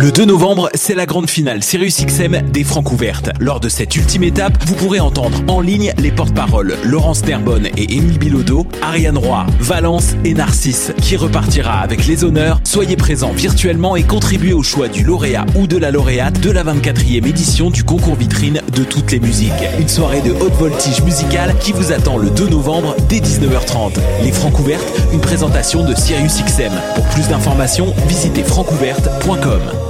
Le 0.00 0.10
2 0.10 0.24
novembre, 0.24 0.70
c'est 0.72 0.94
la 0.94 1.04
grande 1.04 1.28
finale 1.28 1.62
Sirius 1.62 2.06
XM 2.06 2.50
des 2.50 2.64
Francs 2.64 2.90
ouvertes. 2.90 3.28
Lors 3.38 3.60
de 3.60 3.68
cette 3.68 3.94
ultime 3.94 4.22
étape, 4.22 4.56
vous 4.64 4.74
pourrez 4.74 4.98
entendre 4.98 5.38
en 5.46 5.60
ligne 5.60 5.92
les 5.98 6.10
porte-paroles 6.10 6.74
Laurence 6.84 7.20
Terbonne 7.20 7.66
et 7.76 7.96
Émile 7.96 8.18
Bilodeau, 8.18 8.66
Ariane 8.80 9.18
Roy, 9.18 9.44
Valence 9.60 10.14
et 10.24 10.32
Narcisse, 10.32 10.94
qui 11.02 11.18
repartira 11.18 11.80
avec 11.80 12.06
les 12.06 12.24
honneurs. 12.24 12.60
Soyez 12.64 12.96
présents 12.96 13.32
virtuellement 13.32 13.94
et 13.94 14.02
contribuez 14.02 14.54
au 14.54 14.62
choix 14.62 14.88
du 14.88 15.04
lauréat 15.04 15.44
ou 15.54 15.66
de 15.66 15.76
la 15.76 15.90
lauréate 15.90 16.40
de 16.40 16.50
la 16.50 16.64
24e 16.64 17.26
édition 17.26 17.68
du 17.68 17.84
concours 17.84 18.16
vitrine 18.16 18.62
de 18.74 18.84
toutes 18.84 19.12
les 19.12 19.20
musiques. 19.20 19.52
Une 19.78 19.88
soirée 19.88 20.22
de 20.22 20.30
haute 20.30 20.54
voltige 20.54 21.02
musicale 21.02 21.54
qui 21.60 21.72
vous 21.72 21.92
attend 21.92 22.16
le 22.16 22.30
2 22.30 22.48
novembre 22.48 22.96
dès 23.10 23.18
19h30. 23.18 23.98
Les 24.24 24.32
Francs 24.32 24.58
ouvertes, 24.60 24.98
une 25.12 25.20
présentation 25.20 25.86
de 25.86 25.94
Sirius 25.94 26.42
XM. 26.42 26.72
Pour 26.94 27.04
plus 27.08 27.28
d'informations, 27.28 27.94
visitez 28.08 28.44
francouverte.com. 28.44 29.89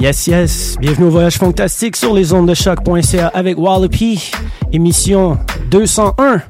Yes, 0.00 0.26
yes. 0.26 0.76
Bienvenue 0.80 1.08
au 1.08 1.10
Voyage 1.10 1.36
Fantastique 1.36 1.94
sur 1.94 2.14
les 2.14 2.32
ondes 2.32 2.48
de 2.48 2.54
choc.ca 2.54 3.26
avec 3.34 3.58
Wallopy, 3.58 4.30
émission 4.72 5.38
201. 5.70 6.40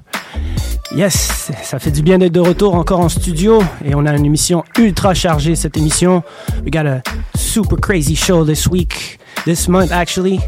Yes, 0.94 1.50
ça 1.64 1.80
fait 1.80 1.90
du 1.90 2.00
bien 2.02 2.18
d'être 2.18 2.30
de 2.30 2.38
retour 2.38 2.76
encore 2.76 3.00
en 3.00 3.08
studio 3.08 3.60
et 3.84 3.96
on 3.96 4.06
a 4.06 4.16
une 4.16 4.24
émission 4.24 4.62
ultra 4.78 5.14
chargée 5.14 5.56
cette 5.56 5.76
émission. 5.76 6.22
We 6.64 6.70
got 6.70 6.86
a 6.86 7.02
super 7.36 7.76
crazy 7.76 8.14
show 8.14 8.44
this 8.44 8.68
week, 8.68 9.18
this 9.44 9.66
month 9.66 9.90
actually. 9.90 10.38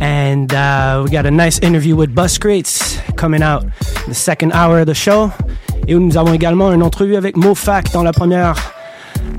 And 0.00 0.46
uh, 0.54 1.04
we 1.04 1.10
got 1.10 1.26
a 1.26 1.30
nice 1.30 1.58
interview 1.58 1.94
with 1.94 2.14
Bus 2.14 2.38
Crates 2.38 2.98
coming 3.14 3.42
out 3.42 3.62
the 4.08 4.14
second 4.14 4.52
hour 4.54 4.80
of 4.80 4.86
the 4.86 4.94
show. 4.94 5.30
Et 5.86 5.94
nous 5.94 6.16
avons 6.16 6.32
également 6.32 6.72
une 6.72 6.82
entrevue 6.82 7.16
avec 7.16 7.36
Mofac 7.36 7.92
dans 7.92 8.02
la 8.02 8.12
première 8.12 8.54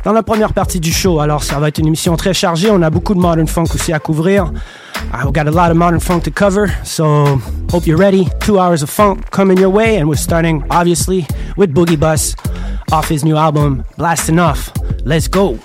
dans 0.03 0.13
la 0.13 0.23
première 0.23 0.53
partie 0.53 0.79
du 0.79 0.91
show. 0.91 1.19
Alors, 1.19 1.43
ça 1.43 1.59
va 1.59 1.69
être 1.69 1.77
une 1.77 1.87
émission 1.87 2.15
très 2.15 2.33
chargée. 2.33 2.69
On 2.71 2.81
a 2.81 2.89
beaucoup 2.89 3.13
de 3.13 3.19
modern 3.19 3.47
funk 3.47 3.67
aussi 3.73 3.93
à 3.93 3.99
couvrir. 3.99 4.51
Uh, 5.11 5.17
I've 5.17 5.33
got 5.33 5.47
a 5.47 5.51
lot 5.51 5.71
of 5.71 5.77
modern 5.77 5.99
funk 5.99 6.23
to 6.23 6.31
cover, 6.31 6.67
so 6.83 7.39
hope 7.71 7.85
you're 7.85 7.97
ready. 7.97 8.27
Two 8.39 8.59
hours 8.59 8.83
of 8.83 8.89
funk 8.89 9.29
coming 9.31 9.57
your 9.57 9.69
way, 9.69 9.97
and 9.97 10.07
we're 10.07 10.15
starting, 10.15 10.63
obviously, 10.69 11.25
with 11.57 11.73
Boogie 11.73 11.99
Bus 11.99 12.35
off 12.91 13.09
his 13.09 13.23
new 13.23 13.35
album, 13.35 13.83
Blasting 13.97 14.39
Off. 14.39 14.71
Let's 15.05 15.27
go. 15.27 15.59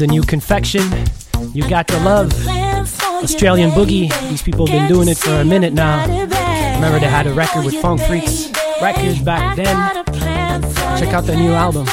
The 0.00 0.06
new 0.06 0.22
confection. 0.22 0.82
You 1.52 1.68
got 1.68 1.86
the 1.86 2.00
love. 2.00 2.32
Australian 3.22 3.70
Boogie. 3.70 4.10
These 4.30 4.40
people 4.40 4.66
have 4.66 4.74
been 4.74 4.88
doing 4.88 5.08
it 5.08 5.18
for 5.18 5.32
a 5.32 5.44
minute 5.44 5.74
now. 5.74 6.06
Remember 6.06 6.98
they 6.98 7.06
had 7.06 7.26
a 7.26 7.34
record 7.34 7.66
with 7.66 7.74
Funk 7.74 8.00
Freaks 8.00 8.50
Records 8.80 9.20
back 9.20 9.56
then. 9.56 9.76
Check 10.98 11.12
out 11.12 11.24
the 11.24 11.36
new 11.36 11.52
album. 11.52 11.86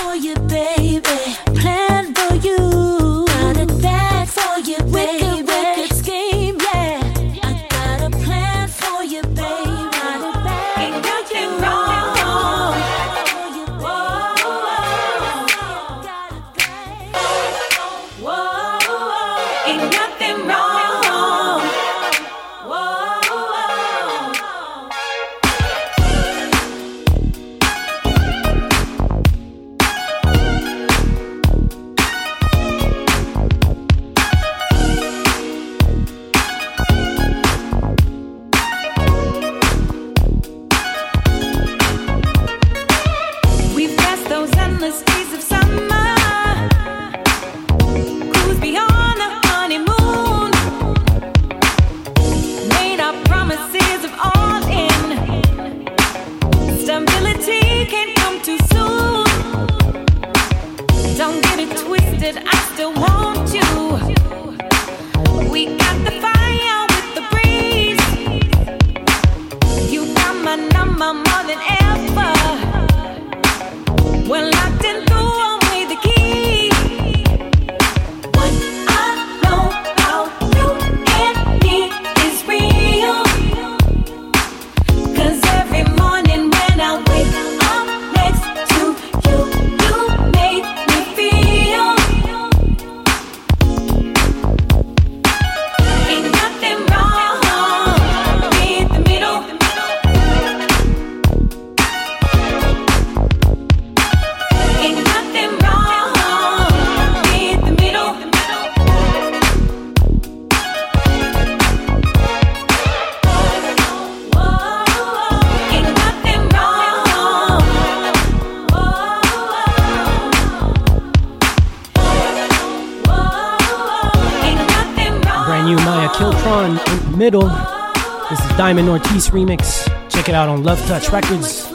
Check 130.28 130.34
it 130.34 130.40
out 130.40 130.50
on 130.50 130.62
Love 130.62 130.86
Touch 130.88 131.10
Records. 131.10 131.67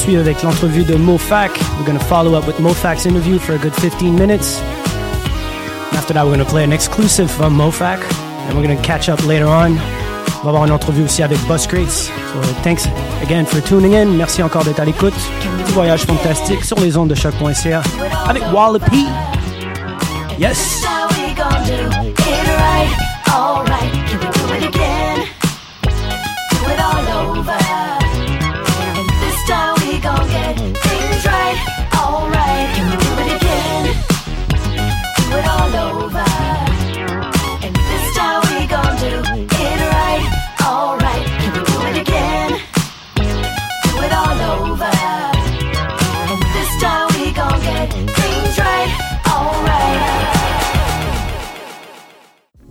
Poursuivre 0.00 0.22
avec 0.22 0.42
l'entrevue 0.42 0.82
de 0.82 0.94
MoFac. 0.94 1.50
We're 1.76 1.84
going 1.84 1.98
to 1.98 2.04
follow 2.06 2.32
up 2.32 2.46
with 2.46 2.58
MoFac's 2.58 3.04
interview 3.04 3.38
for 3.38 3.54
a 3.54 3.58
good 3.58 3.74
15 3.74 4.14
minutes. 4.14 4.58
After 5.92 6.14
that, 6.14 6.24
we're 6.24 6.32
going 6.32 6.38
to 6.38 6.50
play 6.50 6.64
an 6.64 6.72
exclusive 6.72 7.30
from 7.30 7.54
MoFac. 7.54 8.00
And 8.48 8.56
we're 8.56 8.64
going 8.66 8.78
to 8.78 8.82
catch 8.82 9.10
up 9.10 9.22
later 9.26 9.46
on. 9.46 9.72
On 9.72 10.44
va 10.44 10.48
avoir 10.48 10.64
une 10.64 10.72
entrevue 10.72 11.02
aussi 11.02 11.22
avec 11.22 11.38
Bus 11.46 11.66
Crates. 11.66 12.10
So, 12.32 12.40
thanks 12.62 12.86
again 13.20 13.44
for 13.44 13.60
tuning 13.60 13.92
in. 13.92 14.16
Merci 14.16 14.42
encore 14.42 14.64
d'être 14.64 14.80
à 14.80 14.86
l'écoute. 14.86 15.12
Petit 15.64 15.72
voyage 15.74 16.06
fantastique 16.06 16.64
sur 16.64 16.80
les 16.80 16.96
ondes 16.96 17.10
de 17.10 17.14
choc.ca 17.14 17.82
avec 18.26 18.42
Wallopy. 18.54 19.04
Yes! 20.38 20.82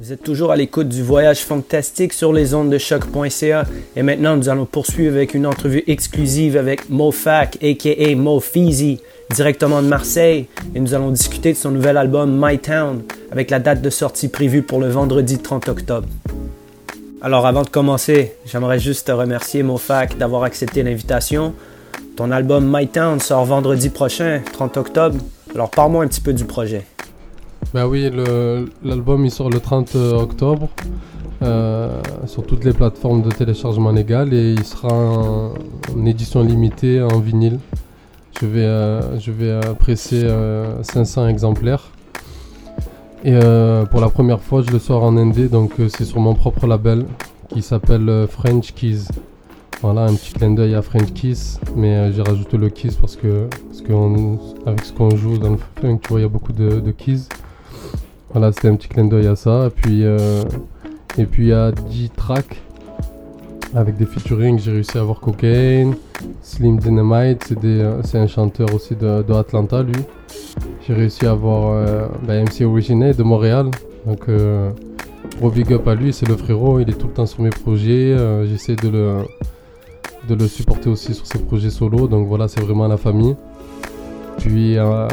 Vous 0.10 0.14
êtes 0.14 0.24
toujours 0.24 0.52
à 0.52 0.56
l'écoute 0.56 0.90
du 0.90 1.04
voyage 1.04 1.42
fantastique 1.42 2.14
sur 2.14 2.34
les 2.34 2.56
ondes 2.56 2.72
de 2.72 2.80
choc.ca 2.80 3.66
et 3.96 4.02
maintenant 4.02 4.36
nous 4.38 4.50
allons 4.50 4.66
poursuivre 4.66 5.16
avec 5.16 5.36
une 5.36 5.46
entrevue 5.46 5.84
exclusive 5.86 6.58
avec 6.58 6.90
MoFac 6.90 7.64
aka 7.64 8.16
Mo 8.16 8.40
Feezy 8.40 9.02
directement 9.36 9.84
de 9.84 9.88
Marseille 9.88 10.48
et 10.74 10.80
nous 10.80 10.96
allons 10.96 11.12
discuter 11.12 11.54
de 11.54 11.58
son 11.60 11.70
nouvel 11.70 11.96
album 11.96 12.44
My 12.44 12.58
Town 12.58 13.04
avec 13.32 13.52
la 13.52 13.60
date 13.60 13.84
de 13.84 13.92
sortie 13.92 14.30
prévue 14.30 14.64
pour 14.64 14.80
le 14.80 14.88
vendredi 14.88 15.38
30 15.38 15.70
octobre. 15.70 16.08
Alors 17.22 17.46
avant 17.46 17.62
de 17.62 17.70
commencer, 17.70 18.34
j'aimerais 18.48 18.80
juste 18.80 19.06
te 19.06 19.12
remercier 19.12 19.62
MoFac 19.62 20.18
d'avoir 20.18 20.42
accepté 20.42 20.82
l'invitation. 20.82 21.54
Ton 22.16 22.32
album 22.32 22.68
My 22.68 22.88
Town 22.88 23.20
sort 23.20 23.46
vendredi 23.46 23.90
prochain, 23.90 24.42
30 24.54 24.76
octobre. 24.78 25.18
Alors 25.54 25.70
parle-moi 25.70 26.04
un 26.04 26.08
petit 26.08 26.22
peu 26.22 26.34
du 26.34 26.46
projet. 26.46 26.84
Bah 27.74 27.88
oui, 27.88 28.10
l'album 28.84 29.26
il 29.26 29.32
sort 29.32 29.50
le 29.50 29.60
30 29.60 29.96
octobre 29.96 30.70
euh, 31.42 32.02
sur 32.26 32.46
toutes 32.46 32.66
les 32.66 32.74
plateformes 32.74 33.22
de 33.22 33.30
téléchargement 33.30 33.92
légal 33.92 34.34
et 34.34 34.54
il 34.54 34.64
sera 34.64 34.94
en, 34.94 35.54
édition 36.06 36.44
limitée 36.44 37.02
en 37.02 37.20
vinyle. 37.20 37.60
Je 38.42 38.46
vais, 38.46 38.64
euh, 38.64 39.20
je 39.20 39.32
vais 39.32 39.50
euh, 39.50 39.74
presser 39.74 40.24
euh, 40.24 40.82
500 40.84 41.28
exemplaires. 41.28 41.92
Et 43.26 43.34
euh, 43.34 43.86
pour 43.86 44.00
la 44.00 44.10
première 44.10 44.42
fois, 44.42 44.62
je 44.62 44.72
le 44.72 44.80
sors 44.80 45.04
en 45.04 45.18
indé, 45.18 45.50
donc 45.50 45.80
euh, 45.80 45.90
c'est 45.90 46.06
sur 46.06 46.20
mon 46.20 46.36
propre 46.36 46.68
label 46.68 47.06
qui 47.50 47.62
s'appelle 47.62 48.08
euh, 48.08 48.28
French 48.28 48.74
Keys. 48.74 49.08
Voilà, 49.82 50.04
un 50.04 50.14
petit 50.14 50.34
clin 50.34 50.52
d'œil 50.52 50.76
à 50.76 50.82
French 50.82 51.14
Kiss, 51.14 51.60
mais 51.76 51.96
euh, 51.96 52.12
j'ai 52.12 52.22
rajouté 52.22 52.58
le 52.58 52.70
Keys 52.70 52.96
parce 53.00 53.16
que, 53.16 53.48
parce 53.48 53.82
avec 54.66 54.86
ce 54.86 54.94
qu'on 54.94 55.10
joue 55.16 55.38
dans 55.38 55.52
le 55.52 55.58
funk, 55.82 56.00
tu 56.02 56.10
vois, 56.10 56.20
il 56.20 56.24
y 56.24 56.26
a 56.26 56.30
beaucoup 56.30 56.54
de, 56.54 56.80
de 56.80 56.92
Keys. 56.92 57.28
Voilà, 58.32 58.52
c'était 58.52 58.68
un 58.68 58.76
petit 58.76 58.88
clin 58.88 59.06
d'œil 59.06 59.28
à 59.28 59.36
ça. 59.36 59.68
Et 59.68 59.70
puis, 59.70 60.04
euh, 60.04 60.44
et 61.18 61.26
puis 61.26 61.46
il 61.46 61.50
y 61.50 61.54
a 61.54 61.72
10 61.72 62.12
tracks 62.16 62.62
avec 63.74 63.98
des 63.98 64.06
featuring. 64.06 64.60
J'ai 64.60 64.72
réussi 64.72 64.98
à 64.98 65.02
avoir 65.02 65.20
Cocaine, 65.20 65.96
Slim 66.44 66.78
Dynamite, 66.78 67.46
c'est 67.48 67.58
euh, 67.66 68.02
un 68.14 68.28
chanteur 68.28 68.74
aussi 68.74 68.96
de, 68.96 69.34
Atlanta, 69.34 69.82
lui. 69.82 70.04
J'ai 70.88 70.94
réussi 70.94 71.26
à 71.26 71.32
avoir 71.32 71.72
euh, 71.74 72.08
bah, 72.28 72.36
MC 72.40 72.62
Originate 72.66 73.18
de 73.18 73.24
Montréal. 73.24 73.72
Donc, 74.06 74.28
gros 75.40 75.50
big 75.50 75.74
up 75.74 75.88
à 75.88 75.96
lui, 75.96 76.14
c'est 76.14 76.28
le 76.28 76.38
frérot. 76.38 76.80
Il 76.80 76.90
est 76.90 76.94
tout 76.94 77.08
le 77.08 77.14
temps 77.14 77.26
sur 77.26 77.42
mes 77.42 77.50
projets. 77.50 78.16
J'essaie 78.48 78.76
de 78.76 78.90
le, 78.90 79.18
de 80.28 80.36
le 80.36 80.48
supporter 80.48 80.90
aussi 80.90 81.14
sur 81.14 81.26
ses 81.26 81.40
projets 81.40 81.70
solo. 81.70 82.08
Donc 82.08 82.28
voilà, 82.28 82.48
c'est 82.48 82.62
vraiment 82.62 82.88
la 82.88 82.98
famille. 82.98 83.36
Puis 84.40 84.78
euh, 84.78 85.08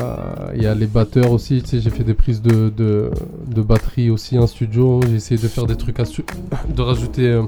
il 0.55 0.63
y 0.63 0.67
a 0.67 0.75
les 0.75 0.87
batteurs 0.87 1.33
aussi, 1.33 1.61
tu 1.63 1.69
sais, 1.71 1.81
j'ai 1.81 1.91
fait 1.91 2.05
des 2.05 2.15
prises 2.15 2.41
de, 2.41 2.71
de, 2.77 3.63
batterie 3.63 4.11
aussi 4.11 4.39
en 4.39 4.47
studio. 4.47 5.01
J'ai 5.09 5.17
essayé 5.17 5.41
de 5.41 5.49
faire 5.49 5.67
des 5.67 5.77
trucs, 5.77 5.99
astu- 5.99 6.25
de 6.69 6.83
rajouter 6.83 7.29
euh, 7.29 7.43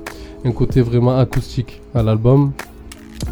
un 0.45 0.51
côté 0.53 0.81
vraiment 0.83 1.17
acoustique 1.19 1.81
à 1.95 2.03
l'album. 2.03 2.53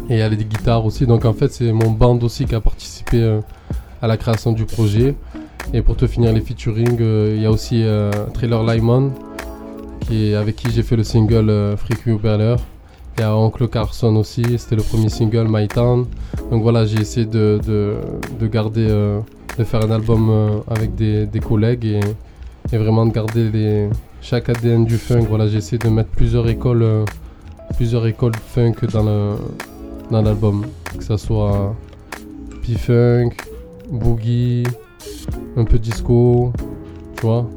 Et 0.09 0.13
il 0.13 0.19
y 0.19 0.21
a 0.21 0.29
les 0.29 0.37
guitares 0.37 0.85
aussi. 0.85 1.05
Donc 1.05 1.25
en 1.25 1.33
fait, 1.33 1.51
c'est 1.51 1.71
mon 1.71 1.91
band 1.91 2.19
aussi 2.19 2.45
qui 2.45 2.55
a 2.55 2.61
participé 2.61 3.21
euh, 3.21 3.41
à 4.01 4.07
la 4.07 4.15
création 4.17 4.53
du 4.53 4.65
projet. 4.65 5.15
Et 5.73 5.81
pour 5.81 5.97
te 5.97 6.07
finir 6.07 6.31
les 6.31 6.41
featuring, 6.41 6.97
il 6.99 7.41
y 7.41 7.45
a 7.45 7.51
aussi 7.51 7.83
Trailer 8.33 8.63
Lyman, 8.63 9.11
qui 9.99 10.33
avec 10.33 10.55
qui 10.55 10.71
j'ai 10.71 10.81
fait 10.81 10.95
le 10.95 11.03
single 11.03 11.75
Freak 11.75 12.05
You. 12.05 12.17
Il 13.17 13.21
y 13.21 13.23
a 13.23 13.35
Oncle 13.35 13.67
Carson 13.67 14.15
aussi, 14.15 14.43
c'était 14.57 14.75
le 14.75 14.83
premier 14.83 15.09
single 15.09 15.47
My 15.49 15.67
Town. 15.67 16.05
Donc 16.51 16.61
voilà, 16.61 16.85
j'ai 16.85 16.99
essayé 17.01 17.25
de, 17.25 17.59
de, 17.65 17.95
de 18.39 18.47
garder, 18.47 18.87
euh, 18.89 19.19
de 19.57 19.63
faire 19.63 19.83
un 19.83 19.89
album 19.91 20.29
euh, 20.29 20.59
avec 20.67 20.93
des, 20.95 21.25
des 21.25 21.39
collègues 21.39 21.85
et, 21.85 21.99
et 22.71 22.77
vraiment 22.77 23.05
de 23.07 23.11
garder 23.11 23.49
les, 23.49 23.89
chaque 24.21 24.49
ADN 24.49 24.85
du 24.85 24.97
funk. 24.97 25.25
Voilà, 25.29 25.47
j'ai 25.47 25.57
essayé 25.57 25.79
de 25.79 25.89
mettre 25.89 26.09
plusieurs 26.11 26.47
écoles, 26.47 26.83
euh, 26.83 27.05
plusieurs 27.75 28.05
écoles 28.05 28.35
funk 28.35 28.75
dans 28.93 29.03
le 29.03 29.35
dans 30.11 30.21
l'album. 30.21 30.65
que 30.97 31.03
ça 31.03 31.17
soit 31.17 31.75
P-Funk, 32.61 33.31
Boogie, 33.91 34.63
un 35.57 35.65
peu 35.65 35.79
disco, 35.79 36.53
tu 37.15 37.25
vois. 37.25 37.49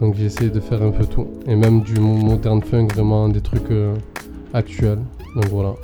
Donc 0.00 0.14
j'ai 0.14 0.26
essayé 0.26 0.50
de 0.50 0.60
faire 0.60 0.82
un 0.82 0.92
peu 0.92 1.04
tout. 1.04 1.26
Et 1.46 1.56
même 1.56 1.82
du 1.82 1.94
mo- 1.98 2.14
modern 2.16 2.62
funk, 2.62 2.88
vraiment 2.94 3.28
des 3.28 3.40
trucs 3.40 3.70
actuels. 4.52 4.98
Donc 5.34 5.46
voilà. 5.46 5.74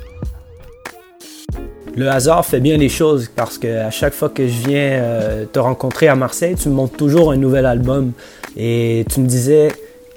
Le 1.95 2.09
hasard 2.09 2.45
fait 2.45 2.59
bien 2.59 2.77
les 2.77 2.89
choses 2.89 3.31
parce 3.35 3.57
que 3.57 3.79
à 3.79 3.89
chaque 3.89 4.13
fois 4.13 4.29
que 4.29 4.47
je 4.47 4.67
viens 4.67 5.01
euh, 5.01 5.45
te 5.51 5.57
rencontrer 5.57 6.07
à 6.07 6.15
Marseille, 6.15 6.55
tu 6.55 6.69
me 6.69 6.75
montres 6.75 6.95
toujours 6.95 7.31
un 7.31 7.37
nouvel 7.37 7.65
album. 7.65 8.11
Et 8.55 9.03
tu 9.09 9.19
me 9.19 9.25
disais 9.25 9.69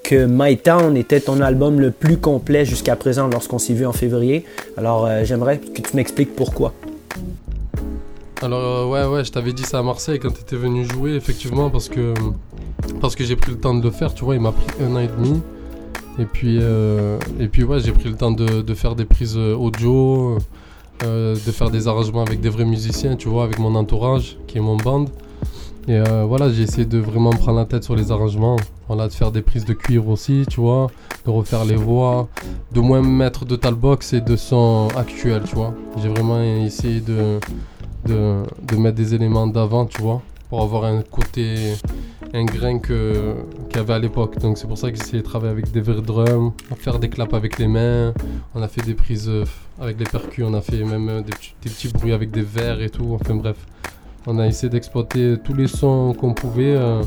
que 0.03 0.27
My 0.29 0.59
Town 0.59 0.97
était 0.97 1.21
ton 1.21 1.41
album 1.41 1.81
le 1.81 1.91
plus 1.91 2.19
complet 2.19 2.65
jusqu'à 2.65 2.97
présent 2.97 3.29
lorsqu'on 3.29 3.59
s'est 3.59 3.73
vu 3.73 3.87
en 3.87 3.93
février. 3.93 4.45
Alors 4.77 5.07
euh, 5.07 5.23
j'aimerais 5.25 5.59
que 5.59 5.81
tu 5.81 5.97
m'expliques 5.97 6.37
pourquoi. 6.37 6.75
Alors 8.43 8.61
euh, 8.61 8.87
ouais 8.87 9.17
ouais, 9.17 9.25
je 9.25 9.33
t'avais 9.33 9.53
dit 9.53 9.63
ça 9.63 9.79
à 9.79 9.83
Marseille 9.83 10.19
quand 10.19 10.31
t'étais 10.31 10.57
venu 10.57 10.85
jouer 10.85 11.15
effectivement 11.15 11.71
parce 11.71 11.89
que 11.89 12.13
parce 13.01 13.15
que 13.15 13.25
j'ai 13.25 13.37
pris 13.37 13.53
le 13.53 13.59
temps 13.59 13.75
de 13.75 13.83
le 13.83 13.91
faire, 13.91 14.13
tu 14.13 14.25
vois, 14.25 14.35
il 14.35 14.41
m'a 14.41 14.53
pris 14.53 14.67
un 14.83 14.97
an 14.97 15.01
et 15.01 15.09
demi. 15.09 15.41
Et 16.21 16.27
puis 16.27 16.59
euh, 16.61 17.19
et 17.41 17.49
puis 17.49 17.65
ouais, 17.65 17.81
j'ai 17.81 17.93
pris 17.93 18.11
le 18.11 18.15
temps 18.15 18.31
de, 18.31 18.75
faire 18.75 18.95
des 18.95 19.07
prises 19.07 19.39
euh, 19.39 19.57
audio, 19.57 20.37
euh, 21.03 21.35
de 21.35 21.51
faire 21.51 21.71
des 21.71 21.89
arrangements 21.89 22.21
avec 22.21 22.41
des 22.41 22.51
vrais 22.51 22.67
musiciens, 22.67 23.17
tu 23.17 23.29
vois, 23.29 23.45
avec 23.45 23.59
mon 23.59 23.75
entourage 23.75 24.37
qui 24.47 24.59
est 24.59 24.61
mon 24.61 24.77
band. 24.77 25.07
Et 25.89 25.99
voilà, 26.29 26.53
j'ai 26.53 26.63
essayé 26.63 26.85
de 26.85 26.99
vraiment 26.99 27.31
me 27.31 27.39
prendre 27.39 27.59
la 27.59 27.65
tête 27.65 27.83
sur 27.83 27.97
les 27.97 28.13
arrangements, 28.13 28.57
de 28.91 29.09
faire 29.09 29.33
des 29.33 29.43
prises 29.43 29.65
de 29.65 29.73
cuivre 29.73 30.09
aussi, 30.09 30.45
tu 30.49 30.61
vois, 30.61 30.89
de 31.25 31.31
refaire 31.31 31.65
les 31.65 31.75
voix, 31.75 32.29
de 32.71 32.81
moins 32.81 33.03
mettre 33.03 33.45
de 33.45 33.57
talbox 33.57 34.13
et 34.13 34.21
de 34.21 34.37
son 34.37 34.89
actuel, 34.95 35.43
tu 35.49 35.57
vois. 35.57 35.75
J'ai 36.01 36.09
vraiment 36.09 36.41
essayé 36.43 37.01
de 37.01 37.41
de, 38.05 38.43
de 38.63 38.77
mettre 38.77 38.97
des 38.97 39.15
éléments 39.15 39.47
d'avant, 39.47 39.87
tu 39.87 40.01
vois, 40.01 40.23
pour 40.51 40.61
avoir 40.63 40.85
un 40.85 41.01
côté, 41.03 41.75
un 42.35 42.45
grain 42.45 42.79
qu'il 42.81 42.97
y 43.77 43.79
avait 43.79 43.95
à 43.95 43.99
l'époque. 43.99 44.39
Donc 44.41 44.59
c'est 44.59 44.67
pour 44.67 44.77
ça 44.77 44.91
que 44.91 44.97
j'ai 44.99 45.03
essayé 45.05 45.19
de 45.23 45.27
travailler 45.27 45.53
avec 45.53 45.71
des 45.71 45.81
vrais 45.81 46.03
drums, 46.03 46.53
faire 46.77 46.99
des 46.99 47.09
claps 47.09 47.33
avec 47.33 47.59
les 47.59 47.69
mains. 47.69 48.13
On 48.55 48.61
a 48.61 48.69
fait 48.69 48.83
des 48.85 48.95
prises 48.95 49.29
euh, 49.29 49.45
avec 49.81 49.99
les 49.99 50.05
percus, 50.05 50.45
on 50.47 50.53
a 50.55 50.61
fait 50.61 50.83
même 50.85 51.09
euh, 51.09 51.21
des, 51.23 51.33
petits- 51.33 51.89
des 51.89 51.99
bruits 51.99 52.13
avec 52.13 52.31
des 52.33 52.43
verres 52.43 52.83
et 52.83 52.91
tout. 52.91 53.17
Enfin 53.19 53.35
bref, 53.37 53.57
on 54.27 54.39
a 54.41 54.47
essayé 54.47 54.69
d'exploiter 54.69 55.37
tous 55.43 55.55
les 55.55 55.69
sons 55.69 56.15
qu'on 56.19 56.35
pouvait 56.35 56.75
euh, 56.77 57.03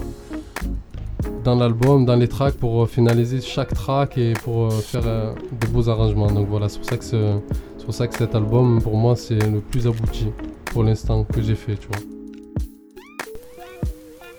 dans 1.43 1.55
l'album, 1.55 2.05
dans 2.05 2.15
les 2.15 2.27
tracks 2.29 2.55
pour 2.55 2.87
finaliser 2.89 3.41
chaque 3.41 3.73
track 3.73 4.17
et 4.17 4.33
pour 4.33 4.71
faire 4.73 5.03
euh, 5.05 5.33
de 5.61 5.67
beaux 5.67 5.89
arrangements. 5.89 6.31
Donc 6.31 6.47
voilà, 6.47 6.69
c'est 6.69 6.79
pour 6.79 6.89
ça 6.89 6.97
que 6.97 7.03
ce- 7.03 7.39
c'est 7.77 7.85
pour 7.85 7.93
ça 7.93 8.07
que 8.07 8.17
cet 8.17 8.33
album, 8.35 8.81
pour 8.81 8.95
moi, 8.95 9.17
c'est 9.17 9.35
le 9.51 9.59
plus 9.59 9.85
abouti 9.85 10.27
pour 10.71 10.83
l'instant 10.83 11.25
que 11.25 11.41
j'ai 11.41 11.55
fait, 11.55 11.75
tu 11.75 11.87
vois. 11.89 12.12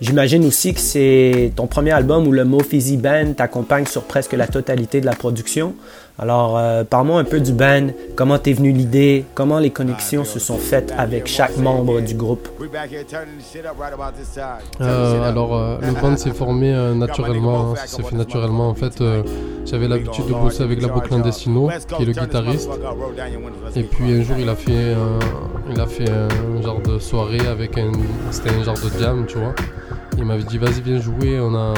J'imagine 0.08 0.44
aussi 0.44 0.74
que 0.74 0.80
c'est 0.80 1.52
ton 1.56 1.66
premier 1.66 1.92
album 1.92 2.26
où 2.28 2.32
le 2.32 2.44
mot 2.44 2.60
Fizzy 2.60 2.98
Band 2.98 3.32
t'accompagne 3.34 3.86
sur 3.86 4.02
presque 4.02 4.34
la 4.34 4.46
totalité 4.46 5.00
de 5.00 5.06
la 5.06 5.14
production. 5.14 5.72
Alors, 6.18 6.58
euh, 6.58 6.84
parle-moi 6.84 7.18
un 7.20 7.24
peu 7.24 7.40
du 7.40 7.52
band, 7.52 7.86
comment 8.14 8.38
t'es 8.38 8.52
venu 8.52 8.70
l'idée, 8.70 9.24
comment 9.34 9.58
les 9.58 9.70
connexions 9.70 10.24
se 10.24 10.38
sont 10.38 10.58
faites 10.58 10.92
avec 10.98 11.26
chaque 11.26 11.56
membre 11.56 12.02
du 12.02 12.14
groupe? 12.14 12.46
Euh, 14.82 15.28
alors, 15.28 15.56
euh, 15.56 15.78
le 15.80 15.92
band 16.00 16.16
s'est 16.18 16.30
formé 16.32 16.72
euh, 16.72 16.94
naturellement, 16.94 17.70
hein, 17.72 17.74
ça 17.76 17.86
s'est 17.86 18.02
fait 18.02 18.14
naturellement. 18.16 18.68
En 18.68 18.74
fait, 18.74 19.00
euh, 19.00 19.22
j'avais 19.64 19.88
l'habitude 19.88 20.26
de 20.26 20.34
bosser 20.34 20.62
avec 20.62 20.82
Labo 20.82 21.00
Clandestino, 21.00 21.70
qui 21.96 22.02
est 22.02 22.06
le 22.06 22.12
guitariste. 22.12 22.68
Et 23.74 23.82
puis 23.84 24.12
un 24.12 24.22
jour, 24.22 24.36
il 24.38 24.48
a 24.50 24.54
fait, 24.54 24.92
un- 24.92 25.72
il 25.72 25.80
a 25.80 25.86
fait 25.86 26.10
un 26.10 26.62
genre 26.62 26.80
de 26.82 26.98
soirée 26.98 27.46
avec 27.50 27.78
un, 27.78 27.90
c'était 28.30 28.50
un 28.50 28.62
genre 28.62 28.74
de 28.76 29.00
jam, 29.00 29.24
tu 29.26 29.38
vois. 29.38 29.54
Il 30.16 30.24
m'avait 30.24 30.44
dit 30.44 30.58
vas-y 30.58 30.80
viens 30.80 31.00
jouer, 31.00 31.40
on 31.40 31.54
a, 31.54 31.74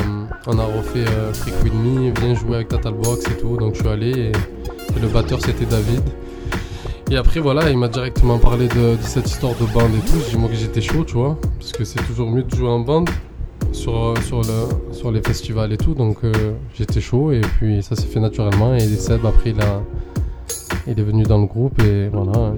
on 0.47 0.59
a 0.59 0.65
refait 0.65 1.07
euh, 1.09 1.33
Freak 1.33 1.55
With 1.65 1.75
Me, 1.75 2.13
viens 2.21 2.35
jouer 2.35 2.57
avec 2.57 2.69
ta 2.69 2.79
talbox 2.79 3.27
et 3.31 3.37
tout. 3.39 3.57
Donc 3.57 3.75
je 3.75 3.81
suis 3.81 3.89
allé 3.89 4.11
et, 4.11 4.33
le 5.01 5.09
batteur 5.09 5.41
c'était 5.41 5.65
David. 5.65 6.03
Et 7.11 7.17
après 7.17 7.41
voilà, 7.41 7.71
il 7.71 7.79
m'a 7.79 7.89
directement 7.89 8.39
parlé 8.39 8.69
de, 8.69 8.97
cette 9.01 9.27
histoire 9.27 9.55
de 9.55 9.65
bande 9.73 9.95
et 9.95 10.11
tout. 10.11 10.19
J'ai 10.31 10.37
moi 10.37 10.49
que 10.49 10.55
j'étais 10.55 10.81
chaud, 10.81 11.05
tu 11.05 11.15
vois, 11.15 11.39
parce 11.59 11.73
que 11.73 11.85
c'est 11.85 12.03
toujours 12.05 12.31
mieux 12.31 12.43
de 12.43 12.55
jouer 12.55 12.69
en 12.69 12.81
bande 12.81 13.09
sur, 13.73 14.15
sur 14.93 15.13
les 15.13 15.23
festivals 15.23 15.73
et 15.73 15.77
tout. 15.77 15.95
Donc 15.95 16.19
euh, 16.25 16.33
j'étais 16.75 17.01
chaud 17.01 17.33
et 17.33 17.41
puis 17.41 17.83
ça 17.83 17.97
s'est 17.97 18.07
fait 18.07 18.21
naturellement. 18.21 18.75
Et 18.75 18.81
Seb 18.81 19.25
après 19.25 19.51
il, 19.51 19.61
a, 19.61 19.83
il 20.87 20.99
est 20.99 21.05
venu 21.05 21.23
dans 21.23 21.39
le 21.39 21.47
groupe 21.47 21.81
et 21.83 22.09
voilà, 22.09 22.53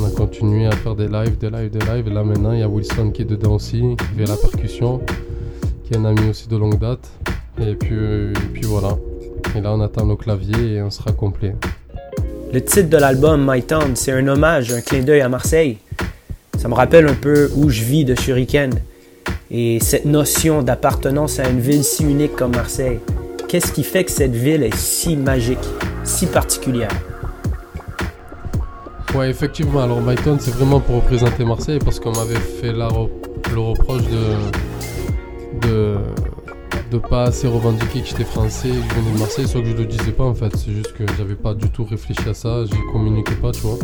on 0.00 0.06
a 0.06 0.10
continué 0.10 0.66
à 0.66 0.72
faire 0.72 0.94
des 0.94 1.08
lives, 1.08 1.36
des 1.38 1.50
lives, 1.50 1.70
des 1.70 1.78
lives. 1.78 2.08
Et 2.08 2.10
là 2.10 2.22
maintenant 2.22 2.52
il 2.52 2.60
y 2.60 2.62
a 2.62 2.68
Wilson 2.68 3.10
qui 3.10 3.22
est 3.22 3.26
dedans 3.26 3.54
aussi, 3.54 3.82
qui 3.98 4.18
fait 4.18 4.26
la 4.26 4.36
percussion, 4.36 5.00
qui 5.84 5.94
est 5.94 5.96
un 5.96 6.04
ami 6.04 6.30
aussi 6.30 6.48
de 6.48 6.56
longue 6.56 6.78
date. 6.78 7.08
Et 7.60 7.74
puis, 7.74 7.90
euh, 7.92 8.32
puis 8.52 8.62
voilà. 8.62 8.96
Et 9.56 9.60
là 9.60 9.72
on 9.72 9.80
attend 9.80 10.06
le 10.06 10.16
clavier 10.16 10.74
et 10.74 10.82
on 10.82 10.90
sera 10.90 11.12
complet. 11.12 11.54
Le 12.52 12.62
titre 12.62 12.88
de 12.88 12.96
l'album 12.96 13.48
My 13.48 13.62
Town, 13.62 13.94
c'est 13.94 14.12
un 14.12 14.26
hommage, 14.26 14.72
un 14.72 14.80
clin 14.80 15.02
d'œil 15.02 15.20
à 15.20 15.28
Marseille. 15.28 15.78
Ça 16.58 16.68
me 16.68 16.74
rappelle 16.74 17.06
un 17.06 17.14
peu 17.14 17.50
où 17.56 17.70
je 17.70 17.82
vis 17.84 18.04
de 18.04 18.14
Shuriken. 18.14 18.72
Et 19.50 19.78
cette 19.80 20.04
notion 20.04 20.62
d'appartenance 20.62 21.38
à 21.40 21.48
une 21.48 21.60
ville 21.60 21.84
si 21.84 22.04
unique 22.04 22.36
comme 22.36 22.54
Marseille. 22.54 23.00
Qu'est-ce 23.48 23.72
qui 23.72 23.82
fait 23.82 24.04
que 24.04 24.12
cette 24.12 24.34
ville 24.34 24.62
est 24.62 24.76
si 24.76 25.16
magique, 25.16 25.58
si 26.04 26.26
particulière? 26.26 26.92
Ouais, 29.14 29.28
effectivement. 29.28 29.82
Alors, 29.82 30.00
Myton, 30.00 30.36
c'est 30.38 30.52
vraiment 30.52 30.80
pour 30.80 30.96
représenter 30.96 31.44
Marseille 31.44 31.78
parce 31.84 31.98
qu'on 31.98 32.12
m'avait 32.12 32.34
fait 32.36 32.72
le 32.72 33.58
reproche 33.58 34.02
de, 35.62 35.96
de 36.90 36.98
pas 36.98 37.24
assez 37.24 37.46
revendiquer 37.46 38.00
que 38.00 38.06
j'étais 38.06 38.24
français, 38.24 38.68
que 38.68 38.74
je 38.74 39.00
venais 39.00 39.12
de 39.14 39.18
Marseille, 39.18 39.48
soit 39.48 39.60
que 39.60 39.68
je 39.68 39.76
le 39.76 39.84
disais 39.84 40.12
pas 40.12 40.24
en 40.24 40.34
fait. 40.34 40.54
C'est 40.56 40.72
juste 40.72 40.92
que 40.92 41.04
j'avais 41.16 41.34
pas 41.34 41.54
du 41.54 41.68
tout 41.70 41.84
réfléchi 41.84 42.28
à 42.28 42.34
ça, 42.34 42.64
j'y 42.64 42.78
communiquais 42.92 43.34
pas, 43.34 43.52
tu 43.52 43.62
vois. 43.62 43.78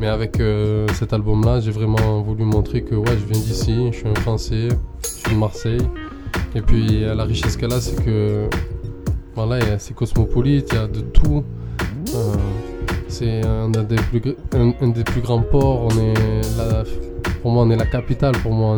Mais 0.00 0.06
avec 0.06 0.40
euh, 0.40 0.86
cet 0.94 1.12
album-là, 1.12 1.60
j'ai 1.60 1.70
vraiment 1.70 2.20
voulu 2.20 2.44
montrer 2.44 2.82
que 2.82 2.94
ouais, 2.94 3.16
je 3.18 3.32
viens 3.32 3.42
d'ici, 3.42 3.88
je 3.92 3.98
suis 3.98 4.08
un 4.08 4.14
Français, 4.14 4.68
je 5.02 5.08
suis 5.08 5.34
de 5.34 5.38
Marseille. 5.38 5.82
Et 6.54 6.60
puis 6.60 7.00
la 7.00 7.24
richesse 7.24 7.56
qu'elle 7.56 7.72
a, 7.72 7.80
c'est 7.80 8.04
que 8.04 8.48
voilà, 9.34 9.78
c'est 9.78 9.94
cosmopolite, 9.94 10.68
il 10.72 10.76
y 10.76 10.80
a 10.80 10.86
de 10.86 11.00
tout. 11.00 11.44
Euh, 12.14 12.34
c'est 13.14 13.46
un, 13.46 13.68
des 13.68 13.96
plus, 15.04 15.20
grands 15.20 15.40
ports. 15.40 15.86
On 15.86 15.98
est 16.00 16.14
pour 17.42 17.52
moi, 17.52 17.62
on 17.64 17.70
est 17.70 17.76
la 17.76 17.86
capitale. 17.86 18.34
Pour 18.42 18.52
moi, 18.52 18.76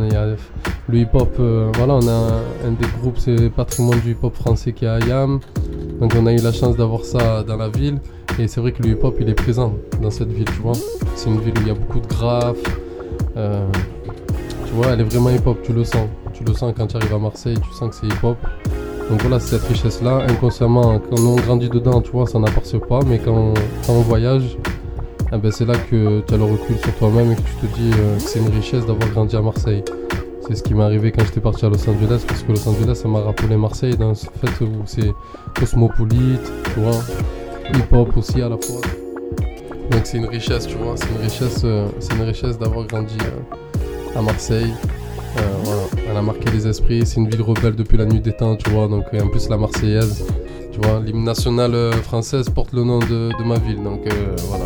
le 0.88 0.98
hip-hop. 0.98 1.36
euh, 1.40 1.70
voilà, 1.74 1.94
on 1.94 2.06
a 2.06 2.42
un, 2.66 2.72
des 2.72 2.86
groupes, 3.00 3.18
c'est 3.18 3.48
patrimoine 3.48 4.00
du 4.00 4.12
hip-hop 4.12 4.34
français 4.34 4.72
qui 4.72 4.84
est 4.84 4.88
à 4.88 4.94
Ayam. 4.96 5.40
Donc, 6.00 6.14
on 6.18 6.26
a 6.26 6.32
eu 6.32 6.38
la 6.38 6.52
chance 6.52 6.76
d'avoir 6.76 7.04
ça 7.04 7.42
dans 7.42 7.56
la 7.56 7.68
ville. 7.68 7.98
Et 8.38 8.46
c'est 8.48 8.60
vrai 8.60 8.72
que 8.72 8.82
le 8.82 8.90
hip-hop, 8.90 9.16
il 9.20 9.30
est 9.30 9.34
présent 9.34 9.74
dans 10.02 10.10
cette 10.10 10.30
ville, 10.30 10.44
tu 10.44 10.60
vois. 10.60 10.74
C'est 11.14 11.30
une 11.30 11.40
ville 11.40 11.54
où 11.56 11.62
il 11.62 11.68
y 11.68 11.70
a 11.70 11.74
beaucoup 11.74 12.00
de 12.00 12.06
graphes. 12.06 12.58
euh, 13.36 13.66
tu 14.66 14.72
vois, 14.74 14.88
elle 14.88 15.00
est 15.00 15.04
vraiment 15.04 15.30
hip-hop, 15.30 15.58
tu 15.62 15.72
le 15.72 15.84
sens. 15.84 16.08
Tu 16.34 16.44
le 16.44 16.52
sens 16.52 16.74
quand 16.76 16.86
tu 16.86 16.96
arrives 16.96 17.14
à 17.14 17.18
Marseille, 17.18 17.56
tu 17.62 17.72
sens 17.72 17.90
que 17.90 17.96
c'est 17.96 18.06
hip-hop. 18.14 18.36
Donc 19.10 19.20
voilà, 19.22 19.38
cette 19.38 19.62
richesse-là, 19.62 20.24
inconsciemment, 20.28 20.98
quand 20.98 21.20
on 21.20 21.36
grandit 21.36 21.68
dedans, 21.68 22.00
tu 22.00 22.10
vois, 22.10 22.26
ça 22.26 22.38
n'aperçoit 22.38 22.80
pas, 22.80 23.00
mais 23.06 23.18
quand, 23.18 23.54
quand 23.86 23.92
on 23.92 24.00
voyage, 24.00 24.58
eh 25.32 25.38
ben, 25.38 25.50
c'est 25.52 25.64
là 25.64 25.74
que 25.76 26.20
tu 26.26 26.34
as 26.34 26.36
le 26.36 26.44
recul 26.44 26.76
sur 26.78 26.92
toi-même 26.94 27.32
et 27.32 27.36
que 27.36 27.40
tu 27.40 27.66
te 27.66 27.78
dis 27.78 27.90
euh, 27.92 28.16
que 28.16 28.22
c'est 28.22 28.40
une 28.40 28.48
richesse 28.48 28.84
d'avoir 28.84 29.08
grandi 29.10 29.36
à 29.36 29.42
Marseille. 29.42 29.84
C'est 30.46 30.56
ce 30.56 30.62
qui 30.62 30.74
m'est 30.74 30.82
arrivé 30.82 31.12
quand 31.12 31.24
j'étais 31.24 31.40
parti 31.40 31.64
à 31.66 31.68
Los 31.68 31.88
Angeles, 31.88 32.24
parce 32.26 32.42
que 32.42 32.52
Los 32.52 32.68
Angeles, 32.68 32.96
ça 32.96 33.08
m'a 33.08 33.20
rappelé 33.20 33.56
Marseille 33.56 33.96
dans 33.96 34.14
ce 34.14 34.26
fait 34.26 34.64
où 34.64 34.82
c'est 34.86 35.12
cosmopolite, 35.58 36.52
tu 36.74 36.80
vois, 36.80 36.98
hip-hop 37.74 38.16
aussi 38.16 38.42
à 38.42 38.48
la 38.48 38.56
fois. 38.56 38.80
Donc 39.90 40.00
c'est 40.04 40.18
une 40.18 40.26
richesse, 40.26 40.66
tu 40.66 40.76
vois, 40.76 40.96
c'est 40.96 41.08
une 41.10 41.22
richesse, 41.22 41.62
euh, 41.64 41.88
c'est 42.00 42.14
richesse 42.14 42.58
d'avoir 42.58 42.86
grandi 42.86 43.16
euh, 43.22 44.18
à 44.18 44.22
Marseille. 44.22 44.72
Euh, 45.36 45.40
voilà, 45.64 45.82
elle 46.10 46.16
a 46.16 46.22
marqué 46.22 46.50
les 46.50 46.66
esprits. 46.66 47.04
C'est 47.04 47.16
une 47.16 47.28
ville 47.28 47.42
rebelle 47.42 47.74
depuis 47.74 47.98
la 47.98 48.04
nuit 48.04 48.20
des 48.20 48.32
temps, 48.32 48.56
tu 48.56 48.70
vois. 48.70 48.88
Donc, 48.88 49.04
et 49.12 49.20
en 49.20 49.28
plus, 49.28 49.48
la 49.48 49.56
Marseillaise, 49.56 50.24
tu 50.72 50.80
vois, 50.80 51.00
l'hymne 51.00 51.24
national 51.24 51.74
euh, 51.74 51.92
française 51.92 52.48
porte 52.48 52.72
le 52.72 52.84
nom 52.84 52.98
de, 52.98 53.30
de 53.38 53.44
ma 53.44 53.58
ville. 53.58 53.82
Donc, 53.82 54.06
euh, 54.06 54.36
voilà. 54.48 54.64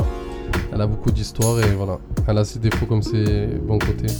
Elle 0.72 0.80
a 0.80 0.86
beaucoup 0.86 1.10
d'histoire 1.10 1.58
et 1.60 1.70
voilà. 1.76 1.98
Elle 2.28 2.38
a 2.38 2.44
ses 2.44 2.58
défauts 2.58 2.86
comme 2.86 3.02
ses 3.02 3.46
bons 3.62 3.78
côtés. 3.78 4.12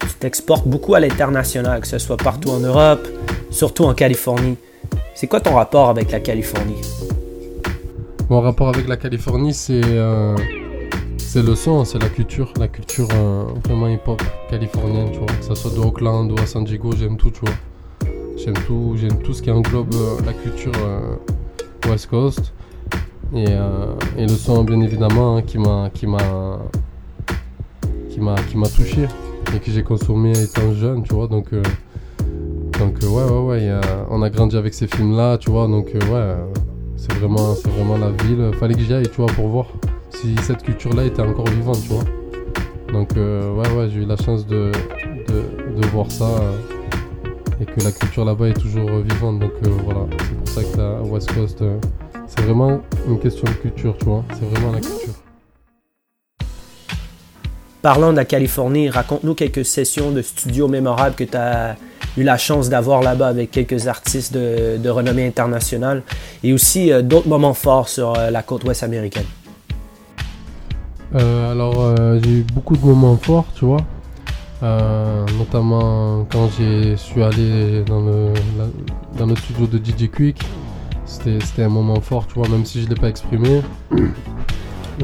Tu 0.00 0.08
t'exportes 0.18 0.66
beaucoup 0.66 0.94
à 0.94 1.00
l'international, 1.00 1.80
que 1.80 1.86
ce 1.86 1.98
soit 1.98 2.16
partout 2.16 2.50
en 2.50 2.60
Europe, 2.60 3.06
surtout 3.50 3.84
en 3.84 3.94
Californie. 3.94 4.56
C'est 5.14 5.26
quoi 5.26 5.40
ton 5.40 5.54
rapport 5.54 5.90
avec 5.90 6.10
la 6.10 6.20
Californie? 6.20 6.80
Mon 8.30 8.40
rapport 8.40 8.68
avec 8.70 8.88
la 8.88 8.96
Californie, 8.96 9.52
c'est 9.52 9.82
euh, 9.84 10.34
c'est 11.32 11.42
le 11.42 11.54
son, 11.54 11.82
c'est 11.86 11.98
la 11.98 12.10
culture, 12.10 12.52
la 12.60 12.68
culture 12.68 13.08
euh, 13.14 13.44
vraiment 13.64 13.88
hip-hop 13.88 14.22
californienne, 14.50 15.12
tu 15.12 15.18
vois. 15.18 15.28
Que 15.28 15.42
ça 15.42 15.54
soit 15.54 15.70
de 15.70 15.78
Oakland 15.78 16.30
ou 16.30 16.38
à 16.38 16.44
San 16.44 16.62
Diego, 16.62 16.92
j'aime 16.94 17.16
tout, 17.16 17.30
tu 17.30 17.40
vois. 17.40 17.54
J'aime 18.36 18.52
tout, 18.66 18.96
j'aime 19.00 19.16
tout 19.16 19.32
ce 19.32 19.40
qui 19.40 19.50
englobe 19.50 19.94
euh, 19.94 20.20
la 20.26 20.34
culture 20.34 20.74
euh, 20.84 21.16
West 21.88 22.08
Coast. 22.08 22.52
Et, 23.34 23.46
le 23.46 24.28
son, 24.28 24.62
bien 24.62 24.78
évidemment, 24.82 25.38
hein, 25.38 25.42
qui 25.42 25.56
m'a 25.56 25.88
qui 25.94 26.06
m'a 26.06 26.58
qui 28.10 28.20
m'a 28.20 28.34
qui 28.34 28.58
m'a 28.58 28.68
touché 28.68 29.06
et 29.56 29.58
que 29.58 29.70
j'ai 29.70 29.82
consommé 29.82 30.38
étant 30.38 30.74
jeune, 30.74 31.02
tu 31.02 31.14
vois. 31.14 31.28
Donc 31.28 31.48
donc 32.78 32.98
ouais 33.00 33.08
ouais 33.08 33.40
ouais, 33.40 33.80
on 34.10 34.20
a 34.20 34.28
grandi 34.28 34.54
avec 34.58 34.74
ces 34.74 34.86
films 34.86 35.16
là, 35.16 35.38
tu 35.38 35.50
vois. 35.50 35.66
Donc 35.66 35.92
ouais, 35.94 36.34
c'est 36.98 37.14
vraiment 37.14 37.54
c'est 37.54 37.70
vraiment 37.70 37.96
la 37.96 38.10
ville. 38.10 38.50
Fallait 38.60 38.74
que 38.74 38.82
j'y 38.82 38.92
aille, 38.92 39.08
tu 39.08 39.16
vois, 39.16 39.32
pour 39.32 39.48
voir 39.48 39.68
si 40.14 40.34
cette 40.42 40.62
culture 40.62 40.92
là 40.94 41.04
était 41.04 41.22
encore 41.22 41.48
vivante, 41.48 41.78
tu 41.82 41.88
vois. 41.88 42.04
Donc 42.92 43.16
euh, 43.16 43.54
ouais 43.54 43.68
ouais, 43.70 43.88
j'ai 43.90 44.00
eu 44.00 44.04
la 44.04 44.16
chance 44.16 44.46
de 44.46 44.70
voir 45.92 46.10
ça. 46.10 46.24
euh, 46.24 46.52
et 47.60 47.64
que 47.64 47.84
la 47.84 47.92
culture 47.92 48.24
là-bas 48.24 48.48
est 48.48 48.60
toujours 48.60 48.90
euh, 48.90 49.02
vivante. 49.02 49.38
Donc 49.38 49.52
voilà, 49.62 50.00
c'est 50.10 50.34
pour 50.34 50.48
ça 50.48 50.62
que 50.64 50.78
la 50.78 51.02
West 51.02 51.32
Coast, 51.32 51.62
c'est 52.26 52.40
vraiment 52.42 52.80
une 53.08 53.18
question 53.20 53.44
de 53.44 53.52
culture, 53.54 53.96
tu 53.98 54.06
vois. 54.06 54.24
C'est 54.34 54.44
vraiment 54.50 54.72
la 54.72 54.80
culture. 54.80 55.14
Parlant 57.82 58.12
de 58.12 58.16
la 58.16 58.24
Californie, 58.24 58.90
raconte-nous 58.90 59.34
quelques 59.34 59.64
sessions 59.64 60.10
de 60.12 60.22
studio 60.22 60.68
mémorables 60.68 61.14
que 61.14 61.24
tu 61.24 61.36
as 61.36 61.76
eu 62.16 62.22
la 62.22 62.36
chance 62.36 62.68
d'avoir 62.68 63.02
là-bas 63.02 63.28
avec 63.28 63.50
quelques 63.50 63.86
artistes 63.88 64.32
de, 64.34 64.88
renommée 64.88 65.26
internationale 65.26 66.02
et 66.44 66.52
aussi 66.52 66.90
d'autres 67.02 67.28
moments 67.28 67.54
forts 67.54 67.88
sur 67.88 68.12
la 68.12 68.42
côte 68.42 68.64
ouest 68.64 68.82
américaine. 68.82 69.26
Euh, 71.14 71.52
alors 71.52 71.74
euh, 71.78 72.18
j'ai 72.22 72.38
eu 72.38 72.42
beaucoup 72.54 72.76
de 72.76 72.84
moments 72.84 73.16
forts, 73.16 73.46
tu 73.54 73.64
vois. 73.64 73.80
Euh, 74.62 75.26
notamment 75.38 76.24
quand 76.30 76.48
j'ai 76.56 76.96
suis 76.96 77.22
allé 77.22 77.82
dans 77.84 78.00
le, 78.00 79.36
studio 79.36 79.66
de 79.66 79.78
DJ 79.78 80.10
Quick. 80.10 80.42
C'était 81.04 81.62
un 81.62 81.68
moment 81.68 82.00
fort, 82.00 82.26
tu 82.26 82.34
vois, 82.34 82.48
même 82.48 82.64
si 82.64 82.80
je 82.80 82.86
ne 82.86 82.94
l'ai 82.94 83.00
pas 83.00 83.08
exprimé. 83.08 83.60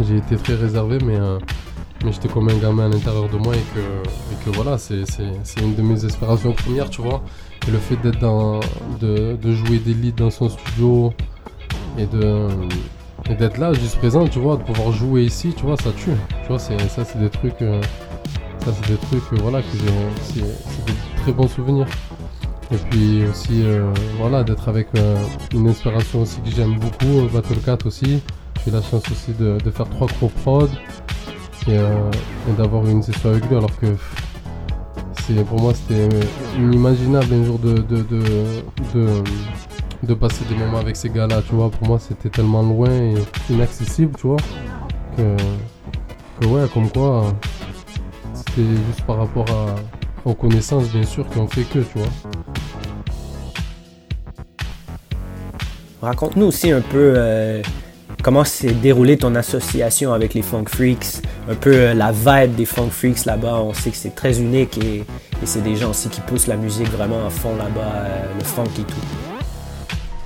j'ai 0.09 0.17
été 0.17 0.37
très 0.37 0.55
réservé, 0.55 0.99
mais, 1.05 1.19
mais 2.03 2.13
j'étais 2.13 2.29
comme 2.29 2.49
un 2.49 2.57
gamin 2.57 2.87
à 2.87 2.89
l'intérieur 2.89 3.29
de 3.29 3.37
moi 3.37 3.55
et 3.55 3.65
que, 3.75 3.81
et 3.81 4.45
que 4.45 4.57
voilà, 4.57 4.79
c'est 4.79 5.05
une 5.61 5.75
de 5.75 5.83
mes 5.83 6.03
aspirations 6.05 6.53
premières, 6.53 6.89
tu 6.89 7.03
vois. 7.03 7.23
Et 7.67 7.71
le 7.71 7.79
fait 7.79 7.97
d'être 7.97 8.21
dans, 8.21 8.61
de, 9.01 9.37
de 9.37 9.53
jouer 9.53 9.79
des 9.79 9.93
leads 9.93 10.23
dans 10.23 10.31
son 10.31 10.49
studio 10.49 11.13
et 11.99 12.07
de, 12.07 12.49
et 13.31 13.35
d'être 13.35 13.59
là, 13.59 13.73
juste 13.73 13.97
présent, 13.99 14.27
tu 14.27 14.39
vois, 14.39 14.57
de 14.57 14.63
pouvoir 14.63 14.93
jouer 14.93 15.25
ici, 15.25 15.53
tu 15.55 15.65
vois, 15.65 15.77
ça 15.77 15.91
tue. 15.93 16.13
Tu 16.43 16.49
vois, 16.49 16.59
c'est, 16.59 16.79
ça, 16.89 17.05
c'est 17.05 17.19
des 17.19 17.29
trucs, 17.29 17.61
euh, 17.61 17.81
ça, 18.65 18.73
c'est 18.73 18.93
des 18.93 18.99
trucs, 18.99 19.33
euh, 19.33 19.43
voilà, 19.43 19.61
que 19.61 19.69
j'ai, 19.75 19.93
c'est, 20.23 20.41
des 20.41 20.95
très 21.23 21.33
bons 21.33 21.49
souvenirs. 21.49 21.87
Et 22.73 22.77
puis 22.77 23.27
aussi, 23.27 23.63
euh, 23.63 23.93
voilà, 24.19 24.45
d'être 24.45 24.69
avec 24.69 24.89
une 25.53 25.69
inspiration 25.69 26.23
aussi 26.23 26.41
que 26.41 26.51
j'aime 26.51 26.79
beaucoup, 26.79 27.29
Battle 27.33 27.59
Cat 27.65 27.79
aussi. 27.85 28.23
J'ai 28.65 28.71
la 28.71 28.83
chance 28.83 29.03
aussi 29.11 29.33
de, 29.39 29.59
de 29.63 29.71
faire 29.71 29.89
trois 29.89 30.07
gros 30.19 30.29
prod 30.29 30.71
et, 31.67 31.79
d'avoir 32.57 32.87
une 32.87 33.03
session 33.03 33.31
avec 33.31 33.47
lui, 33.47 33.57
alors 33.57 33.75
que 33.79 33.87
c'est, 35.27 35.45
pour 35.45 35.61
moi, 35.61 35.73
c'était 35.75 36.09
inimaginable 36.57 37.35
un 37.35 37.45
jour 37.45 37.59
de, 37.59 37.85
de 40.03 40.15
passer 40.15 40.45
des 40.49 40.55
moments 40.55 40.79
avec 40.79 40.97
ces 40.97 41.09
gars-là, 41.09 41.43
tu 41.47 41.55
vois. 41.55 41.71
Pour 41.71 41.87
moi, 41.87 41.99
c'était 41.99 42.29
tellement 42.29 42.63
loin 42.63 42.91
et 42.91 43.15
inaccessible, 43.51 44.13
tu 44.19 44.29
vois, 44.29 44.37
que, 45.17 46.47
ouais, 46.47 46.69
comme 46.73 46.89
quoi, 46.91 47.35
c'était 48.35 48.69
juste 48.87 49.03
par 49.07 49.19
rapport 49.19 49.47
à, 49.51 49.75
aux 50.29 50.35
connaissances, 50.35 50.89
bien 50.91 51.03
sûr, 51.03 51.27
qu'on 51.27 51.49
fait 51.49 51.63
que, 51.63 51.81
tu 51.81 51.99
vois. 51.99 52.09
Raconte-nous 56.01 56.47
aussi 56.47 56.71
un 56.71 56.81
peu 56.81 57.15
euh, 57.17 57.61
comment 58.23 58.45
s'est 58.45 58.71
déroulée 58.71 59.17
ton 59.17 59.35
association 59.35 60.13
avec 60.13 60.33
les 60.33 60.43
Funk 60.43 60.67
Freaks, 60.69 61.23
un 61.51 61.57
peu 61.57 61.75
euh, 61.75 61.95
la 61.95 62.13
vibe 62.13 62.55
des 62.55 62.67
Funk 62.67 62.91
Freaks 62.91 63.25
là-bas. 63.25 63.61
On 63.63 63.75
sait 63.75 63.91
que 63.91 63.97
c'est 63.97 64.15
très 64.15 64.41
unique 64.41 64.79
et, 64.79 64.99
et 64.99 65.47
c'est 65.47 65.61
des 65.61 65.75
gens 65.75 65.91
aussi 65.91 66.09
qui 66.09 66.21
poussent 66.21 66.47
la 66.47 66.57
musique 66.57 66.89
vraiment 66.93 67.27
à 67.27 67.31
fond 67.31 67.57
là-bas, 67.57 67.81
euh, 67.81 68.27
le 68.39 68.45
funk 68.45 68.71
et 68.79 68.83
tout. 68.83 69.38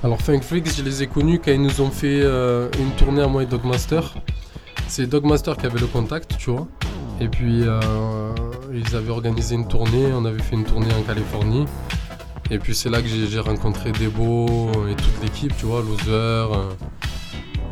Alors 0.03 0.19
Funk 0.21 0.41
Freaks, 0.41 0.75
je 0.75 0.83
les 0.83 1.01
ai 1.01 1.07
connus 1.07 1.39
quand 1.39 1.51
ils 1.51 1.61
nous 1.61 1.79
ont 1.79 1.89
fait 1.89 2.19
euh, 2.21 2.67
une 2.77 2.91
tournée 2.91 3.21
à 3.21 3.27
moi 3.27 3.43
et 3.43 3.45
Dogmaster. 3.45 4.01
C'est 4.89 5.07
Dogmaster 5.07 5.55
qui 5.55 5.65
avait 5.65 5.79
le 5.79 5.87
contact, 5.87 6.35
tu 6.37 6.49
vois. 6.49 6.67
Et 7.21 7.29
puis 7.29 7.61
euh, 7.61 7.79
ils 8.73 8.97
avaient 8.97 9.11
organisé 9.11 9.55
une 9.55 9.65
tournée, 9.65 10.11
on 10.13 10.25
avait 10.25 10.41
fait 10.41 10.57
une 10.57 10.65
tournée 10.65 10.93
en 10.93 11.03
Californie. 11.03 11.65
Et 12.51 12.59
puis 12.59 12.75
c'est 12.75 12.89
là 12.89 13.01
que 13.01 13.07
j'ai 13.07 13.39
rencontré 13.39 13.93
Debo 13.93 14.71
et 14.89 14.95
toute 14.95 15.23
l'équipe, 15.23 15.55
tu 15.55 15.67
vois, 15.67 15.81
Loser, 15.81 16.47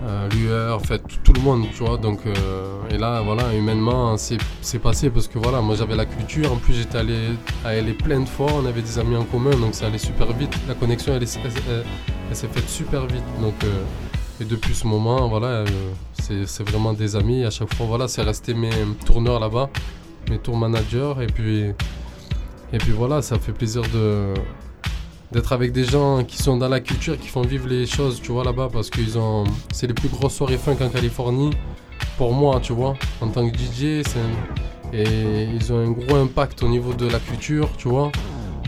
euh, 0.03 0.73
en 0.73 0.79
fait 0.79 1.01
tout, 1.23 1.33
le 1.33 1.41
monde, 1.41 1.65
tu 1.75 1.83
vois. 1.83 1.97
Donc 1.97 2.19
euh, 2.25 2.77
et 2.89 2.97
là 2.97 3.21
voilà, 3.21 3.53
humainement 3.53 4.15
c'est 4.17 4.79
passé 4.79 5.09
parce 5.09 5.27
que 5.27 5.37
voilà, 5.39 5.61
moi 5.61 5.75
j'avais 5.75 5.95
la 5.95 6.05
culture, 6.05 6.51
en 6.51 6.57
plus 6.57 6.73
j'étais 6.73 6.97
allé 6.97 7.17
à 7.63 7.73
LA 7.75 7.93
plein 7.93 8.19
de 8.19 8.29
fois, 8.29 8.47
on 8.53 8.65
avait 8.65 8.81
des 8.81 8.97
amis 8.99 9.15
en 9.15 9.23
commun, 9.25 9.51
donc 9.51 9.73
ça 9.75 9.87
allait 9.87 9.97
super 9.97 10.31
vite. 10.33 10.53
La 10.67 10.73
connexion 10.73 11.13
elle, 11.15 11.23
est- 11.23 11.39
elle- 11.43 11.51
elle- 11.69 11.83
elle 12.29 12.35
s'est 12.35 12.47
faite 12.47 12.67
super 12.69 13.05
vite. 13.07 13.23
Donc 13.41 13.55
euh, 13.63 13.83
et 14.41 14.45
depuis 14.45 14.73
ce 14.73 14.87
moment, 14.87 15.27
voilà, 15.27 15.47
euh, 15.47 15.65
c'est 16.13 16.47
c'est 16.47 16.67
vraiment 16.67 16.93
des 16.93 17.15
amis. 17.15 17.43
À 17.45 17.51
chaque 17.51 17.73
fois, 17.75 17.85
voilà, 17.85 18.07
c'est 18.07 18.23
resté 18.23 18.55
mes 18.55 18.71
tourneurs 19.05 19.39
là-bas, 19.39 19.69
mes 20.31 20.39
tour 20.39 20.57
managers. 20.57 21.13
Et 21.21 21.27
puis, 21.27 21.65
et 22.73 22.77
puis 22.79 22.91
voilà, 22.91 23.21
ça 23.21 23.37
fait 23.37 23.51
plaisir 23.51 23.83
de 23.93 24.33
d'être 25.31 25.53
avec 25.53 25.71
des 25.71 25.83
gens 25.83 26.23
qui 26.23 26.37
sont 26.37 26.57
dans 26.57 26.67
la 26.69 26.79
culture, 26.79 27.17
qui 27.17 27.27
font 27.27 27.41
vivre 27.41 27.67
les 27.67 27.85
choses, 27.85 28.21
tu 28.21 28.31
vois, 28.31 28.43
là-bas, 28.43 28.69
parce 28.71 28.89
qu'ils 28.89 29.17
ont, 29.17 29.45
c'est 29.71 29.87
les 29.87 29.93
plus 29.93 30.09
grosses 30.09 30.35
soirées 30.35 30.57
funk 30.57 30.77
en 30.81 30.89
Californie. 30.89 31.51
Pour 32.17 32.33
moi, 32.33 32.59
tu 32.61 32.73
vois, 32.73 32.95
en 33.21 33.27
tant 33.29 33.49
que 33.49 33.57
DJ, 33.57 34.03
et 34.93 35.43
ils 35.53 35.71
ont 35.71 35.79
un 35.79 35.91
gros 35.91 36.15
impact 36.15 36.63
au 36.63 36.67
niveau 36.67 36.93
de 36.93 37.07
la 37.07 37.19
culture, 37.19 37.69
tu 37.77 37.87
vois. 37.87 38.11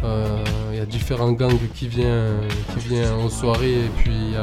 Euh, 0.03 0.43
Il 0.71 0.77
y 0.77 0.81
a 0.81 0.85
différents 0.85 1.31
gangs 1.31 1.59
qui 1.75 1.87
viennent, 1.87 2.47
qui 2.73 2.87
viennent 2.87 3.13
aux 3.25 3.29
soirées 3.29 3.85
et 3.85 3.91
puis 3.97 4.33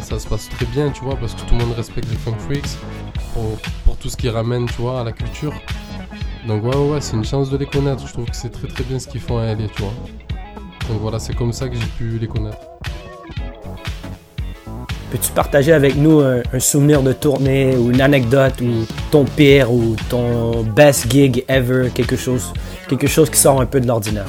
ça 0.00 0.18
se 0.18 0.28
passe 0.28 0.48
très 0.48 0.66
bien, 0.66 0.90
tu 0.90 1.02
vois, 1.02 1.16
parce 1.16 1.34
que 1.34 1.40
tout 1.40 1.54
le 1.54 1.64
monde 1.64 1.74
respecte 1.76 2.08
les 2.10 2.16
Funk 2.16 2.38
Freaks 2.38 2.78
pour, 3.32 3.96
tout 3.96 4.08
ce 4.08 4.16
qui 4.16 4.28
ramène, 4.28 4.66
tu 4.66 4.82
vois, 4.82 5.00
à 5.00 5.04
la 5.04 5.12
culture. 5.12 5.52
Donc 6.46 6.62
ouais, 6.62 6.76
ouais, 6.76 6.90
ouais, 6.92 7.00
c'est 7.00 7.16
une 7.16 7.24
chance 7.24 7.50
de 7.50 7.56
les 7.56 7.66
connaître. 7.66 8.06
Je 8.06 8.12
trouve 8.12 8.26
que 8.26 8.36
c'est 8.36 8.50
très 8.50 8.68
très 8.68 8.84
bien 8.84 8.98
ce 8.98 9.08
qu'ils 9.08 9.20
font 9.20 9.38
à 9.38 9.46
LA, 9.46 9.66
tu 9.68 9.82
vois. 9.82 9.92
Donc 10.88 11.00
voilà, 11.00 11.18
c'est 11.18 11.34
comme 11.34 11.52
ça 11.52 11.68
que 11.68 11.76
j'ai 11.76 11.86
pu 11.98 12.18
les 12.18 12.26
connaître. 12.26 12.58
Peux-tu 15.10 15.30
partager 15.32 15.72
avec 15.72 15.94
nous 15.96 16.20
un, 16.20 16.42
un 16.52 16.58
souvenir 16.58 17.02
de 17.02 17.12
tournée 17.12 17.76
ou 17.76 17.90
une 17.90 18.00
anecdote 18.00 18.60
ou 18.60 18.84
ton 19.10 19.24
pire 19.24 19.72
ou 19.72 19.94
ton 20.10 20.62
best 20.64 21.10
gig 21.10 21.44
ever, 21.48 21.90
quelque 21.94 22.16
chose, 22.16 22.52
quelque 22.88 23.06
chose 23.06 23.30
qui 23.30 23.38
sort 23.38 23.60
un 23.60 23.66
peu 23.66 23.80
de 23.80 23.86
l'ordinaire? 23.86 24.26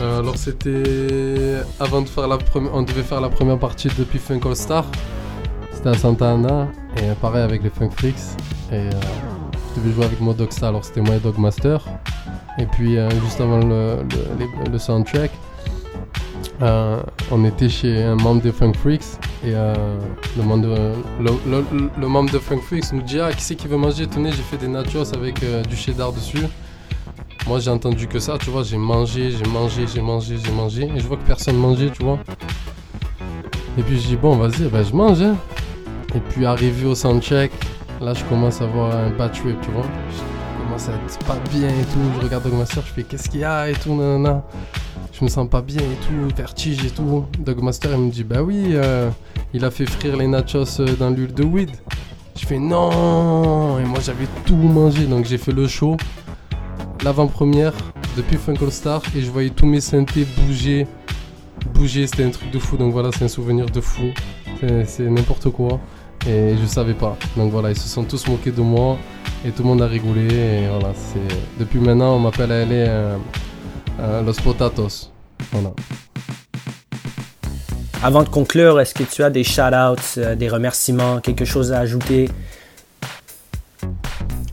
Euh, 0.00 0.18
alors 0.18 0.36
c'était 0.36 1.62
avant 1.80 2.02
de 2.02 2.08
faire 2.08 2.28
la 2.28 2.36
première, 2.36 2.74
on 2.74 2.82
devait 2.82 3.02
faire 3.02 3.20
la 3.20 3.30
première 3.30 3.58
partie 3.58 3.88
depuis 3.96 4.18
Funk 4.18 4.40
All 4.44 4.56
Star. 4.56 4.84
C'était 5.72 5.88
à 5.90 5.94
Santa 5.94 6.32
Ana 6.32 6.68
et 6.96 7.04
euh, 7.04 7.14
pareil 7.14 7.42
avec 7.42 7.62
les 7.62 7.70
Funk 7.70 7.90
Freaks. 7.96 8.14
Et 8.70 8.74
euh, 8.74 8.90
je 9.74 9.80
devais 9.80 9.94
jouer 9.94 10.04
avec 10.04 10.20
moi 10.20 10.34
Dogstar, 10.34 10.70
alors 10.70 10.84
c'était 10.84 11.00
moi 11.00 11.16
et 11.16 11.18
Dogmaster. 11.20 11.78
Et 12.58 12.66
puis 12.66 12.96
euh, 12.96 13.08
juste 13.22 13.40
avant 13.40 13.58
le, 13.58 14.78
soundtrack, 14.78 15.30
euh, 16.62 17.00
on 17.32 17.44
était 17.44 17.68
chez 17.68 18.02
un 18.02 18.14
membre 18.14 18.42
des 18.42 18.52
Funk 18.52 18.74
Freaks 18.74 19.02
et 19.44 19.52
euh, 19.54 19.74
le, 20.36 20.42
membre 20.44 20.68
de, 20.68 20.92
le, 22.00 22.06
membre 22.06 22.30
de 22.30 22.38
Funk 22.38 22.60
Freaks 22.60 22.92
nous 22.92 23.02
dit 23.02 23.18
ah 23.18 23.32
qui 23.32 23.42
c'est 23.42 23.56
qui 23.56 23.66
veut 23.66 23.76
manger? 23.76 24.06
Tenez 24.06 24.30
j'ai 24.30 24.42
fait 24.42 24.56
des 24.56 24.68
nachos 24.68 25.12
avec 25.14 25.44
du 25.68 25.76
cheddar 25.76 26.12
dessus. 26.12 26.46
Moi 27.46 27.58
j'ai 27.58 27.70
entendu 27.70 28.06
que 28.06 28.18
ça, 28.20 28.38
tu 28.38 28.50
vois, 28.50 28.62
j'ai 28.62 28.78
mangé, 28.78 29.30
j'ai 29.32 29.50
mangé, 29.50 29.86
j'ai 29.92 30.00
mangé, 30.00 30.36
j'ai 30.42 30.52
mangé, 30.52 30.90
et 30.94 31.00
je 31.00 31.06
vois 31.06 31.16
que 31.16 31.26
personne 31.26 31.56
mangeait, 31.56 31.90
tu 31.90 32.02
vois. 32.02 32.18
Et 33.76 33.82
puis 33.82 34.00
je 34.00 34.06
dis 34.08 34.16
bon 34.16 34.36
vas-y, 34.36 34.68
bah, 34.68 34.82
je 34.82 34.94
mange. 34.94 35.20
hein. 35.20 35.36
Et 36.14 36.20
puis 36.20 36.46
arrivé 36.46 36.86
au 36.86 36.94
soundcheck, 36.94 37.50
là 38.00 38.14
je 38.14 38.24
commence 38.24 38.60
à 38.60 38.64
avoir 38.64 38.94
un 38.96 39.10
bad 39.10 39.32
tu 39.32 39.42
vois. 39.42 39.84
Je 40.10 40.64
commence 40.64 40.88
à 40.88 40.92
être 40.92 41.18
pas 41.26 41.38
bien 41.50 41.68
et 41.68 41.84
tout, 41.92 42.00
je 42.18 42.24
regarde 42.24 42.44
Dogmaster, 42.44 42.82
je 42.86 42.92
fais 42.92 43.02
qu'est-ce 43.02 43.28
qu'il 43.28 43.40
y 43.40 43.44
a 43.44 43.68
et 43.68 43.74
tout, 43.74 43.94
nanana. 43.94 44.42
Je 45.12 45.24
me 45.24 45.28
sens 45.28 45.48
pas 45.48 45.62
bien 45.62 45.80
et 45.80 46.06
tout, 46.06 46.34
vertige 46.36 46.84
et 46.84 46.90
tout. 46.90 47.26
Dogmaster 47.38 47.90
il 47.92 47.98
me 47.98 48.10
dit 48.10 48.24
bah 48.24 48.42
oui, 48.42 48.70
euh, 48.72 49.10
il 49.52 49.64
a 49.64 49.70
fait 49.70 49.86
frire 49.86 50.16
les 50.16 50.26
nachos 50.26 50.80
euh, 50.80 50.96
dans 50.98 51.10
l'huile 51.10 51.34
de 51.34 51.44
weed. 51.44 51.70
Je 52.36 52.46
fais 52.46 52.58
non, 52.58 53.78
et 53.78 53.84
moi 53.84 54.00
j'avais 54.02 54.26
tout 54.44 54.56
mangé, 54.56 55.06
donc 55.06 55.24
j'ai 55.24 55.38
fait 55.38 55.52
le 55.52 55.68
show 55.68 55.96
l'avant-première 57.04 57.74
depuis 58.16 58.36
Funk 58.36 58.56
All 58.62 58.72
Star 58.72 59.02
et 59.14 59.20
je 59.20 59.30
voyais 59.30 59.50
tous 59.50 59.66
mes 59.66 59.80
synthés 59.80 60.26
bouger. 60.38 60.86
Bouger, 61.74 62.06
c'était 62.06 62.24
un 62.24 62.30
truc 62.30 62.50
de 62.50 62.58
fou, 62.58 62.76
donc 62.76 62.92
voilà, 62.92 63.10
c'est 63.12 63.24
un 63.24 63.28
souvenir 63.28 63.66
de 63.66 63.80
fou. 63.80 64.04
C'est 64.86 65.10
n'importe 65.10 65.50
quoi. 65.50 65.80
Et 66.26 66.56
je 66.56 66.66
savais 66.66 66.94
pas. 66.94 67.16
Donc 67.36 67.50
voilà, 67.52 67.70
ils 67.70 67.78
se 67.78 67.88
sont 67.88 68.04
tous 68.04 68.26
moqués 68.28 68.50
de 68.50 68.62
moi 68.62 68.96
et 69.44 69.50
tout 69.50 69.62
le 69.62 69.68
monde 69.68 69.82
a 69.82 69.86
rigolé. 69.86 70.26
Et 70.34 70.68
voilà, 70.68 70.94
c'est. 70.94 71.36
Depuis 71.58 71.78
maintenant, 71.78 72.16
on 72.16 72.18
m'appelle 72.20 72.50
à 72.52 72.62
aller 72.62 72.84
euh, 72.88 73.16
euh, 74.00 74.22
Los 74.22 74.40
Potatos. 74.42 75.10
Voilà. 75.52 75.70
Avant 78.02 78.22
de 78.22 78.28
conclure, 78.28 78.80
est-ce 78.80 78.94
que 78.94 79.02
tu 79.02 79.22
as 79.22 79.30
des 79.30 79.44
shout-outs, 79.44 80.18
euh, 80.18 80.34
des 80.34 80.48
remerciements, 80.48 81.20
quelque 81.20 81.44
chose 81.44 81.72
à 81.72 81.80
ajouter? 81.80 82.28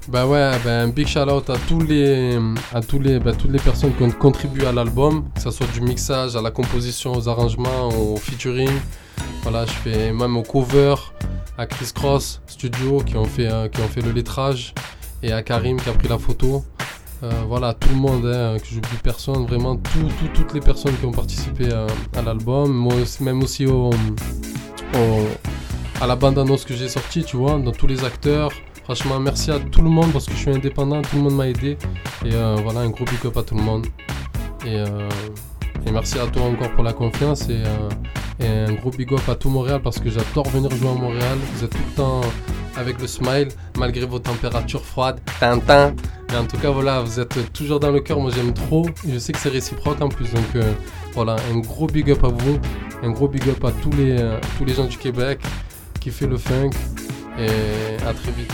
Bah 0.08 0.26
ouais, 0.26 0.52
ben, 0.66 0.88
un 0.88 0.88
big 0.90 1.08
shout 1.08 1.20
out 1.20 1.50
à 1.50 1.56
tous 1.70 1.80
les, 1.82 2.38
à 2.74 2.82
tous 2.82 3.00
les, 3.00 3.20
bah, 3.20 3.32
toutes 3.32 3.52
les 3.52 3.60
personnes 3.60 3.94
qui 3.96 4.04
ont 4.04 4.12
contribué 4.12 4.68
à 4.68 4.74
l'album, 4.74 5.24
que 5.36 5.42
ce 5.42 5.52
soit 5.52 5.68
du 5.74 5.80
mixage, 5.80 6.36
à 6.36 6.42
la 6.42 6.52
composition, 6.52 7.14
aux 7.14 7.30
arrangements, 7.30 7.88
au 7.90 8.18
featuring. 8.18 8.72
Voilà, 9.44 9.66
je 9.66 9.72
fais 9.72 10.12
même 10.12 10.36
au 10.36 10.44
cover, 10.44 10.96
à 11.62 11.68
Chris 11.68 11.92
Cross 11.94 12.42
Studio 12.48 13.02
qui 13.06 13.16
ont 13.18 13.26
fait, 13.26 13.48
euh, 13.52 13.68
qui 13.70 13.80
ont 13.82 13.88
fait 13.88 14.02
le 14.02 14.12
lettrage, 14.12 14.74
et 15.22 15.32
à 15.32 15.44
Karim 15.44 15.80
qui 15.80 15.90
a 15.90 15.94
pris 15.94 16.08
la 16.08 16.18
photo. 16.18 16.66
Euh, 17.24 17.30
voilà, 17.48 17.74
tout 17.76 17.90
le 17.90 17.96
monde, 17.96 18.26
hein, 18.26 18.58
que 18.58 18.66
j'oublie 18.66 18.98
personne, 19.04 19.46
vraiment 19.46 19.76
tout- 19.76 20.10
tout- 20.18 20.32
toutes 20.34 20.54
les 20.56 20.60
personnes 20.60 20.98
qui 20.98 21.06
ont 21.06 21.12
participé 21.12 21.72
à, 21.72 21.86
à 22.18 22.22
l'album, 22.24 22.90
même 23.20 23.44
aussi 23.44 23.68
au, 23.68 23.92
à 26.02 26.08
la 26.08 26.16
bande-annonce 26.16 26.66
que 26.66 26.74
j'ai 26.74 26.90
sortie, 26.90 27.24
tu 27.24 27.38
vois, 27.38 27.60
dans 27.60 27.72
tous 27.72 27.86
les 27.86 28.04
acteurs. 28.04 28.52
Franchement, 28.86 29.20
merci 29.20 29.52
à 29.52 29.60
tout 29.60 29.84
le 29.84 29.90
monde 29.90 30.12
parce 30.12 30.26
que 30.26 30.32
je 30.34 30.38
suis 30.38 30.52
indépendant, 30.52 31.04
tout 31.04 31.16
le 31.18 31.22
monde 31.22 31.36
m'a 31.36 31.48
aidé. 31.48 31.78
Et 32.26 32.34
euh, 32.34 32.56
voilà, 32.64 32.80
un 32.80 32.90
gros 32.90 33.06
big 33.06 33.24
up 33.26 33.38
à 33.38 33.44
tout 33.44 33.54
le 33.56 33.62
monde. 33.62 33.86
Euh, 34.66 35.08
et 35.86 35.92
merci 35.92 36.20
à 36.20 36.28
toi 36.28 36.44
encore 36.44 36.72
pour 36.72 36.84
la 36.84 36.94
confiance. 36.94 37.50
Et, 37.50 37.64
euh, 37.66 37.90
et 38.40 38.72
un 38.72 38.74
gros 38.74 38.92
big 38.92 39.12
up 39.14 39.22
à 39.28 39.36
tout 39.36 39.50
Montréal 39.50 39.82
parce 39.84 40.00
que 40.00 40.10
j'adore 40.10 40.48
venir 40.50 40.70
jouer 40.72 40.90
à 40.90 40.94
Montréal. 40.94 41.38
Vous 41.56 41.64
êtes 41.64 41.72
tout 41.72 41.78
le 41.90 41.96
temps 41.96 42.22
avec 42.76 43.00
le 43.02 43.08
smile, 43.08 43.50
malgré 43.78 44.06
vos 44.06 44.20
températures 44.20 44.84
froides. 44.84 45.20
Tintin. 45.40 45.94
Mais 46.30 46.38
en 46.38 46.46
tout 46.46 46.58
cas, 46.58 46.70
voilà, 46.70 47.02
vous 47.02 47.20
êtes 47.20 47.52
toujours 47.54 47.80
dans 47.80 47.92
le 47.92 48.00
cœur. 48.00 48.20
Moi, 48.20 48.32
j'aime 48.34 48.54
trop. 48.54 48.88
Je 49.08 49.20
sais 49.20 49.34
que 49.34 49.40
c'est 49.40 49.50
réciproque 49.50 50.02
en 50.02 50.10
plus. 50.10 50.32
Donc 50.32 50.56
euh, 50.56 50.74
voilà, 51.14 51.36
un 51.54 51.60
gros 51.60 51.88
big 51.88 52.10
up 52.12 52.24
à 52.24 52.30
vous. 52.30 52.60
Un 53.04 53.12
gros 53.12 53.28
big 53.28 53.48
up 53.50 53.64
à 53.66 53.72
tous 53.72 53.92
les, 53.92 54.20
euh, 54.20 54.40
tous 54.58 54.66
les 54.66 54.74
gens 54.74 54.86
du 54.86 54.98
Québec 54.98 55.40
qui 56.00 56.10
fait 56.10 56.28
le 56.28 56.38
funk. 56.38 56.72
Et 57.38 58.02
à 58.06 58.14
très 58.14 58.32
vite. 58.32 58.52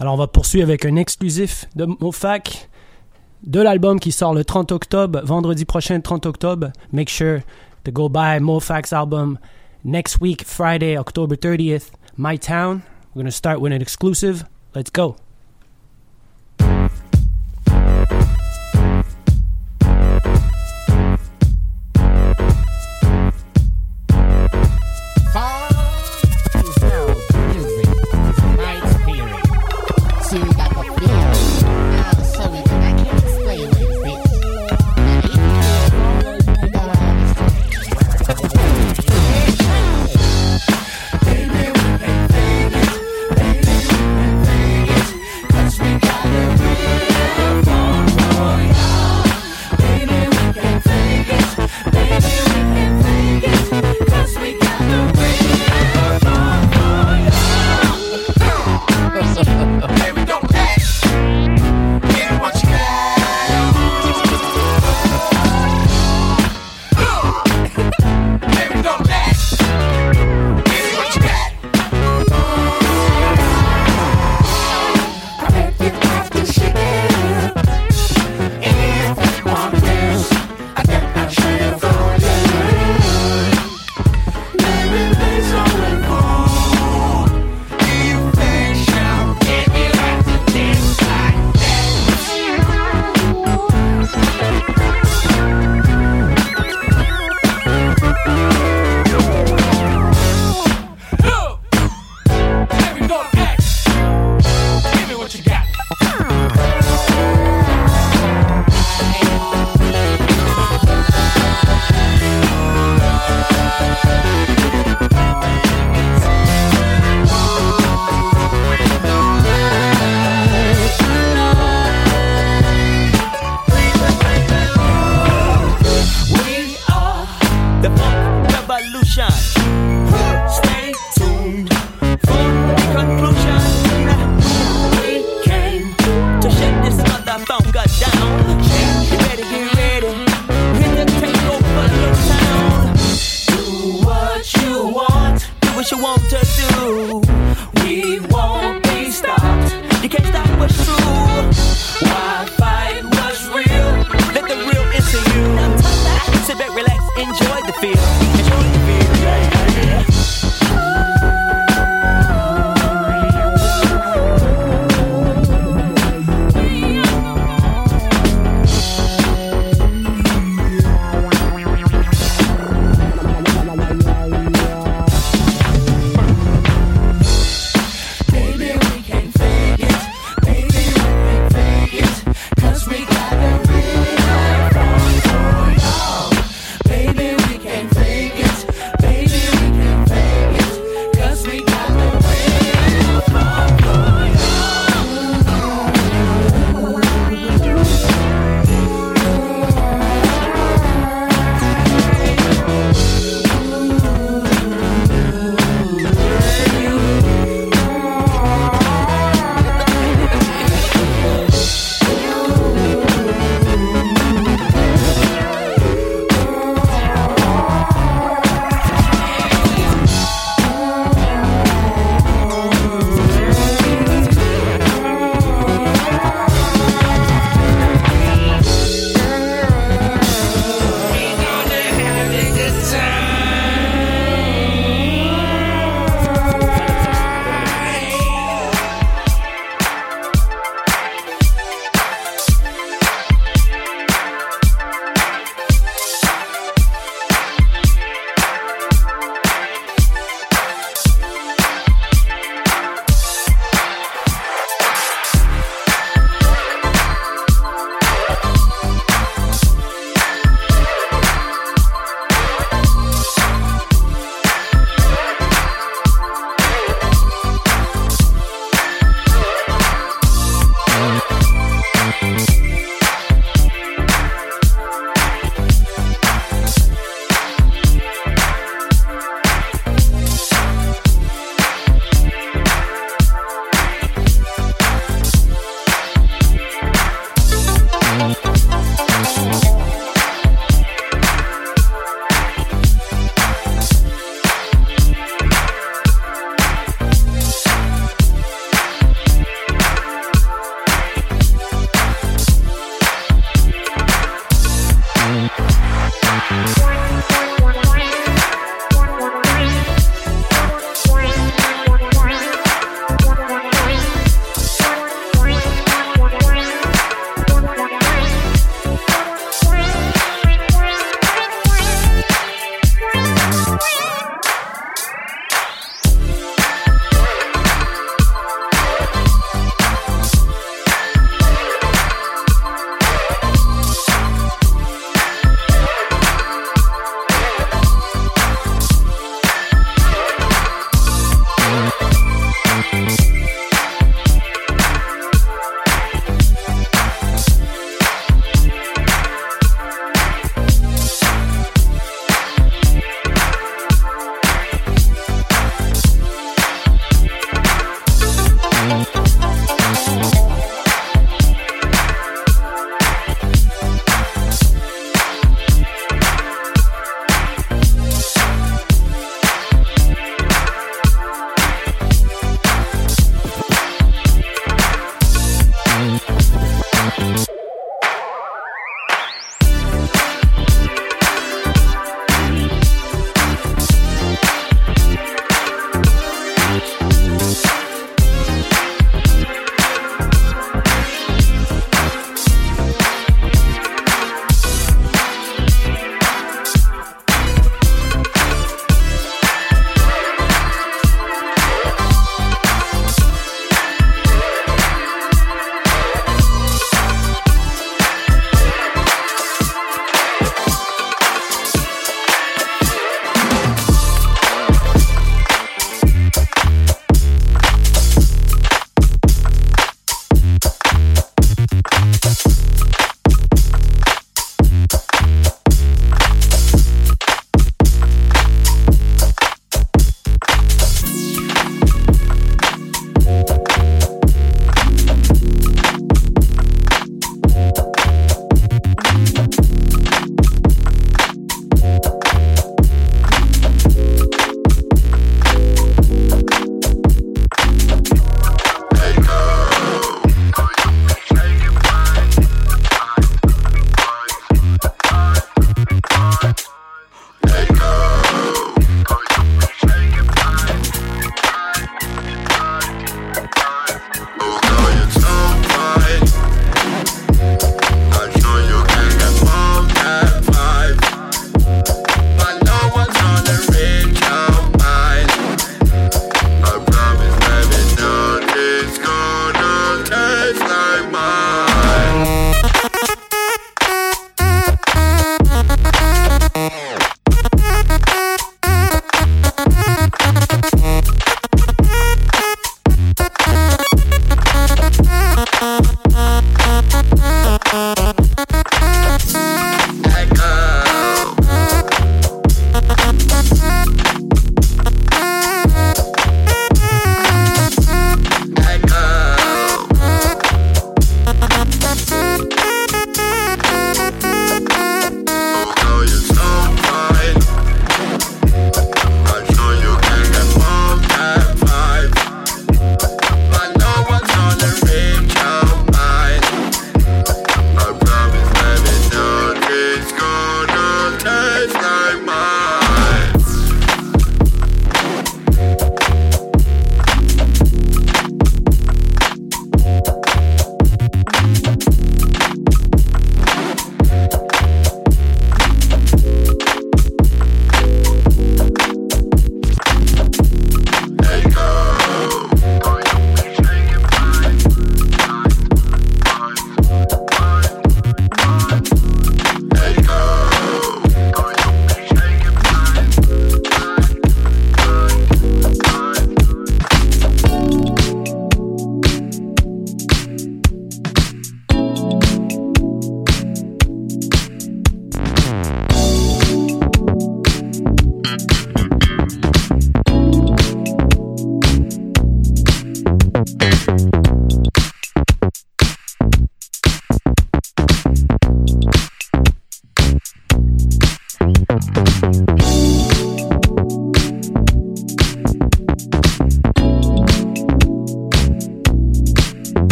Alors, 0.00 0.14
on 0.14 0.16
va 0.16 0.28
poursuivre 0.28 0.64
avec 0.64 0.86
un 0.86 0.96
exclusif 0.96 1.66
de 1.76 1.84
Mofac 1.84 2.70
de 3.42 3.60
l'album 3.60 4.00
qui 4.00 4.12
sort 4.12 4.32
le 4.32 4.46
30 4.46 4.72
octobre, 4.72 5.20
vendredi 5.24 5.66
prochain, 5.66 6.00
30 6.00 6.24
octobre. 6.24 6.72
Make 6.90 7.10
sure 7.10 7.42
to 7.84 7.92
go 7.92 8.08
buy 8.08 8.40
Mofac's 8.40 8.94
album 8.94 9.38
next 9.84 10.22
week, 10.22 10.42
Friday, 10.46 10.96
October 10.96 11.36
30th, 11.36 11.90
My 12.16 12.38
Town. 12.38 12.80
We're 13.14 13.20
going 13.20 13.26
to 13.26 13.30
start 13.30 13.60
with 13.60 13.74
an 13.74 13.82
exclusive. 13.82 14.46
Let's 14.74 14.90
go. 14.90 15.16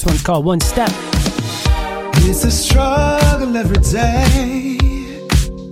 This 0.00 0.06
one's 0.06 0.22
called 0.22 0.46
One 0.46 0.60
Step. 0.62 0.88
It's 2.24 2.42
a 2.44 2.50
struggle 2.50 3.54
every 3.54 3.76
day 3.76 4.78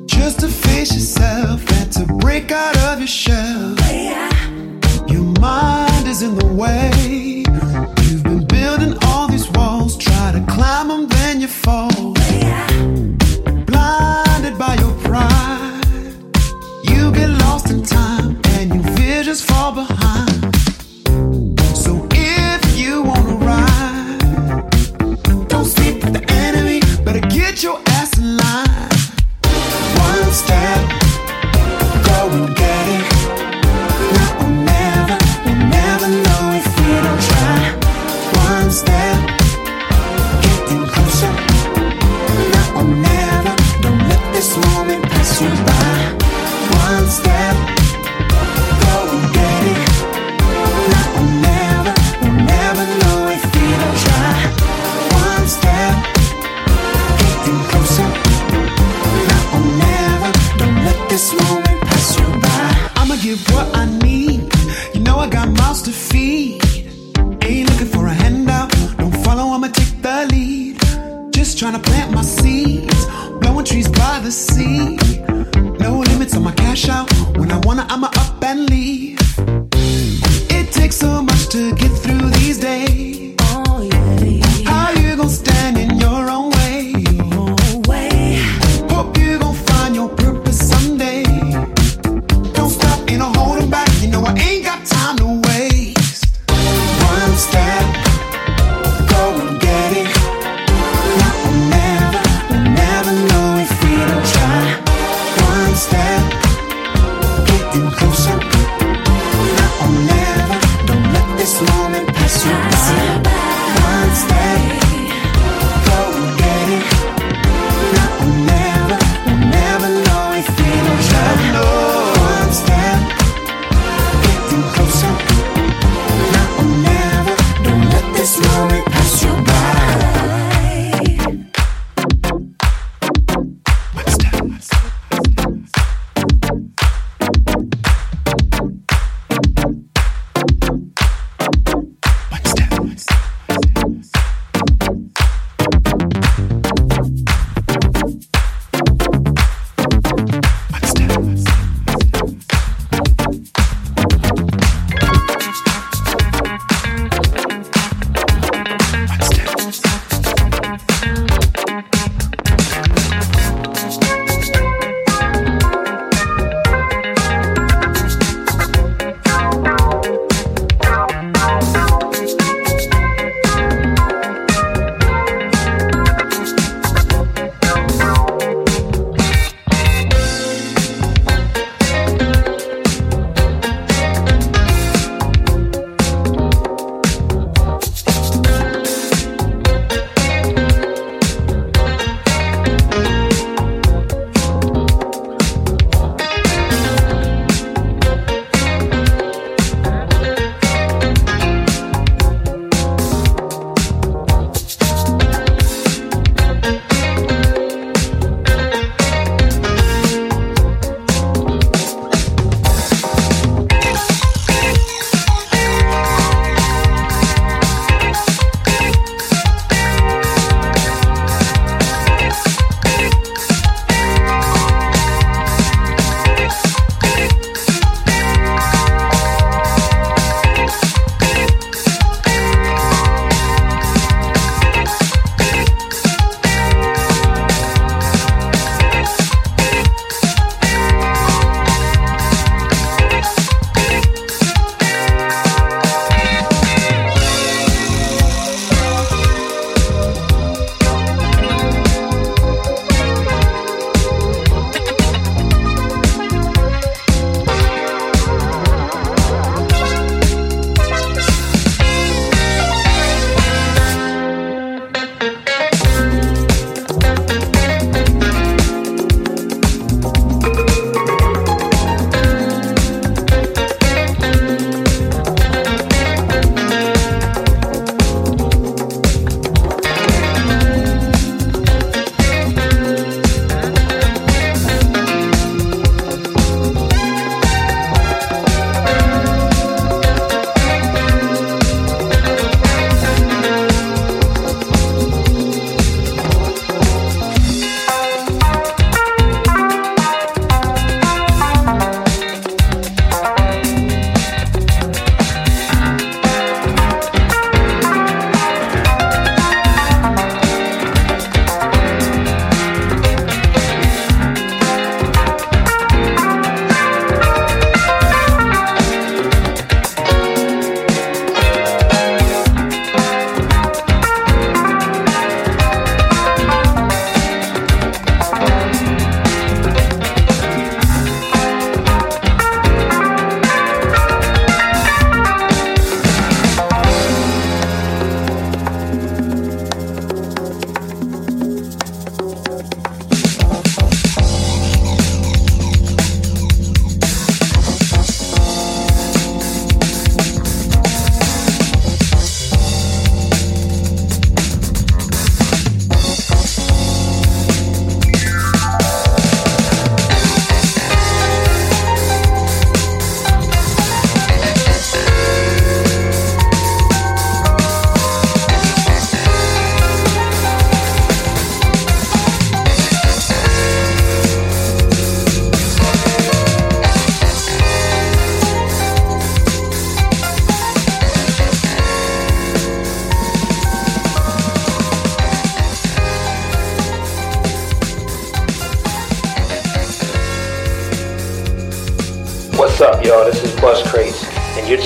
just 0.04 0.40
to 0.40 0.48
face 0.48 0.92
yourself 0.92 1.66
and 1.80 1.90
to 1.92 2.04
break 2.04 2.52
out 2.52 2.76
of 2.76 2.98
your 2.98 3.08
shell. 3.08 3.74
Your 5.08 5.24
mind 5.40 6.06
is 6.06 6.20
in 6.20 6.34
the 6.34 6.46
way. 6.46 7.17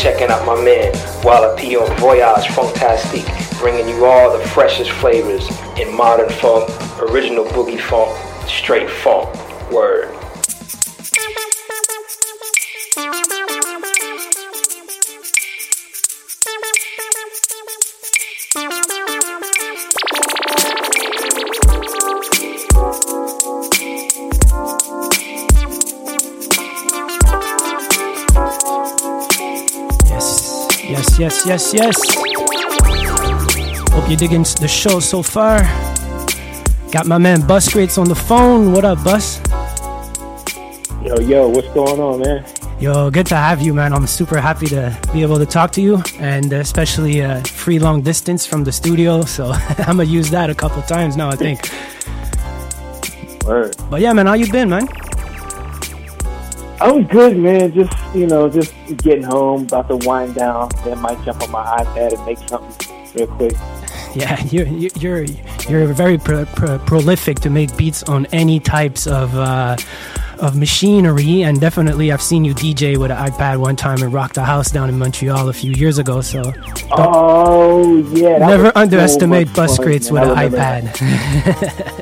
Checking 0.03 0.31
out 0.31 0.45
my 0.45 0.61
man 0.65 0.93
Walla 1.23 1.57
P 1.57 1.77
on 1.77 1.87
Voyage 1.99 2.49
Funktastique, 2.49 3.61
bringing 3.61 3.89
you 3.89 4.05
all 4.05 4.37
the 4.37 4.45
freshest 4.49 4.91
flavors 4.91 5.49
in 5.79 5.97
modern 5.97 6.29
funk, 6.29 6.69
original 7.01 7.45
boogie 7.45 7.81
funk, 7.81 8.11
straight 8.49 8.91
funk. 8.91 9.32
Yes, 31.47 31.75
yes. 31.75 31.97
Hope 33.93 34.09
you're 34.09 34.17
digging 34.17 34.43
the 34.43 34.69
show 34.69 35.01
so 35.01 35.23
far. 35.23 35.61
Got 36.91 37.07
my 37.07 37.19
man 37.19 37.47
Bus 37.47 37.73
Greats 37.73 37.99
on 37.99 38.09
the 38.09 38.15
phone. 38.15 38.73
What 38.73 38.85
up, 38.85 39.03
Bus? 39.03 39.41
Yo, 41.03 41.19
yo, 41.21 41.49
what's 41.49 41.69
going 41.69 42.01
on, 42.01 42.21
man? 42.21 42.45
Yo, 42.81 43.11
good 43.11 43.27
to 43.27 43.37
have 43.37 43.61
you, 43.63 43.75
man. 43.75 43.93
I'm 43.93 44.07
super 44.07 44.41
happy 44.41 44.67
to 44.67 44.97
be 45.13 45.23
able 45.23 45.39
to 45.39 45.47
talk 45.47 45.73
to 45.73 45.81
you, 45.81 46.03
and 46.19 46.53
especially 46.53 47.23
uh, 47.23 47.41
free 47.43 47.79
long 47.79 48.03
distance 48.03 48.45
from 48.47 48.65
the 48.65 48.73
studio. 48.73 49.25
So 49.25 49.53
I'm 49.79 49.99
gonna 49.99 50.05
use 50.05 50.31
that 50.31 50.51
a 50.51 50.55
couple 50.55 50.83
times 50.83 51.17
now, 51.17 51.29
I 51.29 51.37
think. 51.37 51.71
Word. 53.45 53.77
But 53.91 54.01
yeah, 54.01 54.13
man, 54.13 54.27
how 54.27 54.35
you 54.35 54.51
been, 54.51 54.69
man? 54.71 54.89
I 56.83 56.91
was 56.91 57.07
good, 57.07 57.37
man. 57.37 57.73
Just 57.73 57.93
you 58.15 58.27
know, 58.27 58.49
just 58.49 58.73
getting 58.99 59.23
home, 59.23 59.63
about 59.63 59.89
to 59.89 59.97
wind 60.07 60.35
down. 60.35 60.71
Then 60.85 60.99
might 61.01 61.23
jump 61.25 61.43
on 61.43 61.51
my 61.51 61.65
iPad 61.65 62.15
and 62.15 62.27
make 62.27 62.39
something 62.49 62.89
real 63.15 63.27
quick. 63.29 63.53
Yeah, 64.15 64.43
you're 64.51 64.67
you're 64.67 65.25
you're 65.69 65.87
very 65.95 66.19
pro- 66.19 66.45
pro- 66.45 66.79
prolific 66.81 67.41
to 67.41 67.51
make 67.51 67.77
beats 67.77 68.03
on 68.03 68.27
any 68.27 68.59
types 68.61 69.07
of 69.07 69.35
uh, 69.37 69.77
of 70.39 70.57
machinery, 70.57 71.43
and 71.43 71.61
definitely 71.61 72.11
I've 72.11 72.21
seen 72.21 72.45
you 72.45 72.53
DJ 72.55 72.97
with 72.97 73.11
an 73.13 73.17
iPad 73.17 73.59
one 73.59 73.77
time 73.77 74.03
and 74.03 74.13
rock 74.13 74.33
the 74.35 74.45
house 74.45 74.71
down 74.71 74.89
in 74.89 74.99
Montreal 74.99 75.49
a 75.49 75.53
few 75.53 75.73
years 75.73 75.99
ago. 75.99 76.21
So 76.21 76.53
Oh 76.91 77.97
yeah, 78.13 78.39
never 78.39 78.67
so 78.67 78.73
underestimate 78.75 79.47
much 79.49 79.57
bus 79.57 79.77
fun, 79.77 79.87
crates 79.87 80.11
man. 80.11 80.29
with 80.29 80.39
an 80.39 80.51
iPad. 80.53 81.99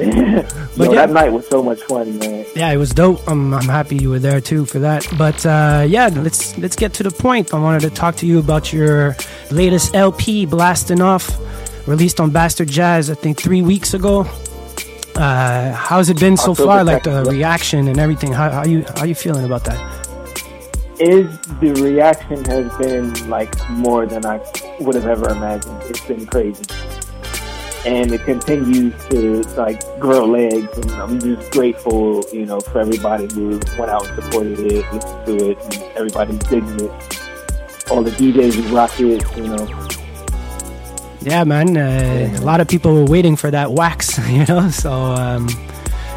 But 0.76 0.92
yeah. 0.92 1.06
that 1.06 1.10
night 1.10 1.30
was 1.32 1.46
so 1.48 1.62
much 1.62 1.82
fun, 1.82 2.18
man. 2.18 2.46
yeah, 2.54 2.70
it 2.70 2.76
was 2.76 2.90
dope. 2.90 3.20
I'm, 3.28 3.52
I'm 3.52 3.66
happy 3.66 3.96
you 3.96 4.08
were 4.08 4.18
there 4.18 4.40
too 4.40 4.64
for 4.64 4.78
that. 4.78 5.06
But 5.18 5.44
uh, 5.44 5.84
yeah, 5.86 6.08
let's 6.08 6.56
let's 6.56 6.76
get 6.76 6.94
to 6.94 7.02
the 7.02 7.10
point. 7.10 7.52
I 7.52 7.58
wanted 7.58 7.80
to 7.80 7.90
talk 7.90 8.16
to 8.16 8.26
you 8.26 8.38
about 8.38 8.72
your 8.72 9.16
latest 9.50 9.94
LP, 9.94 10.46
blasting 10.46 11.02
off, 11.02 11.28
released 11.86 12.20
on 12.20 12.30
Bastard 12.30 12.68
Jazz. 12.68 13.10
I 13.10 13.14
think 13.14 13.38
three 13.38 13.62
weeks 13.62 13.94
ago. 13.94 14.26
Uh, 15.16 15.72
how's 15.72 16.08
it 16.08 16.18
been 16.18 16.36
so 16.36 16.52
October 16.52 16.68
far? 16.68 16.84
Like 16.84 17.02
the 17.02 17.24
reaction 17.24 17.88
and 17.88 17.98
everything. 17.98 18.32
How, 18.32 18.48
how 18.50 18.64
you 18.64 18.84
how 18.96 19.04
you 19.04 19.14
feeling 19.14 19.44
about 19.44 19.64
that? 19.64 19.78
Is 20.98 21.28
the 21.60 21.72
reaction 21.82 22.44
has 22.46 22.74
been 22.78 23.28
like 23.28 23.52
more 23.70 24.06
than 24.06 24.24
I 24.24 24.40
would 24.80 24.94
have 24.94 25.06
ever 25.06 25.28
imagined. 25.28 25.82
It's 25.90 26.00
been 26.06 26.26
crazy. 26.26 26.64
And 27.86 28.12
it 28.12 28.22
continues 28.24 28.92
to 29.08 29.42
like 29.56 29.80
grow 29.98 30.26
legs, 30.26 30.68
and 30.76 30.90
I'm 30.92 31.18
just 31.18 31.50
grateful, 31.50 32.22
you 32.32 32.44
know, 32.44 32.60
for 32.60 32.78
everybody 32.80 33.26
who 33.32 33.58
went 33.78 33.90
out 33.90 34.06
and 34.06 34.22
supported 34.22 34.58
it, 34.60 34.92
listened 34.92 35.26
to 35.26 35.50
it, 35.50 35.58
and 35.64 35.82
everybody's 35.96 36.38
digging 36.40 36.80
it. 36.80 37.20
All 37.90 38.02
the 38.02 38.10
DJs 38.10 38.54
who 38.54 38.76
rock 38.76 38.92
it, 39.00 39.24
you 39.36 39.48
know, 39.48 39.66
Yeah, 41.22 41.44
man. 41.44 41.76
Uh, 41.76 42.36
a 42.38 42.44
lot 42.44 42.60
of 42.60 42.68
people 42.68 42.94
were 42.94 43.04
waiting 43.06 43.34
for 43.36 43.50
that 43.50 43.72
wax, 43.72 44.18
you 44.28 44.44
know. 44.46 44.68
So, 44.70 44.92
um, 44.92 45.48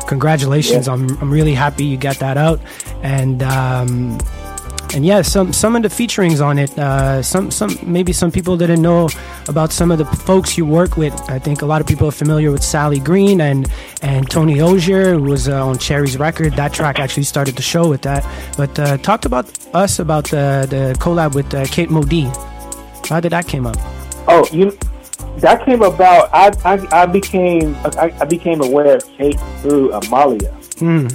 congratulations. 0.08 0.88
Yeah. 0.88 0.94
I'm 0.94 1.18
I'm 1.22 1.32
really 1.32 1.54
happy 1.54 1.86
you 1.86 1.98
got 1.98 2.18
that 2.18 2.38
out, 2.38 2.60
and 3.02 3.42
um, 3.42 4.20
and 4.94 5.06
yeah, 5.06 5.22
some 5.22 5.52
some 5.52 5.76
of 5.76 5.84
the 5.84 5.90
featurings 5.90 6.40
on 6.40 6.60
it. 6.60 6.78
Uh, 6.78 7.22
some 7.22 7.50
some 7.52 7.78
maybe 7.84 8.14
some 8.14 8.32
people 8.32 8.56
didn't 8.58 8.82
know 8.82 9.10
about 9.48 9.72
some 9.72 9.92
of 9.92 9.98
the 9.98 10.06
folks 10.06 10.58
you 10.58 10.66
work 10.66 10.98
with. 10.98 11.14
I 11.30 11.40
think 11.40 11.62
a 11.62 11.66
lot 11.66 11.82
of 11.82 11.88
people 11.88 12.08
are 12.08 12.12
familiar 12.12 12.52
with 12.52 12.64
Sally 12.64 13.00
Green 13.00 13.42
and 13.42 13.70
and 14.02 14.30
Tony 14.30 14.62
Ogier, 14.62 15.16
who 15.16 15.24
was 15.24 15.50
uh, 15.50 15.66
on 15.66 15.78
Cherry's 15.78 16.18
record. 16.18 16.54
That 16.54 16.74
track 16.74 17.00
actually 17.00 17.24
started 17.24 17.56
the 17.56 17.62
show 17.62 17.90
with 17.90 18.04
that. 18.04 18.24
But 18.56 18.78
uh, 18.78 18.98
talked 18.98 19.26
about 19.26 19.46
us 19.74 20.00
about 20.00 20.26
the 20.26 20.68
the 20.70 20.96
collab 21.00 21.34
with 21.34 21.54
uh, 21.54 21.66
Kate 21.66 21.90
Modi. 21.90 22.30
How 23.10 23.20
did 23.20 23.32
that 23.32 23.48
came 23.48 23.66
up? 23.66 23.78
Oh, 24.28 24.48
you 24.52 24.78
that 25.38 25.66
came 25.66 25.82
about. 25.82 26.30
I 26.34 26.52
I, 26.64 27.02
I 27.04 27.06
became 27.08 27.76
I, 27.84 28.14
I 28.22 28.26
became 28.26 28.62
aware 28.62 28.98
of 28.98 29.08
Kate 29.18 29.40
through 29.62 29.92
Amalia. 29.94 30.52
Hmm. 30.80 31.08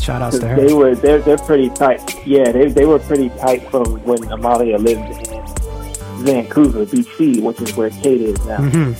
Shout 0.00 0.22
outs 0.22 0.38
to 0.38 0.48
her. 0.48 0.56
They 0.56 0.72
were 0.72 0.94
they're 0.94 1.20
they're 1.20 1.38
pretty 1.38 1.68
tight. 1.70 2.26
Yeah, 2.26 2.50
they 2.52 2.68
they 2.68 2.86
were 2.86 2.98
pretty 2.98 3.28
tight 3.30 3.68
from 3.70 4.02
when 4.04 4.22
Amalia 4.32 4.78
lived 4.78 5.28
in 5.28 6.24
Vancouver, 6.24 6.84
BC, 6.86 7.42
which 7.42 7.60
is 7.60 7.76
where 7.76 7.90
Kate 7.90 8.20
is 8.20 8.44
now. 8.46 8.58
hmm 8.58 8.92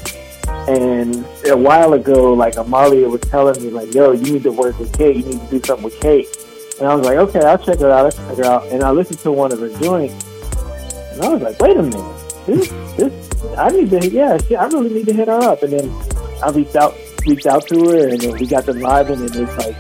And 0.69 1.25
a 1.49 1.57
while 1.57 1.95
ago, 1.95 2.33
like 2.35 2.57
Amalia 2.57 3.09
was 3.09 3.23
telling 3.23 3.63
me, 3.63 3.71
like, 3.71 3.95
"Yo, 3.95 4.13
you 4.13 4.35
need 4.35 4.43
to 4.43 4.53
work 4.53 4.79
with 4.79 4.93
Kate. 4.97 5.17
You 5.17 5.25
need 5.25 5.41
to 5.41 5.59
do 5.59 5.67
something 5.67 5.85
with 5.85 5.99
Kate." 6.01 6.29
And 6.79 6.89
I 6.89 6.95
was 6.95 7.07
like, 7.07 7.17
"Okay, 7.17 7.41
I'll 7.41 7.59
check 7.59 7.79
her 7.81 7.91
out. 7.91 8.05
I'll 8.07 8.29
check 8.29 8.37
her 8.39 8.45
out." 8.45 8.67
And 8.69 8.83
I 8.83 8.91
listened 8.91 9.21
to 9.21 9.33
one 9.33 9.53
of 9.53 9.61
her 9.61 9.69
joints, 9.81 10.15
and 11.13 11.23
I 11.23 11.29
was 11.29 11.43
like, 11.43 11.59
"Wait 11.61 11.77
a 11.77 11.83
minute, 11.83 12.15
this, 12.47 12.69
this, 12.97 13.13
I 13.57 13.69
need 13.71 13.91
to, 13.91 14.09
yeah, 14.09 14.37
shit, 14.39 14.59
I 14.59 14.67
really 14.67 14.91
need 14.91 15.07
to 15.07 15.13
hit 15.15 15.29
her 15.29 15.41
up." 15.43 15.63
And 15.63 15.73
then 15.73 15.93
I 16.43 16.51
reached 16.51 16.77
out, 16.77 16.95
reached 17.27 17.47
out 17.47 17.67
to 17.69 17.77
her, 17.89 18.09
and 18.09 18.21
then 18.21 18.33
we 18.39 18.47
got 18.47 18.65
them 18.67 18.81
live, 18.81 19.11
and 19.11 19.23
it's 19.25 19.59
like, 19.59 19.77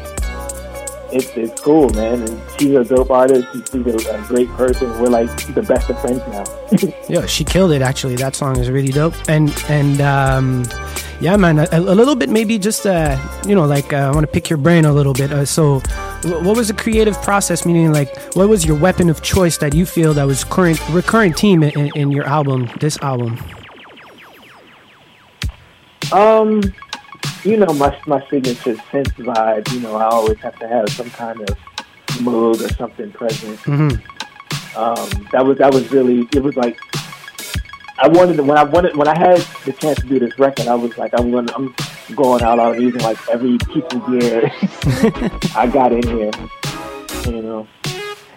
it's 1.12 1.28
it's 1.36 1.60
cool, 1.60 1.88
man. 1.90 2.22
And 2.22 2.40
she's 2.58 2.74
a 2.74 2.84
dope 2.84 3.10
artist. 3.10 3.46
She's 3.70 4.06
a, 4.06 4.14
a 4.14 4.22
great 4.26 4.48
person. 4.50 4.88
We're 5.00 5.08
like 5.08 5.30
the 5.54 5.62
best 5.62 5.90
of 5.90 6.00
friends 6.00 6.22
now. 6.28 6.44
Yeah, 7.08 7.26
she 7.26 7.44
killed 7.44 7.72
it. 7.72 7.82
Actually, 7.82 8.16
that 8.16 8.34
song 8.36 8.58
is 8.58 8.70
really 8.70 8.92
dope. 8.92 9.14
And 9.28 9.52
and 9.68 10.00
um, 10.00 10.64
yeah, 11.20 11.36
man, 11.36 11.58
a, 11.58 11.68
a 11.72 11.80
little 11.80 12.14
bit 12.14 12.28
maybe 12.30 12.58
just 12.58 12.86
uh, 12.86 13.18
you 13.46 13.54
know, 13.54 13.66
like 13.66 13.92
uh, 13.92 13.96
I 13.96 14.10
want 14.12 14.24
to 14.24 14.32
pick 14.32 14.48
your 14.48 14.56
brain 14.58 14.84
a 14.84 14.92
little 14.92 15.12
bit. 15.12 15.32
Uh, 15.32 15.44
so, 15.44 15.80
wh- 16.22 16.44
what 16.44 16.56
was 16.56 16.68
the 16.68 16.74
creative 16.74 17.20
process? 17.22 17.66
Meaning, 17.66 17.92
like, 17.92 18.16
what 18.34 18.48
was 18.48 18.64
your 18.64 18.76
weapon 18.78 19.10
of 19.10 19.20
choice 19.22 19.58
that 19.58 19.74
you 19.74 19.84
feel 19.86 20.14
that 20.14 20.24
was 20.26 20.44
current 20.44 20.80
recurrent 20.90 21.38
theme 21.38 21.62
in, 21.62 21.70
in, 21.78 21.90
in 21.96 22.10
your 22.12 22.24
album, 22.24 22.70
this 22.80 22.96
album? 23.02 23.38
Um, 26.12 26.62
you 27.44 27.56
know, 27.56 27.72
my 27.74 27.96
my 28.06 28.20
signature 28.28 28.74
synth 28.90 29.12
vibe. 29.14 29.72
You 29.72 29.80
know, 29.80 29.96
I 29.96 30.04
always 30.06 30.38
have 30.40 30.58
to 30.60 30.68
have 30.68 30.88
some 30.90 31.10
kind 31.10 31.40
of 31.40 31.56
mood 32.20 32.60
or 32.60 32.68
something 32.74 33.10
present. 33.12 33.58
Mm-hmm. 33.60 34.78
Um, 34.78 35.28
that 35.32 35.44
was 35.44 35.58
that 35.58 35.72
was 35.72 35.90
really. 35.90 36.28
It 36.34 36.42
was 36.42 36.56
like 36.56 36.78
I 37.98 38.08
wanted 38.08 38.36
to, 38.36 38.42
when 38.44 38.56
I 38.56 38.64
wanted 38.64 38.96
when 38.96 39.08
I 39.08 39.18
had 39.18 39.40
the 39.64 39.72
chance 39.72 40.00
to 40.00 40.06
do 40.06 40.18
this 40.18 40.38
record. 40.38 40.66
I 40.68 40.74
was 40.74 40.96
like, 40.98 41.12
I'm 41.18 41.30
gonna 41.30 41.52
I'm 41.54 41.74
going 42.14 42.42
out. 42.42 42.58
I'm 42.60 42.80
using 42.80 43.00
like 43.02 43.18
every 43.28 43.58
piece 43.58 43.84
of 43.92 44.06
gear 44.06 44.50
I 45.56 45.66
got 45.72 45.92
in 45.92 46.02
here. 46.06 46.30
You 47.26 47.42
know. 47.42 47.68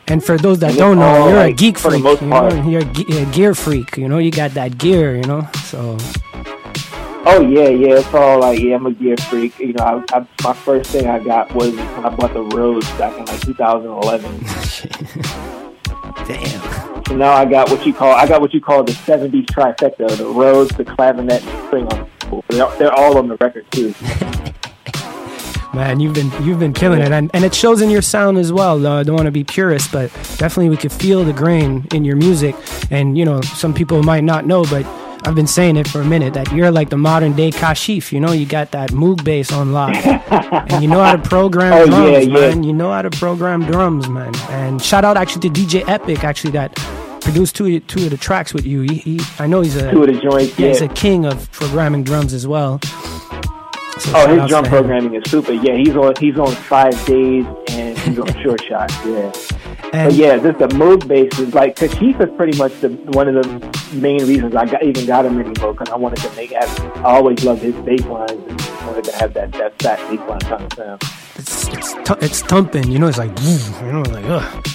And 0.10 0.22
for 0.22 0.38
those 0.38 0.60
that 0.60 0.72
And 0.72 0.78
don't 0.78 1.00
know, 1.00 1.06
all, 1.06 1.30
you're 1.30 1.38
a 1.40 1.44
like, 1.48 1.58
geek 1.58 1.78
for 1.80 1.90
the 1.90 1.98
freak. 2.00 2.04
most 2.04 2.22
You 2.22 2.28
know? 2.28 2.40
part. 2.50 2.66
You're 2.66 3.22
a 3.22 3.26
gear 3.32 3.56
freak. 3.56 3.96
You 3.96 4.10
know, 4.10 4.18
you 4.18 4.32
got 4.32 4.52
that 4.52 4.78
gear. 4.78 5.16
You 5.16 5.24
know, 5.24 5.48
so 5.64 5.98
Oh 7.26 7.42
yeah, 7.42 7.70
yeah. 7.70 8.00
It's 8.00 8.14
all 8.14 8.40
like 8.40 8.60
yeah. 8.60 8.76
I'm 8.76 8.86
a 8.86 8.92
gear 8.92 9.18
freak. 9.18 9.58
You 9.60 9.74
know, 9.74 10.04
I, 10.12 10.18
I, 10.18 10.28
my 10.44 10.54
first 10.54 10.92
thing 10.92 11.08
I 11.08 11.24
got 11.24 11.54
was 11.56 11.74
when 11.76 12.06
I 12.06 12.10
bought 12.16 12.34
the 12.34 12.44
Rose 12.44 12.86
back 12.92 13.18
in 13.18 13.26
like 13.26 13.42
2011. 13.42 14.40
damn. 16.28 17.06
So 17.06 17.16
now 17.16 17.34
I 17.34 17.46
got 17.46 17.70
what 17.70 17.86
you 17.86 17.94
call 17.94 18.14
I 18.14 18.28
got 18.28 18.42
what 18.42 18.54
you 18.54 18.62
call 18.62 18.84
the 18.84 18.92
'70s 18.92 19.46
trifecta: 19.46 20.18
the 20.18 20.26
Rose, 20.26 20.70
the 20.70 20.86
clavinet, 20.86 21.42
and 21.42 21.48
the 21.48 21.68
string 21.68 21.88
they're 22.50 22.94
all 22.94 23.18
on 23.18 23.28
the 23.28 23.38
record 23.38 23.66
too. 23.72 23.94
Man, 25.74 26.00
you've 26.00 26.14
been 26.14 26.32
you've 26.44 26.60
been 26.60 26.74
killing 26.74 27.02
it, 27.02 27.12
and, 27.12 27.32
and 27.34 27.44
it 27.44 27.56
shows 27.56 27.82
in 27.82 27.90
your 27.90 28.04
sound 28.04 28.38
as 28.38 28.54
well. 28.54 28.86
Uh, 28.86 29.00
I 29.00 29.04
don't 29.04 29.16
want 29.16 29.26
to 29.26 29.32
be 29.32 29.44
purist, 29.44 29.92
but 29.92 30.12
definitely 30.38 30.70
we 30.70 30.78
could 30.78 30.92
feel 30.92 31.24
the 31.24 31.34
grain 31.34 31.88
in 31.94 32.06
your 32.06 32.16
music. 32.16 32.56
And 32.92 33.18
you 33.18 33.26
know, 33.26 33.42
some 33.42 33.74
people 33.74 34.04
might 34.04 34.24
not 34.24 34.46
know, 34.46 34.64
but 34.66 34.86
I've 35.26 35.36
been 35.36 35.48
saying 35.48 35.78
it 35.78 35.88
for 35.88 36.02
a 36.02 36.06
minute 36.06 36.34
that 36.34 36.52
you're 36.52 36.70
like 36.72 36.90
the 36.90 36.98
modern 36.98 37.34
day 37.34 37.50
Kashif. 37.52 38.12
You 38.12 38.20
know, 38.20 38.34
you 38.34 38.46
got 38.46 38.72
that 38.72 38.92
Moog 38.92 39.24
bass 39.24 39.52
on 39.54 39.72
lock, 39.72 39.96
and 40.06 40.84
you 40.84 40.90
know 40.90 41.02
how 41.02 41.16
to 41.16 41.22
program 41.22 41.72
Oh, 41.74 41.86
drums, 41.86 42.12
yeah, 42.12 42.18
yeah. 42.20 42.50
man. 42.50 42.64
You 42.64 42.74
know 42.74 42.92
how 42.92 43.02
to 43.02 43.10
program 43.10 43.66
drums, 43.66 44.10
man. 44.10 44.36
And 44.50 44.82
shout 44.82 45.06
out 45.06 45.16
actually 45.16 45.50
to 45.50 45.62
DJ 45.62 45.88
Epic, 45.88 46.24
actually 46.24 46.52
that 46.52 46.76
produced 47.22 47.56
two 47.56 47.80
two 47.82 48.04
of 48.06 48.10
the 48.12 48.18
tracks 48.18 48.54
with 48.54 48.66
you. 48.66 48.82
He, 48.82 48.96
he 48.96 49.20
I 49.40 49.48
know 49.48 49.62
he's 49.62 49.78
a 49.78 49.90
Two 49.92 50.04
of 50.04 50.08
the 50.14 50.20
joints, 50.20 50.60
yeah, 50.60 50.68
he's 50.68 50.82
a 50.82 50.90
king 50.90 51.26
of 51.26 51.50
programming 51.54 52.04
drums 52.04 52.34
as 52.34 52.46
well. 52.46 52.80
So 54.00 54.12
Oh, 54.16 54.40
his 54.42 54.50
drum 54.50 54.66
programming 54.66 55.14
is 55.16 55.30
super. 55.32 55.54
Yeah, 55.54 55.76
he's 55.76 55.96
on 55.96 56.14
he's 56.20 56.38
on 56.38 56.52
five 56.54 56.94
days, 57.06 57.46
and 57.70 57.98
She's 58.00 58.20
on 58.20 58.28
short 58.44 58.62
shots, 58.66 58.94
yeah. 59.06 59.32
And- 59.92 60.10
but 60.10 60.14
yeah, 60.14 60.38
just 60.38 60.60
the 60.60 60.70
move 60.76 61.08
bass 61.08 61.38
is 61.40 61.54
like 61.54 61.76
Kashif 61.76 62.20
is 62.22 62.36
pretty 62.38 62.58
much 62.58 62.80
the 62.82 62.90
one 63.14 63.28
of 63.28 63.36
the 63.36 63.96
main 63.98 64.26
reasons 64.26 64.56
I 64.56 64.66
got, 64.66 64.84
even 64.84 65.06
got 65.06 65.26
him 65.26 65.40
anymore 65.40 65.74
because 65.74 65.90
I 65.90 65.96
wanted 65.98 66.20
to 66.20 66.36
make. 66.36 66.54
I 66.54 66.66
always 67.04 67.44
loved 67.44 67.62
his 67.62 67.76
bass 67.86 68.02
lines 68.06 68.32
and 68.32 68.62
wanted 68.88 69.04
to 69.06 69.16
have 69.18 69.34
that 69.34 69.52
that 69.54 69.80
fat 69.82 70.00
bass 70.10 70.20
line 70.28 70.40
kind 70.42 70.64
of 70.64 70.74
sound. 70.74 71.02
it's 71.36 71.68
it's 71.70 71.94
th- 71.94 72.20
it's 72.22 72.42
thumping. 72.42 72.92
You 72.92 73.00
know, 73.00 73.08
it's 73.08 73.18
like 73.18 73.32
you 73.42 73.92
know, 73.92 74.02
like 74.10 74.26
ugh. 74.28 74.68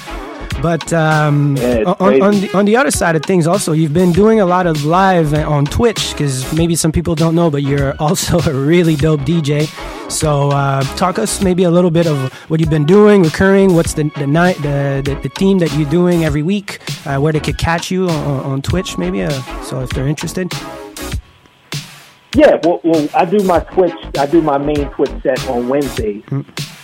But 0.61 0.92
um, 0.92 1.56
Yeah, 1.56 1.82
on, 2.00 2.20
on 2.22 2.40
the 2.40 2.50
on 2.54 2.64
the 2.64 2.76
other 2.76 2.90
side 2.90 3.14
of 3.16 3.22
things, 3.22 3.46
also 3.46 3.72
you've 3.72 3.92
been 3.92 4.12
doing 4.12 4.40
a 4.40 4.46
lot 4.46 4.66
of 4.66 4.84
live 4.84 5.32
on 5.34 5.64
Twitch 5.66 6.12
because 6.12 6.52
maybe 6.52 6.74
some 6.74 6.90
people 6.92 7.14
don't 7.14 7.34
know, 7.34 7.50
but 7.50 7.62
you're 7.62 7.94
also 8.00 8.38
a 8.40 8.52
really 8.52 8.96
dope 8.96 9.20
DJ. 9.20 9.68
So 10.11 10.50
uh, 10.50 10.82
talk 10.96 11.18
us 11.18 11.42
maybe 11.42 11.64
a 11.64 11.70
little 11.70 11.90
bit 11.90 12.06
of 12.06 12.32
what 12.50 12.61
you've 12.61 12.70
been 12.70 12.86
doing, 12.86 13.22
recurring. 13.22 13.74
What's 13.74 13.94
the 13.94 14.11
the 14.16 14.26
night 14.26 14.56
the, 14.62 15.02
the, 15.04 15.14
the 15.22 15.28
theme 15.28 15.59
that 15.59 15.72
you're 15.74 15.88
doing 15.90 16.24
every 16.24 16.42
week? 16.42 16.80
Uh, 17.06 17.18
where 17.18 17.32
they 17.32 17.40
could 17.40 17.59
catch 17.59 17.90
you 17.90 18.09
on, 18.09 18.40
on- 18.44 18.62
Twitch, 18.62 18.98
maybe. 18.98 19.22
Uh, 19.22 19.30
so 19.62 19.80
if 19.80 19.90
they're 19.90 20.09
interested. 20.09 20.52
Yeah, 22.34 22.59
well, 22.64 22.80
well, 22.84 23.09
I 23.14 23.24
do 23.24 23.38
my 23.44 23.61
Twitch. 23.61 23.94
I 24.18 24.26
do 24.26 24.42
my 24.42 24.59
main 24.59 24.88
Twitch 24.90 25.11
set 25.22 25.48
on 25.48 25.68
Wednesdays. 25.68 26.22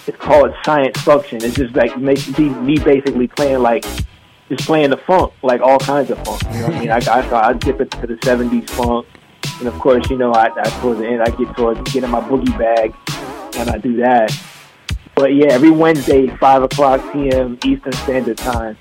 It's 0.06 0.18
called 0.18 0.54
Science 0.64 1.00
Function. 1.00 1.42
It's 1.42 1.56
just 1.56 1.74
like 1.74 1.96
make 1.98 2.38
me, 2.38 2.50
me 2.50 2.78
basically 2.78 3.26
playing 3.26 3.60
like 3.60 3.84
just 4.48 4.66
playing 4.66 4.90
the 4.90 4.98
funk, 4.98 5.32
like 5.42 5.62
all 5.62 5.78
kinds 5.78 6.10
of 6.10 6.22
funk. 6.24 6.42
You 6.52 6.60
know 6.60 6.66
what 6.66 6.74
I 6.74 6.80
mean? 6.80 6.90
I, 6.90 7.00
I, 7.06 7.48
I 7.48 7.52
dip 7.54 7.80
it 7.80 7.90
to 7.92 8.06
the 8.06 8.14
'70s 8.16 8.68
funk, 8.70 9.06
and 9.58 9.68
of 9.68 9.74
course, 9.80 10.08
you 10.10 10.18
know, 10.18 10.32
I, 10.32 10.50
I 10.54 10.68
towards 10.80 11.00
the 11.00 11.06
end 11.06 11.22
I 11.22 11.30
get 11.30 11.56
towards 11.56 11.80
getting 11.92 12.10
my 12.10 12.20
boogie 12.20 12.58
bag, 12.58 12.94
and 13.56 13.70
I 13.70 13.78
do 13.78 13.96
that. 13.96 14.38
But 15.14 15.34
yeah, 15.34 15.52
every 15.52 15.70
Wednesday, 15.70 16.26
five 16.36 16.62
o'clock 16.62 17.00
p.m. 17.12 17.58
Eastern 17.64 17.92
Standard 17.92 18.36
Time, 18.36 18.76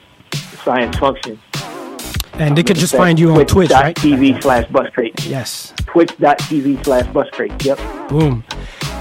Science 0.63 0.97
Function. 0.97 1.39
And 2.35 2.57
they 2.57 2.63
could 2.63 2.77
just 2.77 2.95
find 2.95 3.19
you 3.19 3.31
on 3.33 3.45
Twitch, 3.45 3.69
right? 3.71 3.95
TV 3.95 4.41
slash 4.41 4.65
Buscrate. 4.69 5.29
Yes. 5.29 5.73
Twitch.tv 5.85 6.83
slash 6.83 7.05
bus 7.13 7.27
Buscrate. 7.29 7.63
Yep. 7.63 8.09
Boom. 8.09 8.43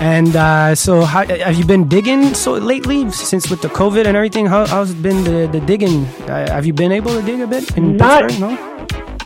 And 0.01 0.35
uh, 0.37 0.75
so, 0.75 1.03
how, 1.03 1.25
have 1.25 1.57
you 1.57 1.65
been 1.65 1.89
digging 1.89 2.35
so 2.35 2.53
lately 2.55 3.11
since 3.11 3.49
with 3.49 3.63
the 3.63 3.69
COVID 3.69 4.05
and 4.07 4.17
everything? 4.17 4.47
How, 4.47 4.67
how's 4.67 4.91
it 4.91 5.01
been 5.03 5.25
the, 5.25 5.49
the 5.51 5.61
digging? 5.65 6.05
Uh, 6.29 6.51
have 6.51 6.67
you 6.67 6.73
been 6.73 6.93
able 6.93 7.13
to 7.13 7.23
dig 7.23 7.41
a 7.41 7.47
bit 7.47 7.77
in 7.77 7.97
Not- 7.97 8.23
Pittsburgh? 8.29 8.41
No. 8.41 8.79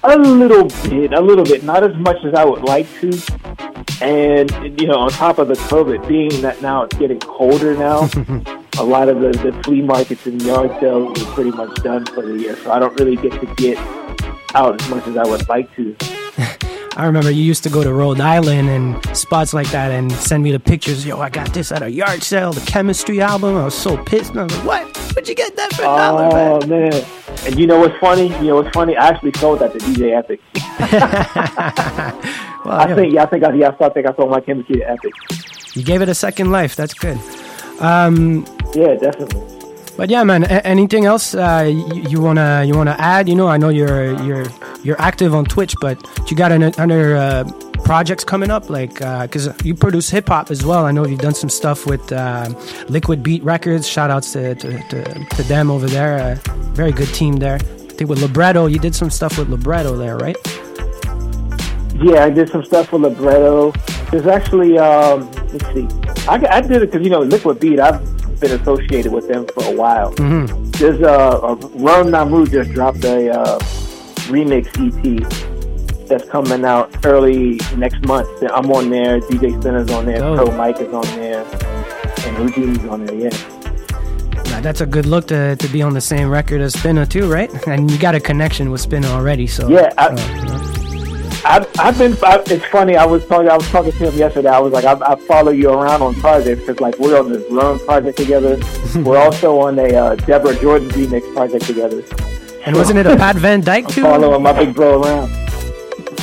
A 0.05 0.17
little 0.19 0.65
bit, 0.89 1.13
a 1.15 1.21
little 1.21 1.45
bit, 1.45 1.65
not 1.65 1.83
as 1.83 1.97
much 1.97 2.23
as 2.25 2.35
I 2.35 2.45
would 2.45 2.63
like 2.63 2.87
to. 3.01 3.09
And 4.01 4.81
you 4.81 4.87
know, 4.87 4.99
on 5.01 5.11
top 5.11 5.39
of 5.39 5.49
the 5.49 5.55
COVID, 5.55 6.07
being 6.07 6.43
that 6.43 6.63
now 6.63 6.83
it's 6.85 6.97
getting 6.97 7.19
colder 7.19 7.75
now, 7.75 8.07
a 8.79 8.85
lot 8.85 9.09
of 9.09 9.21
the, 9.21 9.31
the 9.31 9.63
flea 9.63 9.83
markets 9.83 10.27
and 10.27 10.41
yard 10.43 10.71
sales 10.81 11.21
are 11.23 11.33
pretty 11.33 11.51
much 11.51 11.75
done 11.83 12.05
for 12.07 12.23
the 12.23 12.39
year. 12.39 12.57
So 12.57 12.73
I 12.73 12.79
don't 12.79 12.99
really 12.99 13.17
get 13.17 13.33
to 13.41 13.47
get 13.57 13.79
out 14.55 14.81
as 14.81 14.89
much 14.89 15.07
as 15.07 15.17
I 15.17 15.27
would 15.27 15.49
like 15.49 15.75
to. 15.77 15.97
I 16.99 17.05
remember 17.05 17.31
you 17.31 17.43
used 17.43 17.63
to 17.65 17.69
go 17.69 17.85
to 17.85 17.93
Rhode 17.93 18.21
Island 18.21 18.71
and 18.71 19.17
spots 19.17 19.53
like 19.53 19.69
that 19.71 19.91
and 19.91 20.11
send 20.13 20.43
me 20.43 20.51
the 20.51 20.61
pictures. 20.61 21.05
Yo, 21.05 21.21
I 21.21 21.29
got 21.29 21.53
this 21.53 21.71
at 21.71 21.83
a 21.83 21.91
yard 21.91 22.23
sale, 22.23 22.55
the 22.55 22.65
chemistry 22.65 23.21
album. 23.21 23.55
I 23.55 23.67
was 23.67 23.75
so 23.75 24.03
pissed. 24.05 24.31
And 24.31 24.41
I 24.41 24.45
was 24.45 24.57
like, 24.57 24.67
what? 24.67 24.97
Where'd 25.15 25.29
you 25.29 25.35
get 25.35 25.57
that 25.57 25.75
for 25.75 25.83
a 25.83 25.85
dollar, 25.85 26.29
man? 26.31 26.63
Oh 26.63 26.67
man! 26.67 27.05
And 27.47 27.59
you 27.61 27.67
know 27.67 27.79
what's 27.81 27.99
funny? 27.99 28.29
You 28.39 28.49
know 28.49 28.55
what's 28.57 28.71
funny? 28.71 28.97
I 28.97 29.09
actually 29.09 29.33
sold 29.35 29.59
that 29.59 29.73
to 29.73 29.79
DJ 29.79 30.17
Epic. 30.17 30.41
Well, 32.67 32.75
I 32.75 32.89
yeah. 32.89 32.95
think, 32.97 33.13
yeah, 33.15 33.23
I 33.23 33.27
think 33.27 33.45
I, 33.45 33.53
yeah, 33.53 33.77
I 33.79 33.89
think 33.91 34.07
I 34.09 34.15
sold 34.17 34.31
my 34.31 34.41
chemistry 34.41 34.79
to 34.79 34.91
Epic. 34.91 35.13
You 35.75 35.85
gave 35.85 36.03
it 36.03 36.09
a 36.09 36.15
second 36.17 36.51
life. 36.51 36.75
That's 36.75 36.95
good. 36.95 37.17
Um, 37.79 38.45
Yeah, 38.77 38.95
definitely. 38.95 39.41
But 39.97 40.11
yeah, 40.11 40.23
man. 40.23 40.45
A- 40.45 40.67
anything 40.67 41.07
else 41.07 41.35
uh, 41.35 41.65
you, 41.67 42.21
wanna 42.21 42.65
you 42.65 42.77
wanna 42.77 42.95
add? 42.99 43.27
You 43.27 43.35
know, 43.35 43.49
I 43.49 43.57
know 43.57 43.71
you're 43.71 44.23
you're 44.23 44.45
you're 44.83 45.01
active 45.01 45.35
on 45.35 45.47
Twitch, 45.47 45.75
but 45.81 45.97
you 46.31 46.37
got 46.37 46.53
any 46.53 46.67
other 46.77 47.17
uh, 47.17 47.45
projects 47.85 48.23
coming 48.23 48.51
up? 48.51 48.69
Like, 48.69 48.95
because 48.99 49.49
you 49.65 49.75
produce 49.75 50.11
hip 50.11 50.29
hop 50.29 50.51
as 50.51 50.63
well. 50.63 50.85
I 50.85 50.93
know 50.93 51.07
you've 51.07 51.21
done 51.21 51.33
some 51.35 51.49
stuff 51.49 51.87
with 51.87 52.13
uh, 52.13 52.53
Liquid 52.91 53.23
Beat 53.23 53.43
Records. 53.45 53.89
Shout 53.89 54.11
outs 54.11 54.33
to 54.35 54.55
to, 54.57 54.79
to, 54.91 55.25
to 55.25 55.43
them 55.45 55.71
over 55.71 55.87
there. 55.87 56.19
Uh, 56.19 56.35
very 56.75 56.93
good 56.93 57.09
team 57.15 57.37
there. 57.37 57.57
I 57.57 57.99
think 57.99 58.11
with 58.11 58.21
Libretto, 58.21 58.67
you 58.67 58.79
did 58.79 58.95
some 58.95 59.09
stuff 59.09 59.39
with 59.39 59.49
Libretto 59.49 59.97
there, 59.97 60.19
right? 60.19 60.37
Yeah, 61.95 62.25
I 62.25 62.29
did 62.29 62.51
some 62.51 62.63
stuff 62.63 62.93
with 62.93 63.01
Libretto. 63.01 63.73
There's 64.11 64.27
actually, 64.27 64.77
um, 64.77 65.31
let's 65.53 65.65
see, 65.73 65.89
I, 66.29 66.59
I 66.59 66.61
did 66.61 66.83
it 66.83 66.91
because 66.91 67.03
you 67.03 67.09
know 67.09 67.21
Liquid 67.21 67.59
Beat. 67.59 67.81
I've 67.81 68.16
been 68.41 68.53
associated 68.61 69.13
with 69.13 69.29
them 69.29 69.47
for 69.49 69.65
a 69.65 69.73
while. 69.75 70.13
Mm-hmm. 70.15 70.71
There's 70.73 71.03
uh, 71.03 71.41
a 71.43 71.55
Rum 71.79 72.11
Namu 72.11 72.47
just 72.47 72.71
dropped 72.73 73.05
a 73.05 73.31
uh, 73.31 73.59
remix 74.29 74.67
EP 74.79 76.07
that's 76.09 76.29
coming 76.29 76.65
out 76.65 77.05
early 77.05 77.59
next 77.77 78.05
month. 78.07 78.29
I'm 78.53 78.71
on 78.71 78.91
there. 78.91 79.21
DJ 79.21 79.61
Spinner's 79.61 79.91
on 79.91 80.07
there. 80.07 80.19
Pro 80.21 80.51
Mike 80.57 80.81
is 80.81 80.93
on 80.93 81.05
there, 81.17 81.43
and 81.45 82.37
Houdini's 82.37 82.85
on 82.89 83.05
there. 83.07 83.17
Yeah. 83.31 84.61
That's 84.61 84.81
a 84.81 84.87
good 84.87 85.07
look 85.07 85.27
to, 85.29 85.55
to 85.57 85.69
be 85.69 85.83
on 85.83 85.95
the 85.95 86.01
same 86.01 86.29
record 86.29 86.61
as 86.61 86.73
Spinner 86.79 87.07
too, 87.07 87.31
right? 87.31 87.51
And 87.69 87.91
you 87.91 87.99
got 87.99 88.15
a 88.15 88.21
connection 88.21 88.71
with 88.71 88.81
Spinner 88.81 89.09
already, 89.09 89.47
so 89.47 89.69
Yeah, 89.69 89.93
I- 89.99 90.07
uh, 90.09 90.17
you 90.17 90.45
know. 90.47 90.86
I've, 91.49 91.67
I've 91.79 91.99
been. 91.99 92.13
I, 92.23 92.43
it's 92.47 92.65
funny. 92.67 92.97
I 92.97 93.05
was 93.07 93.25
talking. 93.27 93.49
I 93.49 93.57
was 93.57 93.69
talking 93.71 93.93
to 93.93 94.11
him 94.11 94.15
yesterday. 94.19 94.49
I 94.49 94.59
was 94.59 94.73
like, 94.73 94.85
I, 94.85 94.93
I 95.13 95.17
follow 95.17 95.53
you 95.53 95.71
around 95.71 96.03
on 96.03 96.15
projects 96.17 96.61
because 96.63 96.81
like 96.81 96.99
we're 96.99 97.19
on 97.19 97.33
this 97.33 97.43
Run 97.51 97.79
project 97.81 98.19
together. 98.19 98.59
we're 99.03 99.19
also 99.19 99.61
on 99.61 99.79
a 99.79 99.95
uh, 99.95 100.15
Deborah 100.17 100.59
Jordan 100.61 100.89
remix 100.91 101.33
project 101.35 101.65
together. 101.67 102.03
And 102.65 102.75
wasn't 102.77 102.99
it 102.99 103.07
a 103.07 103.17
Pat 103.17 103.37
Van 103.37 103.61
Dyke 103.61 103.87
too? 103.87 104.03
Following 104.03 104.43
my 104.43 104.53
big 104.53 104.75
bro 104.75 105.01
around. 105.03 105.31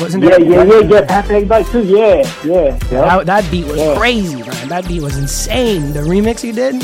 Wasn't 0.01 0.23
Yeah, 0.23 0.35
it? 0.35 0.47
yeah, 0.47 0.63
yeah, 0.63 0.79
yeah. 0.79 1.05
Pat 1.05 1.25
Van 1.27 1.47
Dyke 1.47 1.67
too. 1.67 1.83
Yeah, 1.83 2.15
yeah. 2.43 2.77
yeah. 2.91 3.01
That, 3.17 3.25
that 3.27 3.51
beat 3.51 3.65
was 3.65 3.77
Yeah. 3.77 3.95
crazy, 3.97 4.41
man. 4.43 4.67
That 4.67 4.87
beat 4.87 5.01
was 5.01 5.17
insane. 5.17 5.93
The 5.93 6.01
remix 6.01 6.43
you 6.43 6.51
did. 6.51 6.81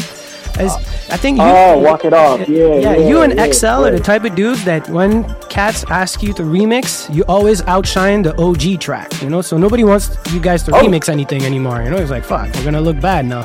Is, 0.60 0.74
I 1.10 1.18
think 1.18 1.38
you. 1.38 1.44
Oh, 1.44 1.78
Walk 1.80 2.06
It 2.06 2.14
Off. 2.14 2.48
Yeah, 2.48 2.68
yeah. 2.76 2.76
yeah, 2.80 2.96
you 3.08 3.22
and 3.22 3.34
yeah, 3.36 3.52
XL 3.52 3.86
are 3.86 3.92
the 3.92 4.00
type 4.00 4.24
of 4.26 4.36
dudes 4.36 4.64
that 4.66 4.88
when 4.90 5.24
cats 5.50 5.84
ask 5.90 6.22
you 6.24 6.34
to 6.34 6.44
remix, 6.44 7.14
you 7.14 7.24
always 7.28 7.62
outshine 7.64 8.22
the 8.24 8.34
OG 8.42 8.80
track. 8.80 9.10
You 9.22 9.30
know, 9.30 9.42
so 9.42 9.58
nobody 9.58 9.84
wants 9.84 10.16
you 10.34 10.40
guys 10.40 10.64
to 10.64 10.72
Oh. 10.76 10.82
remix 10.84 11.10
anything 11.10 11.44
anymore. 11.44 11.82
You 11.84 11.90
know, 11.92 11.98
it's 11.98 12.12
like 12.12 12.24
fuck, 12.24 12.54
we're 12.56 12.64
gonna 12.66 12.82
look 12.82 13.00
bad 13.00 13.26
now. 13.26 13.44